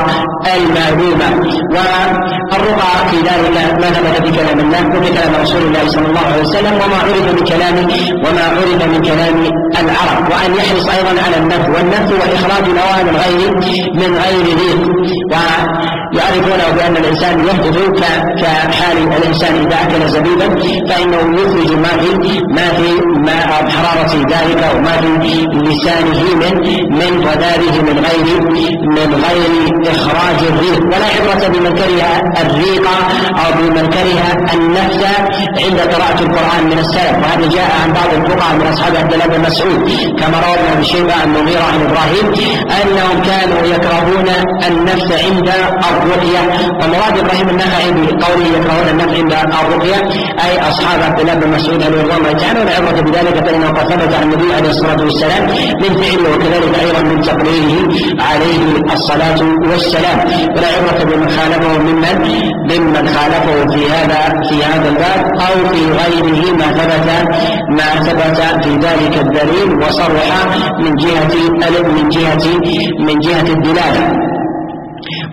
المعلومة 0.55 1.29
والرقى 1.73 2.91
في 3.09 3.17
ذلك 3.17 3.55
ما 3.81 3.87
ثبت 3.89 4.35
كلام 4.35 4.59
الله 4.59 4.81
وفي 4.97 5.09
كلام 5.13 5.33
رسول 5.41 5.61
الله 5.61 5.87
صلى 5.87 6.05
الله 6.05 6.25
عليه 6.31 6.41
وسلم 6.41 6.73
وما 6.73 6.97
عرف 7.05 7.25
من 7.33 7.43
كلام 7.43 7.75
وما 8.25 8.43
عرف 8.55 8.85
من 8.93 9.01
كلام 9.01 9.35
العرب. 9.81 10.23
وأن 10.31 10.55
يحرص 10.55 10.89
أيضا 10.89 11.21
على 11.25 11.37
النفي 11.37 11.71
والنفي 11.71 12.13
وإخراج 12.13 12.63
نواة 12.69 13.03
من 13.03 13.15
غير 13.23 13.51
من 13.95 14.17
غير 14.23 14.45
ريق 14.61 14.81
ويعرفونه 16.13 16.69
بأن 16.75 16.97
الإنسان 16.97 17.47
يحدث 17.47 17.77
كحال 18.41 18.97
الإنسان 18.97 19.55
إذا 19.55 19.75
أكل 19.83 20.09
زبيبا 20.09 20.47
فإنه 20.89 21.41
يخرج 21.41 21.71
ما 21.77 21.87
في 21.87 22.41
ما 22.55 22.67
في 22.77 22.91
ما 23.25 23.37
حرارة 23.75 24.13
ذلك 24.33 24.61
وما 24.75 24.97
في 25.01 25.47
لسانه 25.69 26.21
من 26.41 26.53
من 26.99 27.27
غداره 27.27 27.81
من 27.81 28.05
غير 28.05 28.41
من 28.97 29.23
غير 29.25 29.51
إخراج 29.91 30.39
الريق. 30.51 30.83
ولا 30.85 31.07
عبرة 31.15 31.47
بمن 31.47 31.71
كره 31.71 32.21
الريق 32.41 32.87
أو 33.45 33.51
بمن 33.61 33.89
كره 33.89 34.53
النفس. 34.53 35.03
عند 35.63 35.79
قراءة 35.79 36.19
القرآن 36.21 36.63
من 36.65 36.79
السلف 36.79 37.15
وهذا 37.23 37.47
جاء 37.49 37.71
عن 37.83 37.93
بعض 37.93 38.13
الفقهاء 38.13 38.55
من 38.55 38.67
أصحاب 38.67 38.95
عبد 38.95 39.13
الله 39.13 39.25
بن 39.27 39.41
مسعود 39.41 39.81
كما 40.19 40.37
روى 40.47 40.55
ابن 40.73 40.83
شيبة 40.83 41.13
عن 41.13 41.35
المغيرة 41.35 41.63
عن 41.63 41.81
إبراهيم 41.81 42.25
أنهم 42.81 43.21
كانوا 43.21 43.61
يكرهون 43.75 44.27
النفس 44.67 45.11
عند 45.25 45.49
الرقية. 46.03 46.41
ومراد 46.81 47.15
إبراهيم 47.23 47.49
النخعي 47.49 47.91
بقوله 47.91 48.47
يكرهون 48.57 48.87
النفس 48.93 49.13
عند 49.19 49.33
الرقية 49.61 49.99
أي 50.45 50.53
أصحاب 50.69 50.99
عبد 51.07 51.19
الله 51.19 51.33
بن 51.33 51.47
مسعود 51.55 51.83
رضي 51.83 52.01
الله 52.17 52.31
تعالى 52.41 52.59
والعبرة 52.59 53.01
بذلك 53.01 53.35
فإنه 53.45 53.67
قد 53.77 53.85
ثبت 53.91 54.13
عن 54.13 54.23
النبي 54.23 54.53
عليه 54.53 54.69
الصلاة 54.69 55.01
والسلام 55.05 55.43
من 55.83 55.91
فعله 56.01 56.27
وكذلك 56.35 56.73
أيضا 56.85 57.01
من 57.09 57.21
تقريره 57.21 57.75
عليه 58.29 58.61
الصلاة 58.93 59.39
والسلام. 59.71 60.17
ولا 60.55 60.67
عبرة 60.75 60.99
بمن 61.09 61.29
خالفه 61.29 61.77
ممن 61.87 62.15
ممن 62.71 63.07
خالفه 63.15 63.55
في 63.73 63.81
هذا 63.91 64.19
في 64.49 64.63
هذا 64.63 64.89
الباب 64.89 65.19
أو 65.47 65.53
في 65.71 65.81
غيره 65.99 66.41
ما 66.59 66.67
ثبت 66.77 67.07
ما 67.77 67.89
ثبت 68.05 68.63
في 68.63 68.71
ذلك 68.85 69.17
الدليل 69.17 69.69
وصرح 69.81 70.27
من 70.79 70.91
جهة 70.95 71.33
من 71.97 72.09
جهة 72.09 72.45
من 72.99 73.19
جهة 73.19 73.47
الدلالة. 73.57 74.32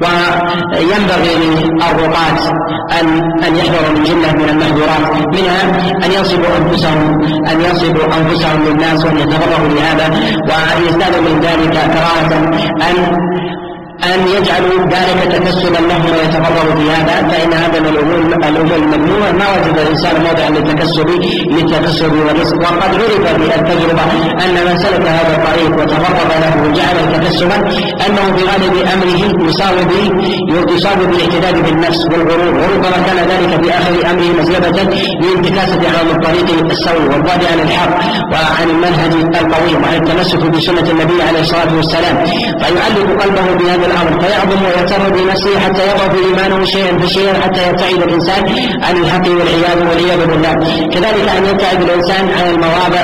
وينبغي 0.03 1.35
للرقاة 1.37 2.39
أن 3.01 3.07
أن 3.45 3.57
يحذروا 3.57 3.93
من 3.99 4.03
جملة 4.05 4.33
من 4.33 4.49
المحظورات 4.49 5.35
منها 5.37 5.63
أن 6.07 6.13
ينصبوا 6.13 6.57
أنفسهم 6.59 7.21
أن 7.51 7.61
ينصبوا 7.61 8.05
أنفسهم 8.19 8.65
للناس 8.65 9.05
وأن 9.05 9.19
يتفرغوا 9.19 9.69
لهذا 9.69 10.07
ويزدادوا 10.49 11.21
من 11.21 11.41
ذلك 11.41 11.73
كراهة 11.73 12.33
أن 12.91 12.97
أن 14.05 14.29
يجعلوا 14.37 14.87
ذلك 14.97 15.33
تكسبا 15.33 15.81
لهم 15.91 16.07
ويتفرغوا 16.13 16.75
في 16.75 16.91
هذا 16.91 17.29
فإن 17.29 17.53
هذا 17.53 17.81
من 17.81 17.87
الأمور 17.87 18.77
الممنوعة. 18.77 19.33
ما 19.33 19.47
وجد 19.53 19.79
الإنسان 19.79 20.23
موضعا 20.23 20.51
للتكسب 20.51 21.09
للتكسب 21.53 22.13
والرزق. 22.13 22.57
وقد 22.57 22.95
عرف 22.95 23.39
بالتجربة 23.39 24.03
أن 24.45 24.55
من 24.67 24.79
سلك 24.79 25.07
هذا 25.09 25.33
الطريق 25.37 25.73
وتفرغ 25.81 26.29
له 26.43 26.53
وجعل 26.65 26.97
تكسبا 27.13 27.57
أنه 28.07 28.37
في 28.37 28.43
غالب 28.51 28.75
أمره 28.95 29.49
يصاب 29.49 29.77
يصاب 30.71 30.99
بالاعتداد 30.99 31.65
بالنفس 31.65 32.05
والغرور. 32.13 32.55
وربما 32.61 32.99
كان 33.07 33.17
ذلك 33.17 33.65
في 33.65 33.71
آخر 33.71 34.11
أمره 34.11 34.43
مسلبة 34.43 34.83
لانتكاسة 35.23 35.83
عن 35.99 36.07
الطريق 36.17 36.71
السوي 36.71 37.09
والبعد 37.09 37.45
عن 37.53 37.61
الحق 37.61 37.95
وعن 38.33 38.71
المنهج 38.71 39.13
القويم 39.41 39.83
وعن 39.83 39.95
التمسك 39.95 40.39
بسنة 40.39 40.91
النبي 40.91 41.23
عليه 41.29 41.41
الصلاة 41.41 41.77
والسلام. 41.77 42.17
فيعلق 42.61 43.23
قلبه 43.23 43.55
بهذا 43.59 43.87
الأمر. 43.91 44.13
فيعظم 44.21 44.61
ويغتر 44.65 45.03
بنفسه 45.17 45.53
حتى 45.65 45.83
يضعف 45.91 46.13
إيمانه 46.27 46.65
شيئا 46.65 46.99
فشيئا 46.99 47.35
حتى 47.43 47.61
يبتعد 47.69 48.01
الإنسان 48.09 48.43
عن 48.87 48.95
الحق 49.03 49.27
والعياذ 49.29 49.79
والعياذ 49.89 50.21
بالله. 50.31 50.55
كذلك 50.95 51.27
أن 51.37 51.43
يبتعد 51.51 51.83
الإنسان 51.83 52.25
عن 52.39 52.47
المواضع 52.55 53.03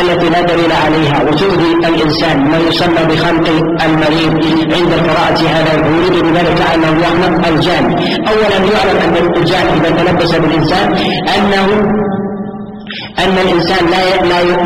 التي 0.00 0.28
لا 0.34 0.40
دليل 0.50 0.72
عليها 0.84 1.18
وتؤذي 1.26 1.70
الإنسان 1.88 2.36
ما 2.50 2.58
يسمى 2.68 3.02
بخنق 3.10 3.46
المريض. 3.86 4.32
عند 4.76 4.92
القراءة 4.98 5.40
هذا 5.56 5.72
ويريد 5.86 6.24
بذلك 6.24 6.60
أنه 6.74 6.92
يخنق 7.06 7.46
الجان. 7.48 7.84
اولا 8.30 8.58
يعلم 8.74 8.98
أن 9.04 9.14
الجان 9.36 9.66
إذا 9.76 9.90
تلبس 9.90 10.34
بالإنسان 10.34 10.86
أنه 11.36 11.66
أن 13.18 13.38
الإنسان 13.38 13.86
لا 13.90 14.00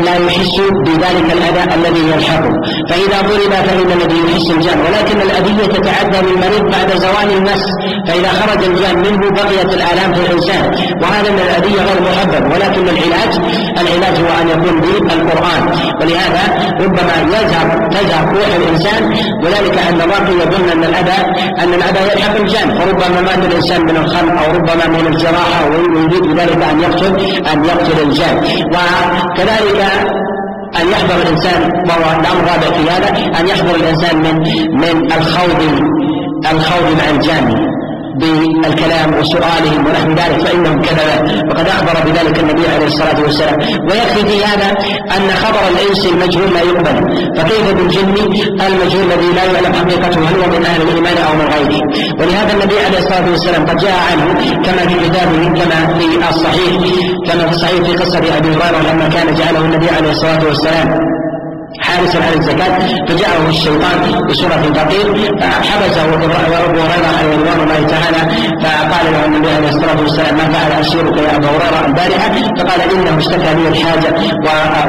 لا 0.07 0.15
يحس 0.27 0.57
بذلك 0.85 1.27
الأذى 1.33 1.63
الذي 1.75 2.03
يلحقه 2.13 2.53
فإذا 2.89 3.21
ضرب 3.29 3.53
فإن 3.67 3.91
الذي 3.91 4.19
يحس 4.27 4.51
الجان. 4.51 4.79
ولكن 4.79 5.21
الأذية 5.21 5.65
تتعدى 5.65 6.17
للمريض 6.27 6.71
بعد 6.71 6.89
زوال 6.97 7.37
المس 7.37 7.63
فإذا 8.07 8.29
خرج 8.29 8.63
الجان 8.63 8.97
منه 8.97 9.29
بقيت 9.31 9.73
الآلام 9.73 10.13
في 10.13 10.19
الإنسان. 10.19 10.63
وهذا 11.01 11.31
من 11.31 11.39
الأذية 11.39 11.81
غير 11.81 12.01
محبب. 12.01 12.53
ولكن 12.53 12.83
العلاج 12.89 13.31
العلاج 13.81 14.15
هو 14.25 14.41
أن 14.41 14.47
يكون 14.49 14.79
بالقرآن. 14.81 15.63
ولهذا 16.01 16.43
ربما 16.81 17.15
يذهب 17.37 17.89
تذهب 17.91 18.27
روح 18.37 18.51
الإنسان. 18.55 19.03
وذلك 19.43 19.77
أن 19.89 20.01
الراقي 20.01 20.33
يظن 20.33 20.69
أن 20.69 20.83
الأذى 20.83 21.19
أن 21.59 21.73
الأذى 21.73 22.11
يلحق 22.11 22.35
الجان. 22.35 22.67
فربما 22.79 23.21
مات 23.21 23.45
الإنسان 23.45 23.81
من 23.81 23.97
الخلق 23.97 24.43
أو 24.43 24.51
ربما 24.51 24.87
من 24.87 25.07
الجراحة. 25.07 25.69
ويريد 25.69 26.23
بذلك 26.23 26.63
أن 26.63 26.79
يقتل 26.81 27.13
أن 27.53 27.65
يقتل 27.65 28.03
الجان. 28.03 28.38
وكذلك 28.47 29.81
أن 30.81 30.87
يحضر 30.91 31.15
الإنسان 31.21 31.61
وهو 31.89 32.19
الأمر 32.19 32.39
الرابع 32.39 32.77
في 32.77 32.89
هذا 32.89 33.39
أن 33.39 33.47
يحضر 33.47 33.75
الإنسان 33.75 34.17
من 34.17 34.35
من 34.73 35.11
الخوض 35.11 35.61
الخوض 36.53 36.97
مع 36.97 37.09
الجاني 37.09 37.55
بالكلام 38.19 39.19
وسؤالهم 39.19 39.85
ونحو 39.87 40.09
ذلك 40.11 40.39
فإنهم 40.45 40.81
كذبا. 40.81 41.17
وقد 41.49 41.67
أخبر 41.67 41.95
بذلك 42.05 42.39
النبي 42.39 42.67
عليه 42.75 42.87
الصلاة 42.87 43.21
والسلام. 43.21 43.55
ويكفي 43.89 44.25
في 44.29 44.45
هذا 44.45 44.69
أن 45.17 45.29
خبر 45.43 45.59
الإنس 45.71 46.05
المجهول 46.05 46.53
لا 46.53 46.61
يقبل. 46.61 46.95
فكيف 47.37 47.73
بالجن 47.77 48.15
المجهول 48.67 49.03
الذي 49.11 49.29
لا 49.35 49.43
يعلم 49.43 49.73
حقيقته 49.73 50.19
هل 50.29 50.35
هو 50.41 50.59
من 50.59 50.65
أهل 50.65 50.81
الإيمان 50.81 51.17
أو 51.17 51.33
من 51.33 51.47
غيره؟ 51.53 51.81
ولهذا 52.19 52.53
النبي 52.53 52.79
عليه 52.85 52.97
الصلاة 52.97 53.29
والسلام 53.31 53.65
قد 53.65 53.77
جاء 53.77 53.97
عنه 54.11 54.25
كما 54.65 54.81
في 54.87 54.95
كتابه 55.09 55.43
كما 55.59 55.79
في 55.97 56.29
الصحيح 56.29 56.73
كما 57.27 57.43
في 57.47 57.55
الصحيح 57.55 57.81
في 57.83 57.93
قصة 57.97 58.17
أبي 58.17 58.29
هريرة 58.29 58.91
لما 58.91 59.07
كان 59.09 59.35
جعله 59.35 59.59
النبي 59.59 59.89
عليه 59.89 60.09
الصلاة 60.09 60.45
والسلام. 60.45 60.87
حارسا 61.99 62.17
على 62.17 62.35
الزكاة 62.37 62.79
فجاءه 63.07 63.49
الشيطان 63.49 64.27
بسورة 64.29 64.63
فقير 64.75 65.37
فحبسه 65.39 66.05
ورب 66.05 66.23
هريرة 66.23 67.11
رضوان 67.33 67.59
الله 67.63 67.87
تعالى 67.93 68.21
فقال 68.63 69.05
له 69.13 69.25
النبي 69.25 69.49
عليه 69.49 69.69
الصلاة 69.69 70.01
والسلام 70.01 70.35
ما 70.37 70.45
فعل 70.53 70.81
أسيرك 70.81 71.17
يا 71.17 71.35
أبا 71.35 71.47
هريرة 71.47 71.85
البارحة؟ 71.87 72.29
فقال 72.59 72.81
إنه 72.95 73.17
اشتكى 73.17 73.53
لي 73.55 73.67
الحاجة 73.67 74.09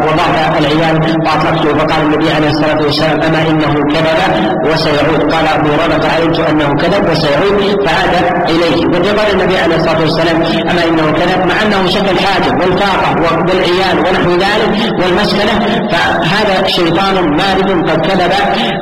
وضعف 0.06 0.58
العيال 0.58 0.96
وأطلقته 1.26 1.78
فقال 1.78 2.02
النبي 2.02 2.30
عليه 2.30 2.48
الصلاة 2.48 2.80
والسلام 2.84 3.22
أما 3.22 3.40
إنه 3.50 3.72
كذب 3.92 4.32
وسيعود. 4.72 5.32
قال 5.32 5.46
أبو 5.48 5.68
هريرة 5.68 6.06
علمت 6.14 6.38
أنه 6.40 6.68
كذب 6.82 7.10
وسيعود 7.10 7.86
فعاد 7.86 8.14
إليه. 8.50 8.86
وقال 8.86 9.30
النبي 9.34 9.58
عليه 9.58 9.76
الصلاة 9.76 10.00
والسلام 10.00 10.36
أما 10.70 10.84
إنه 10.88 11.12
كذب 11.18 11.40
مع 11.46 11.56
أنه 11.62 11.86
شكى 11.90 12.10
الحاجة 12.10 12.50
والفاقة 12.60 13.10
والعيال 13.22 13.96
ونحو 13.98 14.30
ذلك 14.30 14.70
والمسكنة 15.02 15.54
فهذا 15.92 16.66
شيطان 16.66 16.99
مارد 17.40 17.90
قد 17.90 18.06
كذب 18.06 18.32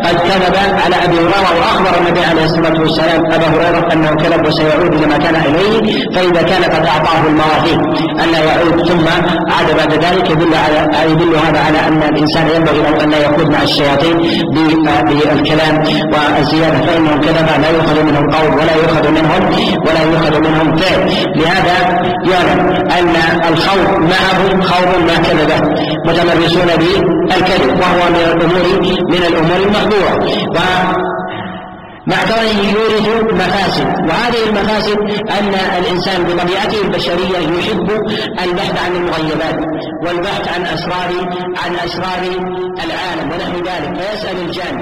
قد 0.04 0.16
كذب 0.28 0.56
على 0.84 0.96
أبي 1.04 1.16
هريرة 1.16 1.50
وأخبر 1.58 1.92
النبي 2.00 2.24
عليه 2.24 2.44
الصلاة 2.44 2.80
والسلام 2.80 3.20
أبا 3.32 3.46
هريرة 3.46 3.92
أنه 3.92 4.10
كذب 4.10 4.46
وسيعود 4.46 4.94
إلى 4.94 5.06
ما 5.06 5.16
كان 5.16 5.36
إليه 5.36 5.74
فإذا 6.14 6.42
كان 6.42 6.62
قد 6.64 6.86
أعطاه 6.86 7.20
المواثيق 7.28 7.80
أن 8.22 8.28
لا 8.32 8.38
يعود 8.38 8.86
ثم 8.88 9.06
عاد 9.52 9.76
بعد 9.76 9.92
ذلك 10.04 10.30
يدل 10.30 10.54
على 10.54 11.10
يدل 11.12 11.34
هذا 11.46 11.60
على 11.66 11.78
أن 11.88 12.02
الإنسان 12.02 12.46
ينبغي 12.56 12.78
له 12.78 13.04
أن 13.04 13.10
لا 13.10 13.18
يخوض 13.18 13.50
مع 13.50 13.62
الشياطين 13.62 14.16
بالكلام 14.54 15.82
والزيادة 16.12 16.78
فإنه 16.86 17.16
كذب 17.16 17.48
لا 17.62 17.70
يؤخذ 17.70 18.02
منه 18.02 18.18
القول 18.18 18.50
ولا 18.58 18.74
يؤخذ 18.74 19.10
منهم 19.10 19.42
ولا 19.86 20.02
يؤخذ 20.02 20.40
منهم 20.40 20.76
فعل. 20.76 21.00
لهذا 21.36 21.76
يعلم 22.32 22.60
أن 22.98 23.14
الخوض 23.52 23.88
معهم 23.98 24.60
خوض 24.62 24.90
ما 25.08 25.16
كذب 25.16 25.50
متمرسون 26.06 26.66
بالكذب. 26.80 27.80
وهو 27.80 27.97
من 28.06 28.16
الأمور 28.16 28.64
من 29.12 29.22
الأمور 29.30 29.56
المحظورة. 29.66 30.14
مع 32.06 32.16
كونه 32.24 32.60
يورث 32.72 33.08
مفاسد 33.32 33.86
وهذه 34.08 34.48
المفاسد 34.48 34.98
أن 35.38 35.54
الإنسان 35.78 36.24
بطبيعته 36.24 36.82
البشرية 36.82 37.38
يحب 37.58 37.90
البحث 38.44 38.84
عن 38.84 38.96
المغيبات 38.96 39.58
والبحث 40.06 40.48
عن 40.54 40.62
أسرار 40.62 41.10
عن 41.64 41.74
أسرار 41.74 42.22
العالم 42.84 43.32
ونحو 43.32 43.56
ذلك. 43.58 44.00
فيسأل 44.00 44.40
الجان 44.40 44.76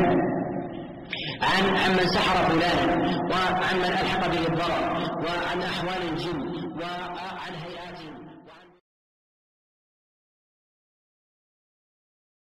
عن 1.42 1.64
عمن 1.76 2.06
سحر 2.06 2.36
فلانا 2.48 2.94
وعن 3.30 3.76
من 3.78 3.92
ألحق 4.02 4.26
به 4.28 4.38
الضرر 4.48 4.82
وعن 5.26 5.62
أحوال 5.62 6.02
الجن 6.12 6.40
وعن 6.80 7.15